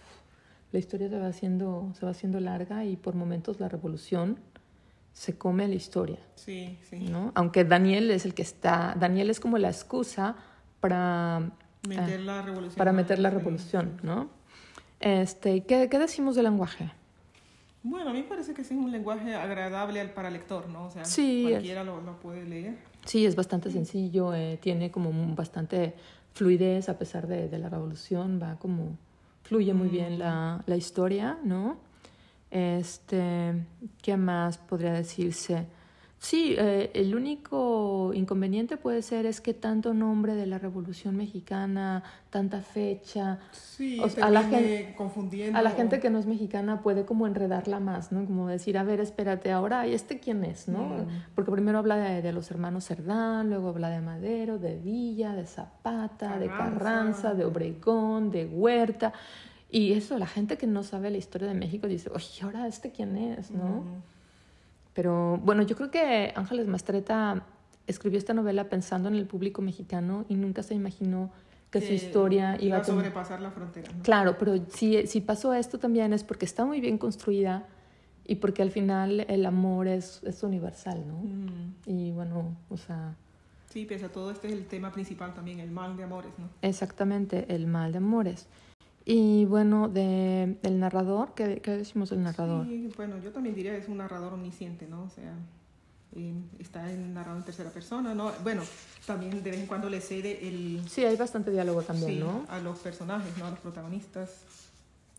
la 0.73 0.79
historia 0.79 1.09
se 1.09 1.19
va 1.19 1.29
haciendo 1.29 1.93
se 1.99 2.05
va 2.05 2.11
haciendo 2.11 2.41
larga 2.41 2.85
y 2.85 2.97
por 2.97 3.15
momentos 3.15 3.61
la 3.61 3.69
revolución 3.69 4.39
se 5.15 5.39
come 5.39 5.67
la 5.67 5.77
historia. 5.77 6.19
Sí, 6.35 6.77
sí. 6.91 6.99
¿no? 6.99 7.33
Aunque 7.35 7.65
Daniel 7.65 8.11
es 8.11 8.27
el 8.27 8.35
que 8.35 8.43
está, 8.43 8.95
Daniel 8.99 9.31
es 9.31 9.41
como 9.41 9.57
la 9.57 9.69
excusa 9.69 10.37
para 10.81 11.53
meter 11.89 12.21
la 12.21 12.43
revolución. 12.43 12.77
Para 12.77 12.93
meter 12.93 13.19
la 13.21 13.31
revolución, 13.31 14.01
¿no? 14.03 14.29
Este, 15.01 15.65
¿qué, 15.65 15.89
¿Qué 15.89 15.99
decimos 15.99 16.35
del 16.35 16.45
lenguaje? 16.45 16.91
Bueno, 17.83 18.11
a 18.11 18.13
mí 18.13 18.23
me 18.23 18.29
parece 18.29 18.55
que 18.55 18.63
es 18.63 18.71
un 18.71 18.91
lenguaje 18.91 19.35
agradable 19.35 20.05
para 20.07 20.29
el 20.29 20.35
lector, 20.35 20.69
¿no? 20.69 20.87
O 20.87 20.91
sea, 20.91 21.03
cualquiera 21.03 21.85
lo, 21.85 22.01
lo, 22.01 22.19
puede 22.19 22.45
leer. 22.45 22.79
Sí, 23.05 23.25
es 23.27 23.37
bastante 23.37 23.71
sencillo, 23.71 24.35
eh, 24.35 24.59
tiene 24.61 24.91
como 24.91 25.13
bastante 25.35 25.95
fluidez 26.33 26.89
a 26.89 26.99
pesar 26.99 27.29
de, 27.29 27.49
de, 27.49 27.59
la 27.59 27.69
revolución, 27.69 28.41
va 28.43 28.57
como, 28.57 28.97
fluye 29.43 29.75
muy 29.75 29.89
bien 29.89 30.19
la, 30.19 30.63
la 30.67 30.77
historia, 30.77 31.39
¿no? 31.45 31.77
Este, 32.55 33.67
¿qué 34.01 34.17
más 34.17 34.59
podría 34.59 34.93
decirse? 34.93 35.67
Sí, 36.21 36.55
eh, 36.57 36.93
el 36.95 37.17
único 37.17 38.13
inconveniente 38.15 38.77
puede 38.77 39.03
ser 39.03 39.27
es 39.27 39.41
que 39.41 39.55
tanto 39.55 39.93
nombre 39.93 40.37
de 40.37 40.47
la 40.47 40.59
Revolución 40.59 41.17
Mexicana, 41.17 42.05
tanta 42.31 42.61
fecha, 42.63 43.41
sí, 43.51 44.01
a 44.23 44.31
la 44.31 44.45
gente 44.45 44.95
confundiendo. 44.97 45.59
a 45.59 45.63
la 45.63 45.73
gente 45.73 45.99
que 45.99 46.11
no 46.11 46.21
es 46.21 46.27
mexicana 46.27 46.81
puede 46.81 47.05
como 47.05 47.27
enredarla 47.27 47.81
más, 47.81 48.13
¿no? 48.13 48.25
Como 48.25 48.47
decir, 48.47 48.79
a 48.79 48.85
ver, 48.85 49.01
espérate, 49.01 49.51
ahora, 49.51 49.89
¿y 49.89 49.93
este 49.93 50.21
quién 50.21 50.45
es, 50.45 50.69
no? 50.69 50.85
Mm. 50.85 51.07
Porque 51.35 51.51
primero 51.51 51.79
habla 51.79 51.97
de, 51.97 52.33
los 52.33 52.53
hermanos 52.53 52.87
Cerdán, 52.87 53.51
luego 53.51 53.71
habla 53.71 53.91
de 53.91 54.01
Madero, 54.01 54.59
de 54.59 54.77
Villa, 54.77 55.35
de 55.35 55.45
Zapata, 55.45 56.39
de 56.39 56.47
Carranza, 56.47 57.35
de 57.35 57.45
Obregón, 57.45 58.31
de 58.31 58.47
Huerta. 58.47 59.13
Y 59.75 59.93
eso, 59.95 60.17
la 60.19 60.29
gente 60.29 60.57
que 60.57 60.69
no 60.69 60.85
sabe 60.85 61.11
la 61.11 61.17
historia 61.17 61.49
de 61.49 61.55
México 61.55 61.89
dice, 61.89 62.09
oye, 62.15 62.29
¿ahora 62.43 62.69
este 62.69 62.93
quién 62.93 63.17
es? 63.17 63.51
¿no? 63.51 63.83
Pero 64.93 65.39
bueno, 65.39 65.63
yo 65.63 65.75
creo 65.75 65.91
que 65.91 66.33
Ángeles 66.37 66.69
Mastreta 66.69 67.45
escribió 67.89 68.17
esta 68.17 68.35
novela 68.35 68.69
pensando 68.69 69.09
en 69.09 69.17
el 69.17 69.27
público 69.27 69.63
mexicano 69.63 70.27
y 70.29 70.37
nunca 70.37 70.63
se 70.63 70.77
imaginó 70.77 71.33
que, 71.73 71.81
su 71.81 71.93
historia 71.93 72.57
iba, 72.61 72.77
a 72.77 72.85
sobrepasar 72.85 73.41
la 73.41 73.51
frontera. 73.51 73.91
Claro, 74.05 74.39
pero 74.39 74.65
si, 74.69 75.09
si 75.09 75.21
pasó 75.21 75.53
esto 75.53 75.81
también 75.81 76.13
es 76.13 76.23
porque 76.23 76.45
está 76.45 76.65
muy 76.65 76.81
bien 76.81 76.97
construida 76.97 77.67
y 78.25 78.37
porque 78.37 78.63
al 78.63 78.71
final 78.71 79.27
el 79.29 79.45
amor 79.45 79.89
es, 79.89 80.23
es 80.23 80.45
universal, 80.45 81.03
¿no? 81.05 81.21
Y 81.85 82.13
bueno, 82.13 82.57
o 82.69 82.77
sea... 82.77 83.17
Sí, 83.71 83.87
pese 83.87 84.05
a 84.05 84.13
todo, 84.13 84.31
este 84.31 84.47
es 84.47 84.53
el 84.53 84.67
tema 84.67 84.93
principal 84.93 85.35
también, 85.35 85.59
el 85.59 85.73
mal 85.73 85.97
de 85.97 86.05
amores, 86.05 86.31
¿no? 86.39 86.49
Exactamente, 86.63 87.53
el 87.53 87.67
mal 87.67 87.91
de 87.91 87.99
amores. 87.99 88.47
Y 89.05 89.45
bueno, 89.45 89.89
de, 89.89 90.57
del 90.63 90.81
narrador, 90.81 91.35
¿qué, 91.35 91.61
¿qué, 91.61 91.73
decimos 91.73 92.11
del 92.11 92.23
narrador? 92.23 92.67
Sí, 92.67 92.91
bueno, 92.97 93.19
yo 93.23 93.33
también 93.33 93.55
diría 93.55 93.73
que 93.73 93.79
es 93.79 93.89
un 93.89 93.99
narrador 93.99 94.33
omnisciente, 94.33 94.87
¿no? 94.87 95.03
O 95.05 95.11
sea, 95.11 95.35
está 96.59 96.91
en, 96.91 97.13
narrado 97.13 97.37
en 97.39 97.45
tercera 97.45 97.71
persona, 97.71 98.15
¿no? 98.15 98.33
Bueno, 98.43 98.63
también 99.07 99.43
de 99.43 99.51
vez 99.51 99.61
en 99.61 99.67
cuando 99.67 99.91
le 99.91 100.01
cede 100.01 100.47
el... 100.47 100.83
Sí, 100.89 101.05
hay 101.05 101.17
bastante 101.17 101.51
diálogo 101.51 101.83
también, 101.83 102.11
sí, 102.11 102.21
¿no? 102.21 102.47
a 102.49 102.61
los 102.61 102.79
personajes, 102.79 103.37
¿no? 103.37 103.47
A 103.47 103.51
los 103.51 103.59
protagonistas. 103.59 104.45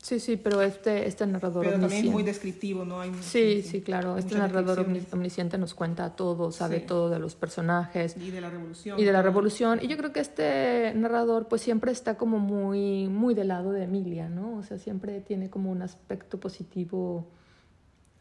Sí, 0.05 0.19
sí, 0.19 0.37
pero 0.37 0.61
este, 0.61 1.07
este 1.07 1.25
narrador 1.25 1.65
Pero 1.65 1.79
también 1.79 2.05
es 2.05 2.11
muy 2.11 2.21
descriptivo, 2.21 2.85
¿no? 2.85 3.01
Hay, 3.01 3.11
sí, 3.21 3.63
sí, 3.63 3.81
claro. 3.81 4.19
Este 4.19 4.37
narrador 4.37 4.85
omnisciente 5.11 5.57
nos 5.57 5.73
cuenta 5.73 6.15
todo, 6.15 6.51
sabe 6.51 6.79
todo 6.79 7.09
de 7.09 7.17
los 7.17 7.33
personajes. 7.33 8.15
Y 8.15 8.29
de 8.29 8.39
la 8.39 8.51
revolución. 8.51 8.99
Y 8.99 9.03
de 9.03 9.11
la 9.11 9.23
revolución. 9.23 9.79
Y 9.81 9.87
yo 9.87 9.97
creo 9.97 10.13
que 10.13 10.19
este 10.19 10.93
narrador 10.93 11.47
pues 11.47 11.63
siempre 11.63 11.91
está 11.91 12.17
como 12.17 12.37
muy, 12.37 13.07
muy 13.07 13.33
del 13.33 13.47
lado 13.47 13.71
de 13.71 13.85
Emilia, 13.85 14.29
¿no? 14.29 14.57
O 14.57 14.61
sea, 14.61 14.77
siempre 14.77 15.21
tiene 15.21 15.49
como 15.49 15.71
un 15.71 15.81
aspecto 15.81 16.39
positivo 16.39 17.25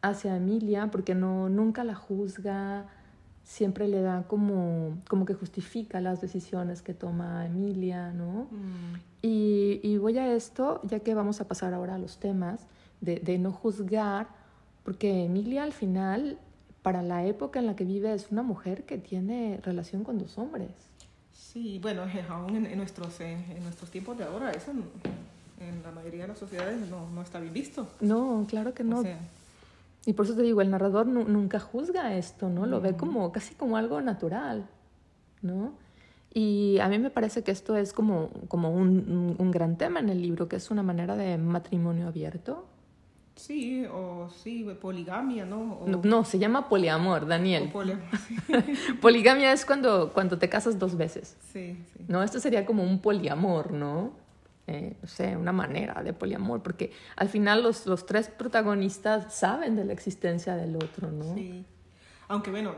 hacia 0.01 0.37
Emilia 0.37 0.89
porque 0.89 1.13
no, 1.13 1.49
nunca 1.49 1.83
la 1.83 1.93
juzga, 1.93 2.87
siempre 3.43 3.87
le 3.87 4.01
da 4.01 4.23
como, 4.27 4.97
como 5.07 5.25
que 5.25 5.35
justifica 5.35 6.01
las 6.01 6.19
decisiones 6.19 6.81
que 6.81 6.95
toma 6.95 7.45
Emilia, 7.45 8.11
¿no? 8.11 8.47
Mm. 8.49 8.95
Y, 9.27 9.79
y, 9.81 9.97
voy 9.97 10.19
a 10.19 10.35
esto, 10.35 10.81
ya 10.83 10.99
que 10.99 11.15
vamos 11.15 11.41
a 11.41 11.47
pasar 11.47 11.73
ahora 11.73 11.95
a 11.95 11.97
los 11.97 12.19
temas, 12.19 12.67
de, 13.01 13.15
de, 13.15 13.39
no 13.39 13.51
juzgar, 13.51 14.27
porque 14.83 15.25
Emilia 15.25 15.63
al 15.63 15.73
final, 15.73 16.37
para 16.83 17.01
la 17.01 17.25
época 17.25 17.57
en 17.57 17.65
la 17.65 17.75
que 17.75 17.85
vive, 17.85 18.13
es 18.13 18.27
una 18.29 18.43
mujer 18.43 18.83
que 18.83 18.99
tiene 18.99 19.59
relación 19.63 20.03
con 20.03 20.19
dos 20.19 20.37
hombres. 20.37 20.69
Sí, 21.33 21.79
bueno, 21.81 22.03
aún 22.29 22.67
en, 22.67 22.77
nuestros, 22.77 23.19
en, 23.19 23.63
nuestros 23.63 23.89
tiempos 23.89 24.15
de 24.15 24.25
ahora, 24.25 24.51
eso 24.51 24.69
en 24.69 25.81
la 25.81 25.89
mayoría 25.89 26.21
de 26.21 26.27
las 26.27 26.37
sociedades 26.37 26.87
no, 26.87 27.09
no 27.09 27.23
está 27.23 27.39
bien 27.39 27.53
visto. 27.53 27.87
No, 28.01 28.45
claro 28.47 28.75
que 28.75 28.83
no. 28.83 29.03
Y 30.05 30.13
por 30.13 30.27
eso 30.27 30.35
te 30.35 30.43
digo, 30.43 30.61
el 30.61 30.69
narrador 30.69 31.07
nunca 31.07 31.59
juzga 31.59 32.15
esto, 32.15 32.47
¿no? 32.47 32.67
Lo 32.67 32.79
ve 32.79 32.95
como 32.95 33.31
casi 33.31 33.55
como 33.55 33.75
algo 33.75 33.99
natural, 34.01 34.67
¿no? 35.41 35.73
Y 36.37 36.79
a 36.79 36.89
mí 36.89 36.99
me 36.99 37.09
parece 37.09 37.43
que 37.43 37.51
esto 37.51 37.77
es 37.77 37.93
como, 37.93 38.29
como 38.49 38.69
un, 38.69 39.37
un, 39.39 39.51
gran 39.51 39.77
tema 39.77 40.01
en 40.01 40.09
el 40.09 40.21
libro, 40.21 40.49
que 40.49 40.57
es 40.57 40.69
una 40.69 40.83
manera 40.83 41.15
de 41.15 41.37
matrimonio 41.37 42.09
abierto. 42.09 42.65
Sí, 43.37 43.85
o 43.85 44.29
sí, 44.29 44.65
poligamia, 44.81 45.45
¿no? 45.45 45.85
No, 45.85 46.25
se 46.25 46.37
llama 46.37 46.67
poliamor, 46.67 47.25
Daniel. 47.25 47.71
poligamia 49.01 49.53
es 49.53 49.65
cuando, 49.65 50.11
cuando 50.11 50.37
te 50.37 50.49
casas 50.49 50.77
dos 50.77 50.97
veces. 50.97 51.37
Sí, 51.53 51.77
sí. 51.93 52.05
No, 52.09 52.21
esto 52.21 52.41
sería 52.41 52.65
como 52.65 52.83
un 52.83 52.99
poliamor, 52.99 53.71
¿no? 53.71 54.11
Eh, 54.67 54.97
no 55.01 55.07
sé, 55.07 55.37
una 55.37 55.53
manera 55.53 56.03
de 56.03 56.11
poliamor, 56.11 56.61
porque 56.61 56.91
al 57.15 57.29
final 57.29 57.63
los, 57.63 57.85
los 57.85 58.05
tres 58.05 58.27
protagonistas 58.27 59.33
saben 59.33 59.77
de 59.77 59.85
la 59.85 59.93
existencia 59.93 60.57
del 60.57 60.75
otro, 60.75 61.09
¿no? 61.11 61.33
Sí. 61.33 61.63
Aunque 62.27 62.51
bueno, 62.51 62.73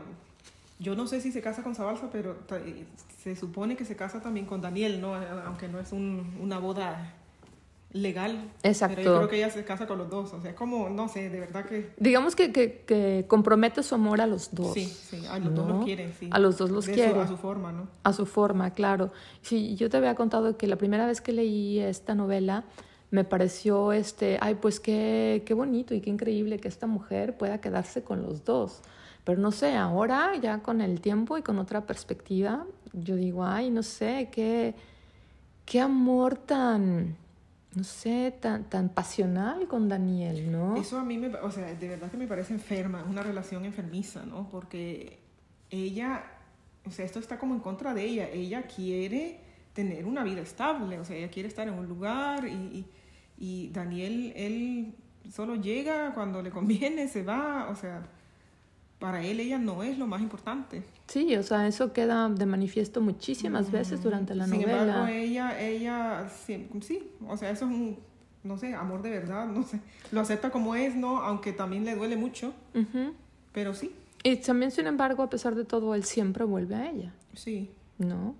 yo 0.78 0.94
no 0.94 1.06
sé 1.06 1.20
si 1.20 1.32
se 1.32 1.40
casa 1.40 1.62
con 1.62 1.74
Zabalza, 1.74 2.08
pero 2.10 2.36
eh, 2.52 2.84
se 3.22 3.34
supone 3.34 3.76
que 3.76 3.84
se 3.84 3.96
casa 3.96 4.20
también 4.20 4.46
con 4.46 4.60
Daniel, 4.60 5.00
¿no? 5.00 5.14
Aunque 5.14 5.68
no 5.68 5.80
es 5.80 5.92
un, 5.92 6.36
una 6.40 6.58
boda 6.58 7.14
legal. 7.92 8.52
Exacto. 8.62 8.96
Pero 8.96 9.12
yo 9.12 9.16
creo 9.18 9.28
que 9.28 9.36
ella 9.38 9.50
se 9.50 9.64
casa 9.64 9.86
con 9.86 9.98
los 9.98 10.08
dos. 10.08 10.32
O 10.34 10.40
sea, 10.40 10.50
es 10.50 10.56
como, 10.56 10.88
no 10.88 11.08
sé, 11.08 11.30
de 11.30 11.40
verdad 11.40 11.64
que... 11.64 11.90
Digamos 11.96 12.36
que, 12.36 12.52
que, 12.52 12.84
que 12.86 13.24
compromete 13.26 13.82
su 13.82 13.94
amor 13.94 14.20
a 14.20 14.26
los 14.26 14.54
dos. 14.54 14.74
Sí, 14.74 14.86
sí, 14.86 15.24
a 15.26 15.38
los 15.38 15.54
dos 15.54 15.68
los 15.68 15.84
quiere, 15.84 16.12
sí. 16.12 16.28
A 16.30 16.38
los 16.38 16.58
dos 16.58 16.70
los 16.70 16.86
quiere. 16.86 17.18
a 17.18 17.26
su 17.26 17.36
forma, 17.36 17.72
¿no? 17.72 17.88
A 18.04 18.12
su 18.12 18.26
forma, 18.26 18.72
claro. 18.72 19.10
Sí, 19.42 19.74
yo 19.74 19.90
te 19.90 19.96
había 19.96 20.14
contado 20.14 20.56
que 20.56 20.66
la 20.66 20.76
primera 20.76 21.06
vez 21.06 21.20
que 21.20 21.32
leí 21.32 21.80
esta 21.80 22.14
novela 22.14 22.64
me 23.10 23.24
pareció, 23.24 23.92
este, 23.92 24.38
ay, 24.40 24.56
pues 24.56 24.80
qué, 24.80 25.42
qué 25.46 25.54
bonito 25.54 25.94
y 25.94 26.00
qué 26.00 26.10
increíble 26.10 26.58
que 26.58 26.68
esta 26.68 26.86
mujer 26.86 27.36
pueda 27.36 27.60
quedarse 27.60 28.04
con 28.04 28.22
los 28.22 28.44
dos 28.44 28.82
Pero 29.28 29.42
no 29.42 29.52
sé, 29.52 29.76
ahora 29.76 30.34
ya 30.40 30.62
con 30.62 30.80
el 30.80 31.02
tiempo 31.02 31.36
y 31.36 31.42
con 31.42 31.58
otra 31.58 31.84
perspectiva, 31.84 32.64
yo 32.94 33.14
digo, 33.14 33.44
ay, 33.44 33.70
no 33.70 33.82
sé, 33.82 34.30
qué, 34.32 34.74
qué 35.66 35.82
amor 35.82 36.38
tan, 36.38 37.14
no 37.74 37.84
sé, 37.84 38.34
tan, 38.40 38.64
tan 38.70 38.88
pasional 38.88 39.68
con 39.68 39.86
Daniel, 39.86 40.50
¿no? 40.50 40.76
Eso 40.76 40.98
a 40.98 41.04
mí, 41.04 41.18
me, 41.18 41.28
o 41.28 41.50
sea, 41.50 41.74
de 41.74 41.88
verdad 41.88 42.10
que 42.10 42.16
me 42.16 42.26
parece 42.26 42.54
enferma, 42.54 43.04
una 43.04 43.22
relación 43.22 43.66
enfermiza, 43.66 44.24
¿no? 44.24 44.48
Porque 44.48 45.18
ella, 45.68 46.24
o 46.86 46.90
sea, 46.90 47.04
esto 47.04 47.18
está 47.18 47.38
como 47.38 47.52
en 47.52 47.60
contra 47.60 47.92
de 47.92 48.04
ella, 48.04 48.30
ella 48.30 48.62
quiere 48.62 49.40
tener 49.74 50.06
una 50.06 50.24
vida 50.24 50.40
estable, 50.40 50.98
o 51.00 51.04
sea, 51.04 51.16
ella 51.16 51.28
quiere 51.28 51.50
estar 51.50 51.68
en 51.68 51.74
un 51.74 51.86
lugar 51.86 52.48
y, 52.48 52.86
y 53.36 53.68
Daniel, 53.74 54.32
él 54.34 54.94
solo 55.30 55.54
llega 55.56 56.14
cuando 56.14 56.40
le 56.40 56.50
conviene, 56.50 57.08
se 57.08 57.22
va, 57.22 57.68
o 57.68 57.76
sea, 57.76 58.08
para 58.98 59.22
él 59.24 59.38
ella 59.40 59.58
no 59.58 59.82
es 59.82 59.98
lo 59.98 60.06
más 60.06 60.20
importante. 60.20 60.82
Sí, 61.06 61.34
o 61.36 61.42
sea, 61.42 61.66
eso 61.68 61.92
queda 61.92 62.28
de 62.28 62.46
manifiesto 62.46 63.00
muchísimas 63.00 63.70
veces 63.70 64.02
durante 64.02 64.34
la 64.34 64.46
Sin 64.46 64.60
novela. 64.60 64.82
embargo, 64.82 65.06
ella, 65.06 65.60
ella, 65.60 66.28
sí, 66.28 66.68
sí, 66.80 67.10
o 67.26 67.36
sea, 67.36 67.50
eso 67.50 67.64
es 67.66 67.70
un, 67.70 67.98
no 68.44 68.58
sé, 68.58 68.74
amor 68.74 69.02
de 69.02 69.10
verdad, 69.10 69.46
no 69.46 69.62
sé, 69.62 69.80
lo 70.12 70.20
acepta 70.20 70.50
como 70.50 70.74
es, 70.74 70.94
¿no? 70.96 71.18
Aunque 71.22 71.52
también 71.52 71.84
le 71.84 71.94
duele 71.94 72.16
mucho, 72.16 72.52
pero 73.52 73.74
sí, 73.74 73.92
Y 74.24 74.36
también, 74.36 74.70
sin 74.72 74.86
embargo, 74.86 75.22
a 75.22 75.30
pesar 75.30 75.54
de 75.54 75.64
todo, 75.64 75.94
él 75.94 76.04
siempre 76.04 76.44
vuelve 76.44 76.74
a 76.74 76.90
ella, 76.90 77.12
sí, 77.34 77.70
¿no? 77.98 78.34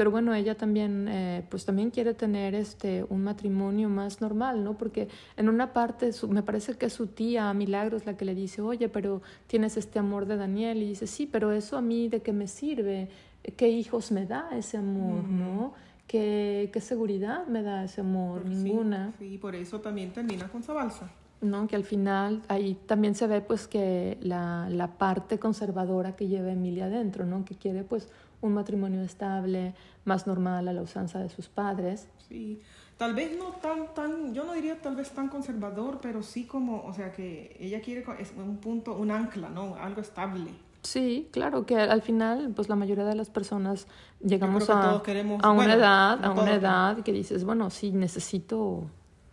Pero 0.00 0.10
bueno, 0.10 0.32
ella 0.34 0.54
también, 0.54 1.08
eh, 1.10 1.44
pues 1.50 1.66
también 1.66 1.90
quiere 1.90 2.14
tener 2.14 2.54
este 2.54 3.04
un 3.10 3.22
matrimonio 3.22 3.90
más 3.90 4.22
normal, 4.22 4.64
¿no? 4.64 4.78
Porque 4.78 5.08
en 5.36 5.46
una 5.50 5.74
parte, 5.74 6.14
su- 6.14 6.26
me 6.26 6.42
parece 6.42 6.72
que 6.78 6.88
su 6.88 7.08
tía 7.08 7.52
Milagros 7.52 8.06
la 8.06 8.16
que 8.16 8.24
le 8.24 8.34
dice, 8.34 8.62
oye, 8.62 8.88
pero 8.88 9.20
tienes 9.46 9.76
este 9.76 9.98
amor 9.98 10.24
de 10.24 10.38
Daniel. 10.38 10.78
Y 10.82 10.86
dice, 10.88 11.06
sí, 11.06 11.26
pero 11.30 11.52
eso 11.52 11.76
a 11.76 11.82
mí 11.82 12.08
de 12.08 12.22
qué 12.22 12.32
me 12.32 12.46
sirve, 12.48 13.10
qué 13.58 13.68
hijos 13.68 14.10
me 14.10 14.24
da 14.24 14.48
ese 14.56 14.78
amor, 14.78 15.22
¿no? 15.28 15.74
¿Qué, 16.06 16.70
qué 16.72 16.80
seguridad 16.80 17.46
me 17.46 17.62
da 17.62 17.84
ese 17.84 18.00
amor? 18.00 18.44
Sí, 18.48 18.54
Ninguna. 18.54 19.12
Sí, 19.18 19.36
por 19.36 19.54
eso 19.54 19.82
también 19.82 20.14
termina 20.14 20.48
con 20.48 20.62
Zabalza. 20.62 21.10
¿no? 21.42 21.66
Que 21.66 21.76
al 21.76 21.84
final 21.84 22.40
ahí 22.48 22.74
también 22.86 23.14
se 23.14 23.26
ve 23.26 23.42
pues 23.42 23.66
que 23.66 24.16
la, 24.22 24.68
la 24.70 24.88
parte 24.98 25.38
conservadora 25.38 26.16
que 26.16 26.26
lleva 26.26 26.52
Emilia 26.52 26.86
adentro, 26.86 27.26
¿no? 27.26 27.44
Que 27.44 27.54
quiere 27.54 27.82
pues 27.82 28.08
un 28.40 28.54
matrimonio 28.54 29.02
estable, 29.02 29.74
más 30.04 30.26
normal 30.26 30.66
a 30.68 30.72
la 30.72 30.82
usanza 30.82 31.18
de 31.18 31.28
sus 31.28 31.48
padres. 31.48 32.08
Sí, 32.28 32.60
tal 32.96 33.14
vez 33.14 33.36
no 33.38 33.46
tan, 33.60 33.92
tan, 33.94 34.34
yo 34.34 34.44
no 34.44 34.52
diría 34.54 34.80
tal 34.80 34.96
vez 34.96 35.10
tan 35.10 35.28
conservador, 35.28 35.98
pero 36.00 36.22
sí 36.22 36.44
como, 36.44 36.82
o 36.84 36.92
sea, 36.94 37.12
que 37.12 37.56
ella 37.60 37.80
quiere, 37.80 38.04
es 38.18 38.32
un 38.36 38.56
punto, 38.58 38.94
un 38.96 39.10
ancla, 39.10 39.48
¿no? 39.48 39.74
Algo 39.76 40.00
estable. 40.00 40.50
Sí, 40.82 41.28
claro 41.30 41.66
que 41.66 41.76
al 41.78 42.00
final 42.00 42.52
pues 42.56 42.70
la 42.70 42.76
mayoría 42.76 43.04
de 43.04 43.14
las 43.14 43.28
personas 43.28 43.86
llegamos 44.20 44.70
a, 44.70 45.02
queremos- 45.04 45.44
a 45.44 45.50
una 45.50 45.56
bueno, 45.56 45.74
edad, 45.74 46.24
a 46.24 46.30
una 46.30 46.54
edad 46.54 47.02
que 47.02 47.12
dices, 47.12 47.44
bueno, 47.44 47.68
sí, 47.70 47.92
necesito 47.92 48.86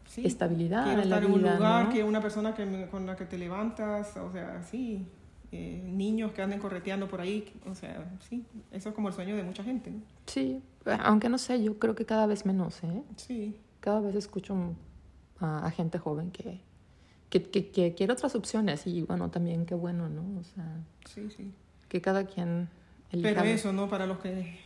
Sí, 0.06 0.26
estabilidad 0.26 0.84
Quiero 0.86 1.02
en 1.04 1.10
la 1.10 1.16
estar 1.18 1.24
en 1.30 1.34
un 1.36 1.40
vida, 1.42 1.56
lugar, 1.56 1.86
¿no? 1.86 1.90
que 1.92 2.04
una 2.04 2.20
persona 2.22 2.54
que 2.56 2.88
con 2.90 3.06
la 3.06 3.16
que 3.16 3.26
te 3.26 3.38
levantas, 3.38 4.18
o 4.18 4.32
sea, 4.32 4.62
sí, 4.64 5.06
eh, 5.60 5.82
niños 5.84 6.34
que 6.34 6.44
anden 6.44 6.60
correteando 6.60 7.08
por 7.08 7.20
ahí, 7.20 7.52
o 7.66 7.74
sea, 7.74 8.08
sí, 8.30 8.46
eso 8.72 8.90
es 8.90 8.96
como 8.96 9.08
el 9.08 9.14
sueño 9.16 9.36
de 9.36 9.42
mucha 9.42 9.64
gente, 9.64 9.90
¿no? 9.90 10.02
Sí, 10.28 10.62
aunque 11.00 11.30
no 11.30 11.40
sé, 11.40 11.64
yo 11.64 11.80
creo 11.80 11.96
que 11.96 12.06
cada 12.06 12.28
vez 12.28 12.46
menos, 12.46 12.84
¿eh? 12.84 13.02
Sí, 13.16 13.58
cada 13.80 14.00
vez 14.00 14.14
escucho 14.16 14.76
a, 15.40 15.66
a 15.66 15.72
gente 15.72 15.98
joven 15.98 16.30
que, 16.30 16.62
que, 17.32 17.42
que, 17.42 17.72
que 17.72 17.96
quiere 17.96 18.14
otras 18.14 18.36
opciones 18.36 18.86
y 18.86 19.02
bueno, 19.02 19.32
también 19.32 19.66
qué 19.66 19.74
bueno, 19.74 20.10
¿no? 20.10 20.40
O 20.40 20.44
sea, 20.44 20.66
sí, 21.06 21.28
sí. 21.36 21.52
que 21.90 22.02
cada 22.02 22.26
quien 22.26 22.70
elija. 23.12 23.30
Pero 23.30 23.44
eso, 23.44 23.74
¿no? 23.74 23.90
Para 23.90 24.06
los 24.06 24.20
que 24.20 24.60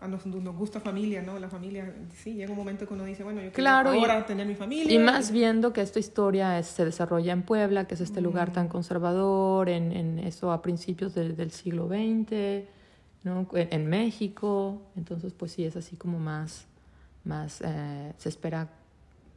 a 0.00 0.08
nos, 0.08 0.24
nos 0.26 0.56
gusta 0.56 0.80
familia, 0.80 1.20
¿no? 1.22 1.38
La 1.38 1.48
familia, 1.48 1.94
sí, 2.14 2.34
llega 2.34 2.50
un 2.50 2.56
momento 2.56 2.86
que 2.86 2.94
uno 2.94 3.04
dice, 3.04 3.22
bueno, 3.22 3.40
yo 3.40 3.52
quiero 3.52 3.54
Claro, 3.54 3.94
y- 3.94 3.98
ahora 3.98 4.24
tener 4.26 4.46
mi 4.46 4.54
familia. 4.54 4.92
Y 4.92 4.98
más 4.98 5.30
viendo 5.30 5.72
que 5.72 5.82
esta 5.82 5.98
historia 5.98 6.58
es- 6.58 6.68
se 6.68 6.84
desarrolla 6.84 7.32
en 7.32 7.42
Puebla, 7.42 7.86
que 7.86 7.94
es 7.94 8.00
este 8.00 8.20
lugar 8.20 8.52
tan 8.52 8.68
conservador, 8.68 9.68
en, 9.68 9.92
en 9.92 10.18
eso 10.18 10.52
a 10.52 10.62
principios 10.62 11.14
del- 11.14 11.36
del 11.36 11.50
siglo 11.50 11.86
XX, 11.88 12.64
¿no? 13.24 13.46
En, 13.52 13.68
en 13.72 13.86
México, 13.88 14.80
entonces 14.96 15.32
pues 15.34 15.52
sí 15.52 15.64
es 15.64 15.76
así 15.76 15.96
como 15.96 16.18
más, 16.18 16.66
más 17.24 17.60
eh, 17.62 18.12
se 18.16 18.28
espera 18.30 18.68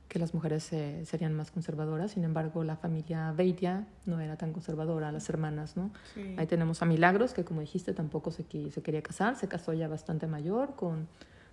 que 0.08 0.20
las 0.20 0.34
mujeres 0.36 0.72
eh, 0.74 1.04
serían 1.06 1.34
más 1.34 1.50
conservadoras, 1.52 2.12
sin 2.12 2.24
embargo 2.24 2.64
la 2.64 2.76
familia 2.76 3.32
Beitia 3.32 3.88
no 4.06 4.20
era 4.20 4.36
tan 4.38 4.54
conservadora, 4.54 5.12
las 5.12 5.28
hermanas, 5.30 5.76
¿no? 5.76 5.92
Sí. 6.14 6.36
Ahí 6.38 6.46
tenemos 6.46 6.82
a 6.82 6.86
Milagros, 6.86 7.34
que 7.34 7.44
como 7.44 7.62
dijiste 7.62 7.94
tampoco 7.94 8.30
se, 8.32 8.44
quería 8.46 9.02
casar, 9.02 9.36
se 9.36 9.48
casó 9.48 9.74
ya 9.74 9.88
bastante 9.88 10.28
mayor 10.28 10.76
con, 10.76 11.08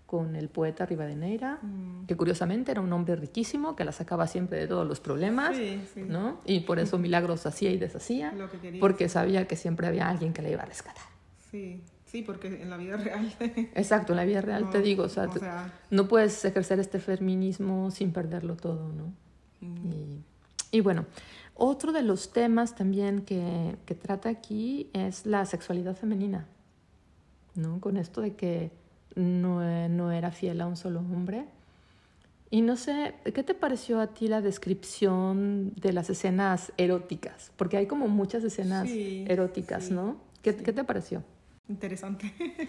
con 0.05 0.37
el 0.37 0.49
poeta 0.51 0.85
Rivadeneira, 0.85 1.59
Mm. 1.63 2.05
que 2.07 2.17
curiosamente 2.17 2.73
era 2.73 2.81
un 2.83 2.93
hombre 2.93 3.17
riquísimo, 3.17 3.77
que 3.77 3.85
la 3.85 3.93
sacaba 3.93 4.27
siempre 4.27 4.59
de 4.59 4.67
todos 4.67 4.87
los 4.87 5.01
problemas, 5.01 5.57
Sí, 5.57 5.81
sí. 5.95 6.03
¿no? 6.03 6.41
Y 6.45 6.61
por 6.61 6.81
eso 6.81 6.99
Milagros 6.99 7.47
hacía 7.47 7.71
y 7.71 7.79
deshacía, 7.79 8.33
Lo 8.33 8.51
que 8.51 8.59
quería. 8.59 8.81
porque 8.81 9.09
sabía 9.09 9.47
que 9.47 9.57
siempre 9.57 9.87
había 9.87 10.09
alguien 10.09 10.33
que 10.35 10.43
la 10.43 10.51
iba 10.51 10.63
a 10.63 10.67
rescatar. 10.67 11.05
Sí, 11.51 11.83
sí, 12.11 12.23
porque 12.23 12.49
en 12.63 12.69
la 12.71 12.77
vida 12.77 12.97
real. 13.05 13.33
Exacto, 13.75 14.13
en 14.13 14.17
la 14.17 14.25
vida 14.25 14.41
real 14.41 14.69
te 14.71 14.81
digo, 14.83 15.05
o 15.05 15.09
sea, 15.09 15.25
o 15.25 15.31
te- 15.31 15.39
sea, 15.41 15.73
no 15.91 16.09
puedes 16.09 16.45
ejercer 16.45 16.81
este 16.81 16.99
feminismo 16.99 17.91
sin 17.91 18.13
perderlo 18.13 18.57
todo, 18.57 18.93
¿no? 18.93 19.13
mm, 19.61 19.93
Y, 20.73 20.79
y 20.79 20.81
bueno, 20.81 21.07
otro 21.55 21.93
de 21.93 22.03
los 22.03 22.33
temas 22.33 22.75
también 22.75 23.23
que, 23.23 23.77
que 23.87 23.95
trata 23.95 24.29
aquí 24.29 24.89
es 24.93 25.27
la 25.27 25.45
sexualidad 25.47 25.95
femenina, 25.97 26.47
¿no? 27.55 27.81
Con 27.81 27.97
esto 27.97 28.21
de 28.21 28.35
que 28.35 28.71
no, 29.15 29.89
no 29.89 30.13
era 30.13 30.31
fiel 30.31 30.61
a 30.61 30.67
un 30.67 30.77
solo 30.77 31.01
hombre. 31.01 31.45
Y 32.53 32.63
no 32.63 32.77
sé, 32.77 33.15
¿qué 33.35 33.43
te 33.45 33.55
pareció 33.55 34.01
a 34.01 34.09
ti 34.09 34.27
la 34.27 34.41
descripción 34.41 35.73
de 35.77 35.93
las 35.93 36.11
escenas 36.11 36.73
eróticas? 36.79 37.53
Porque 37.57 37.77
hay 37.77 37.87
como 37.87 38.09
muchas 38.09 38.43
escenas 38.43 38.89
Sí, 38.89 39.25
eróticas, 39.29 39.85
sí, 39.85 39.93
¿no? 39.95 40.17
¿Qué, 40.43 40.53
sí. 40.55 40.63
¿Qué 40.65 40.73
te 40.73 40.83
pareció? 40.83 41.23
Interesante. 41.71 42.33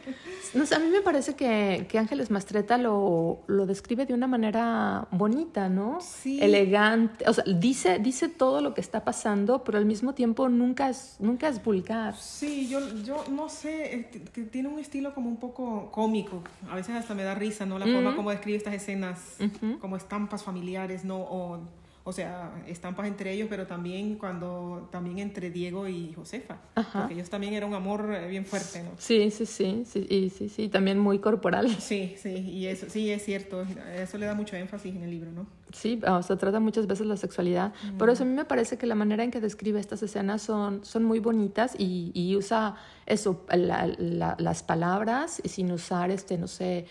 No 0.53 0.63
a 0.75 0.79
mí 0.79 0.87
me 0.87 1.01
parece 1.01 1.35
que, 1.35 1.85
que 1.89 1.97
Ángeles 1.97 2.29
Mastreta 2.29 2.77
lo, 2.77 3.39
lo 3.47 3.65
describe 3.65 4.05
de 4.05 4.13
una 4.13 4.27
manera 4.27 5.07
bonita, 5.11 5.69
¿no? 5.69 5.99
Sí. 6.01 6.39
Elegante. 6.41 7.23
O 7.29 7.33
sea, 7.33 7.45
dice, 7.45 7.99
dice 7.99 8.27
todo 8.27 8.59
lo 8.59 8.73
que 8.73 8.81
está 8.81 9.05
pasando, 9.05 9.63
pero 9.63 9.77
al 9.77 9.85
mismo 9.85 10.13
tiempo 10.13 10.49
nunca 10.49 10.89
es, 10.89 11.15
nunca 11.19 11.47
es 11.47 11.63
vulgar. 11.63 12.15
Sí, 12.17 12.67
yo, 12.67 12.79
yo 13.03 13.23
no 13.31 13.47
sé, 13.47 13.95
eh, 13.95 14.45
tiene 14.51 14.67
un 14.67 14.79
estilo 14.79 15.13
como 15.13 15.29
un 15.29 15.37
poco 15.37 15.89
cómico. 15.91 16.43
A 16.69 16.75
veces 16.75 16.95
hasta 16.95 17.13
me 17.13 17.23
da 17.23 17.33
risa, 17.33 17.65
¿no? 17.65 17.79
La 17.79 17.85
forma 17.85 18.09
Ujú. 18.09 18.17
como 18.17 18.31
describe 18.31 18.57
estas 18.57 18.73
escenas, 18.73 19.37
Ujú. 19.39 19.79
como 19.79 19.95
estampas 19.95 20.43
familiares, 20.43 21.05
¿no? 21.05 21.17
O, 21.17 21.59
o 22.03 22.11
sea, 22.11 22.51
estampas 22.67 23.07
entre 23.07 23.31
ellos, 23.33 23.47
pero 23.49 23.67
también 23.67 24.15
cuando, 24.15 24.89
también 24.91 25.19
entre 25.19 25.51
Diego 25.51 25.87
y 25.87 26.13
Josefa. 26.13 26.57
Ajá. 26.75 26.99
Porque 27.01 27.13
ellos 27.13 27.29
también 27.29 27.53
era 27.53 27.65
un 27.65 27.73
amor 27.75 28.11
eh, 28.13 28.27
bien 28.27 28.43
fuerte, 28.45 28.81
¿no? 28.83 28.89
Sí, 28.97 29.29
sí, 29.31 29.45
sí, 29.45 29.83
sí, 29.85 30.07
y 30.09 30.29
sí, 30.31 30.49
sí, 30.49 30.67
también 30.69 30.97
muy 30.97 31.19
corporal. 31.19 31.69
Sí, 31.79 32.15
sí, 32.17 32.29
y 32.29 32.65
eso, 32.67 32.87
sí, 32.89 33.09
es 33.11 33.23
cierto. 33.23 33.63
Eso 33.95 34.17
le 34.17 34.25
da 34.25 34.33
mucho 34.33 34.55
énfasis 34.55 34.95
en 34.95 35.03
el 35.03 35.11
libro, 35.11 35.31
¿no? 35.31 35.45
Sí, 35.73 35.99
o 36.05 36.21
sea, 36.23 36.37
trata 36.37 36.59
muchas 36.59 36.87
veces 36.87 37.05
la 37.05 37.15
sexualidad, 37.17 37.71
pero 37.97 38.11
eso 38.11 38.23
a 38.23 38.25
mí 38.25 38.33
me 38.33 38.45
parece 38.45 38.77
que 38.77 38.85
la 38.87 38.95
manera 38.95 39.23
en 39.23 39.31
que 39.31 39.39
describe 39.39 39.79
estas 39.79 40.03
escenas 40.03 40.41
son, 40.41 40.83
son 40.83 41.03
muy 41.03 41.19
bonitas 41.19 41.75
y, 41.77 42.11
y 42.13 42.35
usa 42.35 42.75
eso, 43.05 43.45
la- 43.55 43.87
la- 43.97 44.35
las 44.39 44.63
palabras 44.63 45.41
sin 45.45 45.71
usar, 45.71 46.11
este, 46.11 46.37
no 46.37 46.47
sé, 46.47 46.87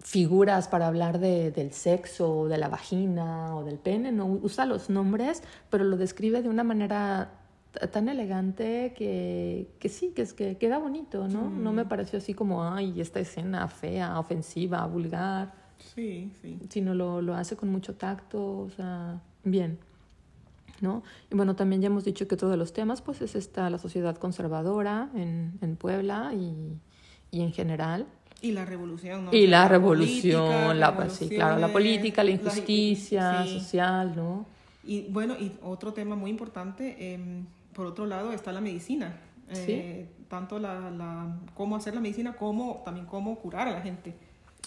figuras 0.00 0.68
para 0.68 0.86
hablar 0.86 1.18
de, 1.18 1.50
del 1.50 1.72
sexo, 1.72 2.40
o 2.40 2.48
de 2.48 2.58
la 2.58 2.68
vagina 2.68 3.56
o 3.56 3.64
del 3.64 3.78
pene, 3.78 4.12
no 4.12 4.26
usa 4.26 4.64
los 4.66 4.90
nombres, 4.90 5.42
pero 5.70 5.84
lo 5.84 5.96
describe 5.96 6.42
de 6.42 6.48
una 6.48 6.64
manera 6.64 7.30
tan 7.92 8.08
elegante 8.08 8.94
que, 8.96 9.68
que 9.78 9.88
sí, 9.88 10.12
que, 10.14 10.22
es 10.22 10.32
que 10.32 10.56
queda 10.56 10.78
bonito, 10.78 11.28
¿no? 11.28 11.50
No 11.50 11.72
me 11.72 11.84
pareció 11.84 12.18
así 12.18 12.34
como, 12.34 12.64
ay, 12.64 13.00
esta 13.00 13.20
escena 13.20 13.68
fea, 13.68 14.18
ofensiva, 14.18 14.84
vulgar 14.86 15.52
Sí, 15.94 16.32
sí. 16.42 16.58
sino 16.70 16.94
lo, 16.94 17.22
lo 17.22 17.34
hace 17.34 17.56
con 17.56 17.70
mucho 17.70 17.94
tacto, 17.94 18.60
o 18.60 18.70
sea, 18.70 19.20
bien. 19.44 19.78
¿No? 20.80 21.02
Y 21.28 21.34
bueno, 21.34 21.56
también 21.56 21.82
ya 21.82 21.88
hemos 21.88 22.04
dicho 22.04 22.28
que 22.28 22.36
otro 22.36 22.48
de 22.50 22.56
los 22.56 22.72
temas, 22.72 23.02
pues, 23.02 23.20
es 23.20 23.34
esta, 23.34 23.68
la 23.68 23.78
sociedad 23.78 24.16
conservadora 24.16 25.10
en, 25.14 25.58
en 25.60 25.74
Puebla 25.74 26.32
y, 26.34 26.78
y 27.32 27.42
en 27.42 27.52
general. 27.52 28.06
Y 28.40 28.52
la 28.52 28.64
revolución, 28.64 29.24
¿no? 29.24 29.32
y 29.32 29.46
la 29.46 29.66
revolución, 29.66 30.46
política, 30.46 30.74
la, 30.74 30.96
pues, 30.96 31.12
sí, 31.14 31.28
claro, 31.28 31.58
la 31.58 31.72
política, 31.72 32.22
la 32.22 32.30
injusticia 32.30 33.42
sí. 33.44 33.58
social, 33.58 34.14
¿no? 34.14 34.46
Y 34.84 35.02
bueno, 35.10 35.34
y 35.38 35.52
otro 35.62 35.92
tema 35.92 36.14
muy 36.14 36.30
importante, 36.30 37.14
em, 37.14 37.44
por 37.74 37.86
otro 37.86 38.06
lado, 38.06 38.32
está 38.32 38.52
la 38.52 38.60
medicina. 38.60 39.20
Eh, 39.50 40.06
tanto 40.28 40.58
la, 40.58 40.90
la, 40.90 41.38
cómo 41.54 41.76
hacer 41.76 41.94
la 41.94 42.00
medicina 42.00 42.34
como 42.34 42.82
también 42.84 43.06
cómo 43.06 43.36
curar 43.38 43.66
a 43.66 43.72
la 43.72 43.80
gente. 43.80 44.14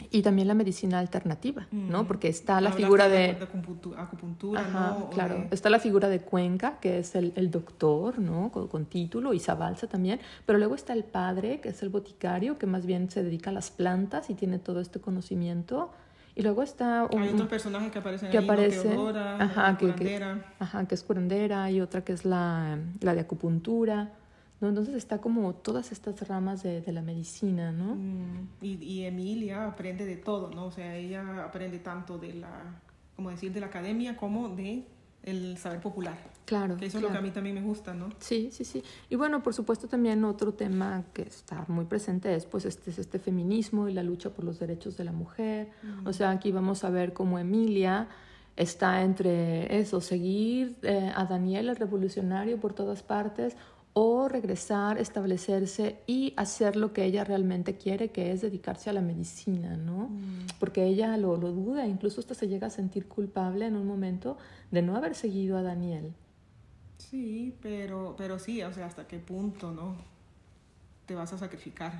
Y 0.09 0.21
también 0.23 0.47
la 0.47 0.53
medicina 0.55 0.99
alternativa, 0.99 1.67
¿no? 1.71 2.07
Porque 2.07 2.27
está 2.27 2.53
la 2.53 2.69
Hablaste 2.69 2.83
figura 2.83 3.07
de, 3.09 3.17
de... 3.17 3.33
de 3.35 3.47
acupuntu- 3.47 3.93
acupuntura, 3.97 4.61
Ajá, 4.61 4.97
¿no? 4.99 5.09
Claro. 5.11 5.35
de- 5.35 5.47
Está 5.51 5.69
la 5.69 5.79
figura 5.79 6.07
de 6.07 6.21
Cuenca, 6.21 6.79
que 6.79 6.99
es 6.99 7.13
el, 7.13 7.33
el 7.35 7.51
doctor, 7.51 8.17
¿no? 8.19 8.51
Con, 8.51 8.67
con 8.67 8.85
título, 8.85 9.33
y 9.33 9.39
Zabalza 9.39 9.87
también. 9.87 10.19
Pero 10.45 10.57
luego 10.57 10.73
está 10.75 10.93
el 10.93 11.03
padre, 11.03 11.59
que 11.59 11.69
es 11.69 11.83
el 11.83 11.89
boticario, 11.89 12.57
que 12.57 12.65
más 12.65 12.85
bien 12.85 13.11
se 13.11 13.21
dedica 13.23 13.51
a 13.51 13.53
las 13.53 13.69
plantas 13.69 14.29
y 14.29 14.33
tiene 14.33 14.57
todo 14.59 14.79
este 14.79 14.99
conocimiento. 14.99 15.91
Y 16.33 16.41
luego 16.43 16.63
está 16.63 17.07
un, 17.11 17.21
Hay 17.21 17.29
otros 17.29 17.49
personajes 17.49 17.91
que 17.91 17.99
aparecen 17.99 18.31
que 18.31 18.37
ahí, 18.37 18.43
aparece, 18.45 18.89
Teodora, 18.89 19.35
ajá, 19.43 19.71
la 19.73 19.77
que, 19.77 19.93
que- 19.93 20.41
ajá, 20.59 20.85
que 20.87 20.95
es 20.95 21.03
curandera, 21.03 21.69
y 21.69 21.81
otra 21.81 22.03
que 22.05 22.13
es 22.13 22.23
la, 22.25 22.79
la 23.01 23.13
de 23.13 23.19
acupuntura, 23.19 24.13
¿no? 24.61 24.69
Entonces 24.69 24.95
está 24.95 25.19
como 25.19 25.53
todas 25.53 25.91
estas 25.91 26.27
ramas 26.27 26.63
de, 26.63 26.81
de 26.81 26.91
la 26.91 27.01
medicina, 27.01 27.71
¿no? 27.71 27.95
Mm, 27.95 28.47
y, 28.61 28.75
y 28.83 29.05
Emilia 29.05 29.65
aprende 29.65 30.05
de 30.05 30.15
todo, 30.15 30.51
¿no? 30.51 30.67
O 30.67 30.71
sea, 30.71 30.95
ella 30.95 31.43
aprende 31.43 31.79
tanto 31.79 32.17
de 32.17 32.35
la, 32.35 32.79
como 33.15 33.31
decir, 33.31 33.51
de 33.51 33.59
la 33.59 33.67
academia 33.67 34.15
como 34.15 34.49
de 34.49 34.85
el 35.23 35.57
saber 35.57 35.79
popular. 35.79 36.17
Claro. 36.45 36.77
Que 36.77 36.87
eso 36.87 36.97
es 36.97 37.03
lo 37.03 37.09
que 37.09 37.13
a 37.13 37.19
claro. 37.19 37.27
mí 37.27 37.31
también 37.31 37.55
me 37.55 37.61
gusta, 37.61 37.93
¿no? 37.93 38.09
Sí, 38.19 38.49
sí, 38.51 38.65
sí. 38.65 38.83
Y 39.09 39.15
bueno, 39.15 39.43
por 39.43 39.53
supuesto 39.53 39.87
también 39.87 40.23
otro 40.23 40.53
tema 40.53 41.03
que 41.13 41.23
está 41.23 41.65
muy 41.67 41.85
presente 41.85 42.33
es 42.35 42.45
pues 42.45 42.65
este, 42.65 42.89
es 42.89 42.99
este 42.99 43.19
feminismo 43.19 43.87
y 43.87 43.93
la 43.93 44.03
lucha 44.03 44.31
por 44.31 44.45
los 44.45 44.59
derechos 44.59 44.97
de 44.97 45.03
la 45.03 45.11
mujer. 45.11 45.69
O 46.05 46.13
sea, 46.13 46.31
aquí 46.31 46.51
vamos 46.51 46.83
a 46.83 46.89
ver 46.89 47.13
cómo 47.13 47.37
Emilia 47.39 48.07
está 48.57 49.01
entre 49.01 49.79
eso, 49.79 50.01
seguir 50.01 50.75
eh, 50.81 51.11
a 51.15 51.25
Daniel 51.25 51.69
el 51.69 51.75
revolucionario 51.75 52.59
por 52.59 52.73
todas 52.73 53.01
partes 53.01 53.55
o 53.93 54.29
regresar, 54.29 54.97
establecerse 54.97 55.99
y 56.07 56.33
hacer 56.37 56.75
lo 56.75 56.93
que 56.93 57.03
ella 57.03 57.23
realmente 57.23 57.75
quiere, 57.75 58.09
que 58.11 58.31
es 58.31 58.41
dedicarse 58.41 58.89
a 58.89 58.93
la 58.93 59.01
medicina, 59.01 59.75
¿no? 59.75 60.09
Porque 60.59 60.85
ella 60.85 61.17
lo, 61.17 61.35
lo 61.35 61.51
duda, 61.51 61.87
incluso 61.87 62.21
hasta 62.21 62.33
se 62.33 62.47
llega 62.47 62.67
a 62.67 62.69
sentir 62.69 63.07
culpable 63.07 63.65
en 63.65 63.75
un 63.75 63.85
momento 63.85 64.37
de 64.71 64.81
no 64.81 64.95
haber 64.95 65.15
seguido 65.15 65.57
a 65.57 65.61
Daniel. 65.61 66.13
Sí, 66.97 67.53
pero, 67.61 68.15
pero 68.17 68.39
sí, 68.39 68.61
o 68.63 68.71
sea, 68.71 68.85
hasta 68.85 69.07
qué 69.07 69.19
punto, 69.19 69.71
¿no? 69.71 69.95
Te 71.05 71.15
vas 71.15 71.33
a 71.33 71.37
sacrificar, 71.37 71.91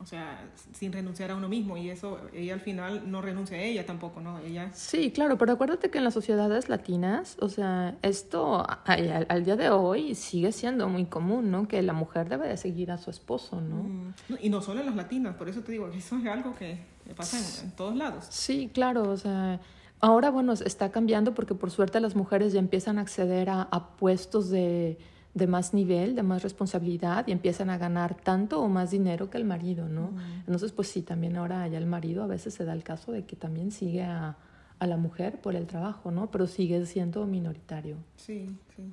o 0.00 0.06
sea, 0.06 0.48
sin 0.72 0.92
renunciar 0.92 1.30
a 1.30 1.36
uno 1.36 1.48
mismo. 1.48 1.76
Y 1.76 1.90
eso, 1.90 2.18
ella 2.32 2.54
al 2.54 2.60
final 2.60 3.10
no 3.10 3.20
renuncia 3.20 3.56
a 3.56 3.60
ella 3.60 3.84
tampoco, 3.84 4.20
¿no? 4.20 4.38
Ella... 4.38 4.70
Sí, 4.72 5.10
claro, 5.12 5.36
pero 5.38 5.52
acuérdate 5.52 5.90
que 5.90 5.98
en 5.98 6.04
las 6.04 6.14
sociedades 6.14 6.68
latinas, 6.68 7.36
o 7.40 7.48
sea, 7.48 7.96
esto 8.02 8.66
al, 8.84 9.26
al 9.28 9.44
día 9.44 9.56
de 9.56 9.70
hoy 9.70 10.14
sigue 10.14 10.52
siendo 10.52 10.88
muy 10.88 11.04
común, 11.04 11.50
¿no? 11.50 11.68
Que 11.68 11.82
la 11.82 11.92
mujer 11.92 12.28
debe 12.28 12.48
de 12.48 12.56
seguir 12.56 12.90
a 12.90 12.98
su 12.98 13.10
esposo, 13.10 13.60
¿no? 13.60 13.82
Mm, 13.82 14.14
Y 14.40 14.48
no 14.48 14.62
solo 14.62 14.80
en 14.80 14.86
las 14.86 14.96
latinas, 14.96 15.36
por 15.36 15.48
eso 15.48 15.60
te 15.60 15.72
digo, 15.72 15.88
eso 15.88 16.16
es 16.16 16.26
algo 16.26 16.54
que 16.56 16.78
que 17.06 17.14
pasa 17.14 17.38
en, 17.38 17.66
en 17.70 17.76
todos 17.76 17.96
lados. 17.96 18.26
Sí, 18.28 18.70
claro, 18.72 19.08
o 19.10 19.16
sea, 19.16 19.60
ahora, 20.00 20.30
bueno, 20.30 20.52
está 20.52 20.90
cambiando 20.92 21.34
porque 21.34 21.54
por 21.54 21.70
suerte 21.70 21.98
las 22.00 22.14
mujeres 22.14 22.52
ya 22.52 22.60
empiezan 22.60 22.98
a 22.98 23.00
acceder 23.02 23.50
a, 23.50 23.62
a 23.62 23.96
puestos 23.96 24.48
de, 24.50 24.96
de 25.34 25.46
más 25.46 25.74
nivel, 25.74 26.14
de 26.14 26.22
más 26.22 26.42
responsabilidad 26.42 27.26
y 27.28 27.32
empiezan 27.32 27.70
a 27.70 27.78
ganar 27.78 28.16
tanto 28.16 28.60
o 28.60 28.68
más 28.68 28.90
dinero 28.90 29.30
que 29.30 29.38
el 29.38 29.44
marido, 29.44 29.88
¿no? 29.88 30.12
Entonces, 30.40 30.72
pues 30.72 30.88
sí, 30.88 31.02
también 31.02 31.36
ahora 31.36 31.66
ya 31.68 31.78
el 31.78 31.86
marido 31.86 32.24
a 32.24 32.26
veces 32.26 32.54
se 32.54 32.64
da 32.64 32.72
el 32.72 32.82
caso 32.82 33.12
de 33.12 33.24
que 33.24 33.36
también 33.36 33.70
sigue 33.70 34.02
a, 34.02 34.36
a 34.78 34.86
la 34.86 34.96
mujer 34.96 35.40
por 35.40 35.54
el 35.54 35.66
trabajo, 35.66 36.10
¿no? 36.10 36.30
Pero 36.30 36.46
sigue 36.46 36.84
siendo 36.86 37.26
minoritario. 37.26 37.96
Sí, 38.16 38.56
sí. 38.74 38.92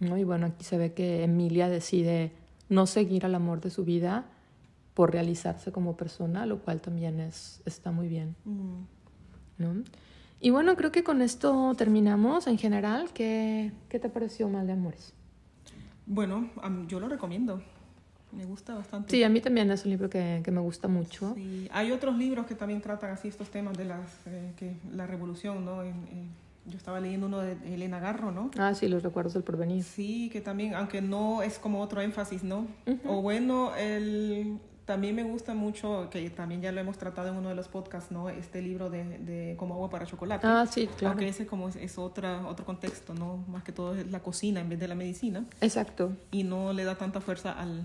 ¿no? 0.00 0.18
Y 0.18 0.24
bueno, 0.24 0.46
aquí 0.46 0.64
se 0.64 0.76
ve 0.76 0.92
que 0.92 1.24
Emilia 1.24 1.68
decide 1.68 2.32
no 2.68 2.86
seguir 2.86 3.24
al 3.24 3.34
amor 3.34 3.60
de 3.60 3.70
su 3.70 3.84
vida 3.84 4.26
por 4.94 5.12
realizarse 5.12 5.72
como 5.72 5.96
persona, 5.96 6.44
lo 6.44 6.58
cual 6.58 6.80
también 6.80 7.20
es, 7.20 7.62
está 7.64 7.92
muy 7.92 8.08
bien. 8.08 8.34
¿no? 9.58 9.84
Y 10.40 10.50
bueno, 10.50 10.76
creo 10.76 10.92
que 10.92 11.02
con 11.02 11.22
esto 11.22 11.74
terminamos 11.76 12.46
en 12.46 12.58
general. 12.58 13.10
¿Qué, 13.12 13.72
qué 13.88 13.98
te 13.98 14.08
pareció 14.08 14.48
Mal 14.48 14.66
de 14.66 14.72
Amores? 14.74 15.14
Bueno, 16.08 16.48
yo 16.88 16.98
lo 17.00 17.08
recomiendo. 17.08 17.62
Me 18.32 18.44
gusta 18.44 18.74
bastante. 18.74 19.10
Sí, 19.10 19.22
a 19.22 19.28
mí 19.28 19.40
también 19.40 19.70
es 19.70 19.84
un 19.84 19.90
libro 19.90 20.10
que, 20.10 20.40
que 20.44 20.50
me 20.50 20.60
gusta 20.60 20.88
mucho. 20.88 21.32
Sí, 21.34 21.68
Hay 21.72 21.92
otros 21.92 22.16
libros 22.18 22.46
que 22.46 22.54
también 22.54 22.80
tratan 22.80 23.10
así 23.10 23.28
estos 23.28 23.48
temas 23.50 23.76
de 23.76 23.84
las, 23.84 24.00
eh, 24.26 24.52
que, 24.56 24.74
la 24.92 25.06
revolución, 25.06 25.64
¿no? 25.64 25.82
En- 25.82 25.90
en- 26.10 26.48
yo 26.66 26.76
estaba 26.76 27.00
leyendo 27.00 27.26
uno 27.28 27.38
de 27.38 27.52
Elena 27.74 27.98
Garro, 27.98 28.30
¿no? 28.30 28.50
Ah, 28.58 28.74
sí, 28.74 28.88
los 28.88 29.02
recuerdos 29.02 29.32
del 29.32 29.42
porvenir. 29.42 29.82
Sí, 29.84 30.28
que 30.30 30.42
también, 30.42 30.74
aunque 30.74 31.00
no 31.00 31.40
es 31.42 31.58
como 31.58 31.80
otro 31.80 32.02
énfasis, 32.02 32.42
¿no? 32.44 32.66
O 33.06 33.22
bueno, 33.22 33.74
el, 33.76 34.58
también 34.88 35.14
me 35.14 35.22
gusta 35.22 35.52
mucho, 35.52 36.08
que 36.10 36.30
también 36.30 36.62
ya 36.62 36.72
lo 36.72 36.80
hemos 36.80 36.96
tratado 36.96 37.28
en 37.28 37.36
uno 37.36 37.50
de 37.50 37.54
los 37.54 37.68
podcasts, 37.68 38.10
¿no? 38.10 38.30
Este 38.30 38.62
libro 38.62 38.88
de, 38.88 39.04
de 39.18 39.54
Como 39.58 39.74
agua 39.74 39.90
para 39.90 40.06
chocolate. 40.06 40.46
Ah, 40.46 40.64
sí, 40.66 40.86
claro. 40.86 41.10
Aunque 41.10 41.28
ese 41.28 41.46
como 41.46 41.68
es, 41.68 41.76
es 41.76 41.98
otra, 41.98 42.46
otro 42.46 42.64
contexto, 42.64 43.12
¿no? 43.12 43.44
Más 43.48 43.62
que 43.62 43.70
todo 43.70 43.94
es 43.94 44.10
la 44.10 44.20
cocina 44.20 44.60
en 44.60 44.70
vez 44.70 44.80
de 44.80 44.88
la 44.88 44.94
medicina. 44.94 45.44
Exacto. 45.60 46.16
Y 46.30 46.42
no 46.42 46.72
le 46.72 46.84
da 46.84 46.96
tanta 46.96 47.20
fuerza 47.20 47.52
al, 47.52 47.82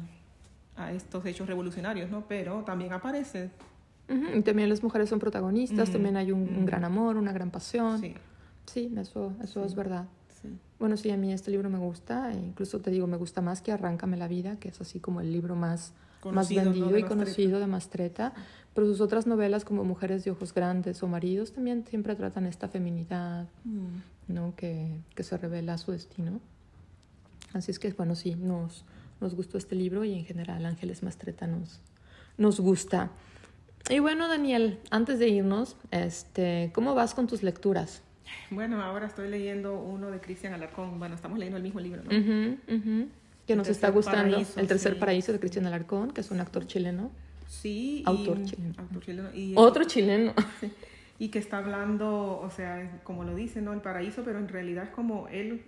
a 0.77 0.93
estos 0.93 1.25
hechos 1.25 1.45
revolucionarios, 1.45 2.09
¿no? 2.09 2.23
Pero 2.25 2.63
también 2.63 2.93
aparece, 2.93 3.49
Ujú, 4.07 4.37
Y 4.37 4.41
también 4.41 4.69
las 4.69 4.81
mujeres 4.81 5.09
son 5.09 5.19
protagonistas, 5.19 5.89
Ujú, 5.89 5.91
también 5.91 6.15
hay 6.15 6.31
un, 6.31 6.39
un 6.41 6.65
gran 6.65 6.85
amor, 6.85 7.17
una 7.17 7.33
gran 7.33 7.51
pasión. 7.51 7.99
sí, 7.99 8.13
Sí, 8.65 8.93
eso, 8.97 9.33
eso 9.43 9.65
es 9.65 9.75
verdad. 9.75 10.05
sí. 10.41 10.47
Bueno, 10.79 10.95
sí, 10.95 11.11
a 11.11 11.17
mí 11.17 11.33
este 11.33 11.51
libro 11.51 11.69
me 11.69 11.79
gusta, 11.79 12.31
e 12.31 12.35
incluso 12.37 12.79
te 12.79 12.91
digo, 12.91 13.07
me 13.07 13.17
gusta 13.17 13.41
más 13.41 13.61
que 13.61 13.73
Arráncame 13.73 14.15
la 14.15 14.29
vida, 14.29 14.55
que 14.57 14.69
es 14.69 14.79
así 14.79 15.01
como 15.01 15.19
el 15.19 15.33
libro 15.33 15.55
más 15.57 15.91
Conocido, 16.31 16.63
¿no? 16.63 16.71
vendido 16.71 16.89
y 16.89 17.01
Mastretta. 17.01 17.09
conocido 17.09 17.59
de 17.59 17.67
Mastreta, 17.67 18.33
pero 18.73 18.87
sus 18.87 19.01
otras 19.01 19.27
novelas 19.27 19.65
como 19.65 19.83
Mujeres 19.83 20.23
de 20.23 20.31
ojos 20.31 20.53
grandes 20.53 21.03
o 21.03 21.07
Maridos 21.07 21.51
también 21.53 21.85
siempre 21.85 22.15
tratan 22.15 22.45
esta 22.45 22.67
feminidad, 22.69 23.47
Mm. 23.65 24.33
¿no? 24.33 24.53
Que, 24.55 24.99
que 25.15 25.23
se 25.23 25.37
revela 25.37 25.77
su 25.77 25.91
destino. 25.91 26.39
Así 27.53 27.71
es 27.71 27.77
que, 27.79 27.91
bueno, 27.93 28.15
sí, 28.15 28.35
nos, 28.35 28.83
nos 29.21 29.35
gustó 29.35 29.57
este 29.57 29.75
libro 29.75 30.03
y 30.03 30.13
en 30.13 30.25
general 30.25 30.65
Ángeles 30.65 31.03
Mastreta 31.03 31.45
nos, 31.45 31.81
nos 32.37 32.59
gusta. 32.59 33.11
Y 33.89 33.99
bueno, 33.99 34.27
Daniel, 34.29 34.79
antes 34.91 35.19
de 35.19 35.27
irnos, 35.27 35.75
este, 35.91 36.71
¿cómo 36.73 36.95
vas 36.95 37.13
con 37.13 37.27
tus 37.27 37.43
lecturas? 37.43 38.01
Bueno, 38.49 38.81
ahora 38.81 39.05
estoy 39.07 39.29
leyendo 39.29 39.77
uno 39.77 40.09
de 40.09 40.19
Cristian 40.21 40.53
Alarcón. 40.53 40.97
Bueno, 40.97 41.13
estamos 41.15 41.37
leyendo 41.37 41.57
el 41.57 41.63
mismo 41.63 41.79
libro, 41.81 42.01
¿no? 42.03 42.09
Ujú, 42.09 42.57
ujú. 42.73 43.07
Que 43.47 43.55
nos 43.55 43.67
está 43.67 43.89
gustando. 43.89 44.31
paraíso, 44.31 44.59
el 44.59 44.67
tercer 44.67 44.93
sí. 44.93 44.99
paraíso 44.99 45.31
de 45.33 45.39
Cristian 45.39 45.65
Alarcón, 45.65 46.11
que 46.11 46.21
es 46.21 46.31
un 46.31 46.39
actor 46.39 46.65
chileno. 46.65 47.11
Sí. 47.47 47.99
y- 47.99 48.03
Autor 48.05 48.43
chileno. 48.45 48.73
autor 48.77 49.03
chileno, 49.03 49.29
y, 49.33 49.53
Otro 49.55 49.83
chileno. 49.83 50.33
sí, 50.61 50.71
y 51.19 51.27
que 51.29 51.39
está 51.39 51.57
hablando, 51.59 52.39
o 52.41 52.49
sea, 52.49 53.01
como 53.03 53.23
lo 53.23 53.35
dice, 53.35 53.61
¿no? 53.61 53.73
El 53.73 53.81
paraíso, 53.81 54.23
pero 54.23 54.39
en 54.39 54.47
realidad 54.47 54.85
es 54.85 54.89
como 54.91 55.27
él. 55.27 55.61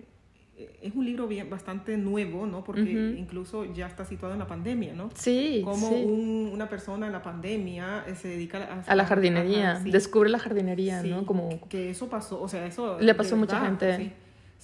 eh, 0.57 0.79
Es 0.81 0.95
un 0.95 1.03
libro 1.05 1.27
bien, 1.27 1.49
bastante 1.49 1.97
nuevo, 1.97 2.47
¿no? 2.47 2.63
Porque 2.63 3.15
incluso 3.19 3.65
ya 3.73 3.87
está 3.87 4.05
situado 4.05 4.33
en 4.33 4.39
la 4.39 4.47
pandemia, 4.47 4.93
¿no? 4.93 5.09
Sí, 5.13 5.61
Como 5.65 5.89
sí. 5.89 6.03
un- 6.05 6.49
una 6.53 6.69
persona 6.69 7.05
en 7.07 7.11
la 7.11 7.21
pandemia 7.21 8.05
eh, 8.07 8.15
se 8.15 8.29
dedica 8.29 8.57
a, 8.87 8.89
A 8.91 8.95
la 8.95 9.05
jardinería. 9.05 9.81
Sí. 9.83 9.91
Descubre 9.91 10.29
la 10.29 10.39
jardinería, 10.39 11.03
¿no? 11.03 11.25
Como 11.25 11.67
que 11.67 11.89
eso 11.89 12.07
pasó, 12.09 12.41
o 12.41 12.47
sea, 12.47 12.65
eso 12.65 12.97
Le 13.01 13.13
pasó 13.13 13.35
a 13.35 13.37
mucha 13.37 13.59
gente. 13.65 14.13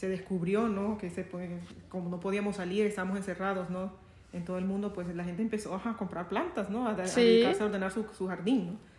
Sí. 0.01 0.07
se 0.07 0.09
descubrió, 0.09 0.67
¿no? 0.67 0.97
Que 0.97 1.09
se 1.09 1.25
como 1.89 2.09
no 2.09 2.19
podíamos 2.19 2.55
salir, 2.57 2.85
estábamos 2.85 3.17
encerrados, 3.17 3.69
¿no? 3.69 3.93
En 4.33 4.43
todo 4.45 4.57
el 4.57 4.65
mundo, 4.65 4.93
pues 4.93 5.13
la 5.15 5.23
gente 5.23 5.41
empezó 5.41 5.75
a 5.75 5.97
comprar 5.97 6.27
plantas, 6.29 6.69
¿no? 6.69 6.87
A, 6.87 6.91
a 6.91 7.05
Sí. 7.07 7.21
dedicarse 7.21 7.63
a 7.63 7.65
ordenar 7.67 7.91
su, 7.91 8.05
su 8.17 8.27
jardín, 8.27 8.67
¿no? 8.73 8.91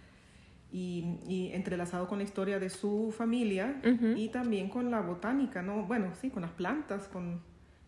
Y, 0.75 1.19
y 1.29 1.51
entrelazado 1.53 2.09
con 2.09 2.19
la 2.19 2.25
historia 2.25 2.59
de 2.59 2.71
su 2.71 3.13
familia 3.17 3.81
Ujú. 3.85 4.17
y 4.17 4.29
también 4.29 4.71
con 4.71 4.91
la 4.91 5.01
botánica, 5.03 5.61
¿no? 5.63 5.85
Bueno, 5.85 6.07
sí, 6.21 6.31
con 6.31 6.41
las 6.43 6.51
plantas, 6.53 7.09
con 7.09 7.41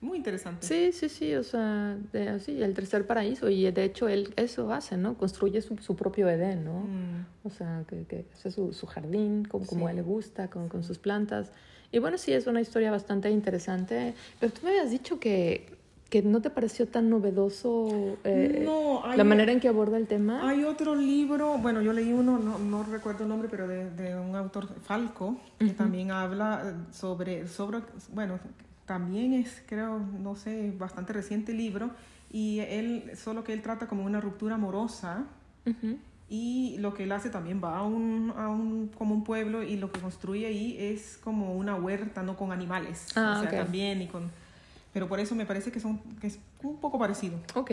muy 0.02 0.18
interesante. 0.18 0.66
Sí, 0.66 0.92
sí, 0.92 1.08
sí, 1.08 1.34
o 1.34 1.42
sea, 1.42 1.96
de- 2.12 2.38
sí, 2.40 2.62
el 2.62 2.74
tercer 2.74 3.06
paraíso. 3.06 3.48
Y 3.48 3.70
de 3.70 3.84
hecho 3.84 4.06
él 4.06 4.34
eso 4.36 4.70
hace, 4.70 4.98
¿no? 4.98 5.16
Construye 5.16 5.62
su, 5.62 5.78
su 5.78 5.96
propio 5.96 6.28
Edén, 6.28 6.62
¿no? 6.64 6.80
Mm, 6.80 7.24
O 7.44 7.48
sea, 7.50 7.84
que, 7.88 8.04
que 8.04 8.26
hace 8.34 8.50
su, 8.50 8.74
su 8.74 8.86
jardín 8.86 9.46
como, 9.46 9.64
como 9.66 9.82
Sí. 9.82 9.86
a 9.86 9.90
él 9.90 9.96
le 9.96 10.02
gusta, 10.02 10.48
con, 10.50 10.68
con 10.68 10.82
sus 10.84 10.98
plantas. 10.98 11.52
Y 11.94 12.00
bueno, 12.00 12.18
sí, 12.18 12.32
es 12.32 12.48
una 12.48 12.60
historia 12.60 12.90
bastante 12.90 13.30
interesante. 13.30 14.14
Pero 14.40 14.52
tú 14.52 14.62
me 14.64 14.70
habías 14.70 14.90
dicho 14.90 15.20
que, 15.20 15.68
que 16.10 16.22
no 16.22 16.42
te 16.42 16.50
pareció 16.50 16.88
tan 16.88 17.08
novedoso 17.08 18.18
eh, 18.24 18.62
No, 18.64 19.04
hay- 19.06 19.16
la 19.16 19.22
manera 19.22 19.52
en 19.52 19.60
que 19.60 19.68
aborda 19.68 19.96
el 19.96 20.08
tema. 20.08 20.48
Hay 20.48 20.64
otro 20.64 20.96
libro, 20.96 21.56
bueno, 21.58 21.80
yo 21.82 21.92
leí 21.92 22.12
uno, 22.12 22.36
no, 22.40 22.58
no 22.58 22.82
recuerdo 22.82 23.22
el 23.22 23.28
nombre, 23.28 23.48
pero 23.48 23.68
de, 23.68 23.92
de 23.92 24.16
un 24.16 24.34
autor, 24.34 24.66
Falco, 24.82 25.36
que 25.60 25.70
también 25.70 26.10
habla 26.10 26.62
eh, 26.64 26.92
sobre, 26.92 27.46
sobre, 27.46 27.78
bueno, 28.12 28.40
también 28.86 29.32
es, 29.32 29.62
creo, 29.64 30.00
no 30.00 30.34
sé, 30.34 30.72
bastante 30.76 31.12
reciente 31.12 31.52
libro, 31.52 31.90
y 32.32 32.58
él, 32.58 33.12
solo 33.14 33.44
que 33.44 33.52
él 33.52 33.62
trata 33.62 33.86
como 33.86 34.02
una 34.04 34.20
ruptura 34.20 34.56
amorosa, 34.56 35.26
Ujú. 35.64 35.96
Y 36.28 36.76
lo 36.78 36.94
que 36.94 37.04
él 37.04 37.12
hace 37.12 37.30
también 37.30 37.60
va 37.62 37.78
a 37.78 37.82
un, 37.82 38.32
a 38.36 38.48
un, 38.48 38.88
como 38.96 39.14
un 39.14 39.24
pueblo, 39.24 39.62
y 39.62 39.76
lo 39.76 39.92
que 39.92 40.00
construye 40.00 40.46
ahí 40.46 40.76
es 40.78 41.18
como 41.22 41.54
una 41.54 41.74
huerta, 41.76 42.22
no 42.22 42.36
con 42.36 42.50
animales, 42.52 43.08
Ah, 43.16 43.36
o 43.38 43.40
sea, 43.42 43.50
ok. 43.50 43.56
también, 43.64 44.00
y 44.02 44.06
con, 44.06 44.30
pero 44.92 45.08
por 45.08 45.20
eso 45.20 45.34
me 45.34 45.44
parece 45.46 45.70
que, 45.72 45.80
son, 45.80 45.98
que 46.20 46.28
es 46.28 46.38
un 46.62 46.76
poco 46.78 46.98
parecido. 46.98 47.38
Ok. 47.54 47.72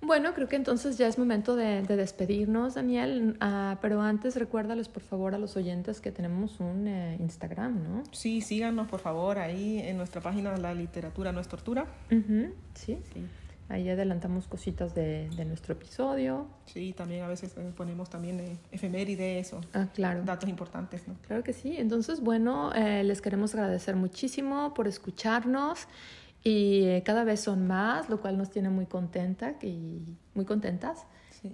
Bueno, 0.00 0.32
creo 0.32 0.46
que 0.48 0.54
entonces 0.54 0.96
ya 0.96 1.08
es 1.08 1.18
momento 1.18 1.56
de, 1.56 1.82
despedirnos, 1.82 2.74
Daniel. 2.76 3.36
Ah, 3.40 3.78
pero 3.82 4.00
antes 4.00 4.36
recuérdales, 4.36 4.88
por 4.88 5.02
favor, 5.02 5.34
a 5.34 5.38
los 5.38 5.56
oyentes 5.56 6.00
que 6.00 6.12
tenemos 6.12 6.60
un 6.60 6.86
eh, 6.86 7.16
Instagram, 7.18 7.82
¿no? 7.82 8.02
Sí, 8.12 8.40
síganos, 8.40 8.86
por 8.86 9.00
favor, 9.00 9.38
ahí 9.40 9.80
en 9.80 9.96
nuestra 9.96 10.20
página 10.20 10.52
de 10.52 10.58
La 10.58 10.72
Literatura 10.72 11.32
No 11.32 11.40
es 11.40 11.48
Tortura. 11.48 11.86
sí. 12.10 12.98
sí. 13.12 13.26
Ahí 13.68 13.88
adelantamos 13.90 14.48
cositas 14.48 14.94
de, 14.94 15.28
nuestro 15.46 15.74
episodio. 15.74 16.46
Sí, 16.64 16.94
también 16.96 17.22
a 17.22 17.28
veces 17.28 17.54
eh, 17.58 17.70
ponemos 17.76 18.08
también 18.08 18.40
eh, 18.40 18.56
efemérides 18.72 19.52
o 19.52 19.60
ah, 19.74 19.88
claro. 19.94 20.22
datos 20.22 20.48
importantes. 20.48 21.06
¿no? 21.06 21.14
Claro 21.26 21.44
que 21.44 21.52
sí. 21.52 21.76
Entonces, 21.76 22.20
bueno, 22.20 22.72
les 22.74 23.20
queremos 23.20 23.54
agradecer 23.54 23.94
muchísimo 23.94 24.72
por 24.72 24.88
escucharnos 24.88 25.86
y 26.42 26.84
eh, 26.84 27.02
cada 27.04 27.24
vez 27.24 27.40
son 27.40 27.66
más, 27.66 28.08
lo 28.08 28.20
cual 28.20 28.38
nos 28.38 28.50
tiene 28.50 28.70
muy 28.70 28.86
contenta 28.86 29.54
y 29.62 30.16
muy 30.34 30.44
contentas. 30.44 31.04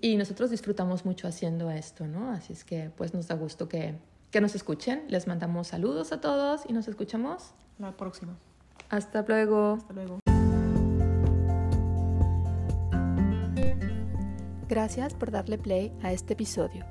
Y 0.00 0.16
nosotros 0.16 0.50
disfrutamos 0.50 1.04
mucho 1.04 1.28
haciendo 1.28 1.70
esto, 1.70 2.06
¿no? 2.06 2.30
Así 2.30 2.54
es 2.54 2.64
que 2.64 2.90
pues 2.96 3.12
nos 3.12 3.28
da 3.28 3.34
gusto 3.34 3.68
que, 3.68 3.96
que 4.30 4.40
nos 4.40 4.54
escuchen. 4.54 5.04
Les 5.08 5.26
mandamos 5.26 5.68
saludos 5.68 6.12
a 6.12 6.20
todos 6.20 6.62
y 6.68 6.72
nos 6.72 6.88
escuchamos 6.88 7.52
la 7.78 7.92
próxima. 7.96 8.36
Hasta 8.88 9.22
luego. 9.22 9.74
Hasta 9.74 9.92
luego. 9.92 10.33
Gracias 14.68 15.14
por 15.14 15.30
darle 15.30 15.58
play 15.58 15.92
a 16.02 16.12
este 16.12 16.32
episodio. 16.32 16.86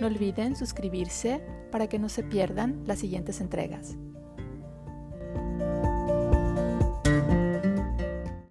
No 0.00 0.08
olviden 0.08 0.56
suscribirse 0.56 1.40
para 1.70 1.88
que 1.88 1.98
no 1.98 2.08
se 2.08 2.24
pierdan 2.24 2.82
las 2.86 2.98
siguientes 2.98 3.40
entregas. 3.40 3.96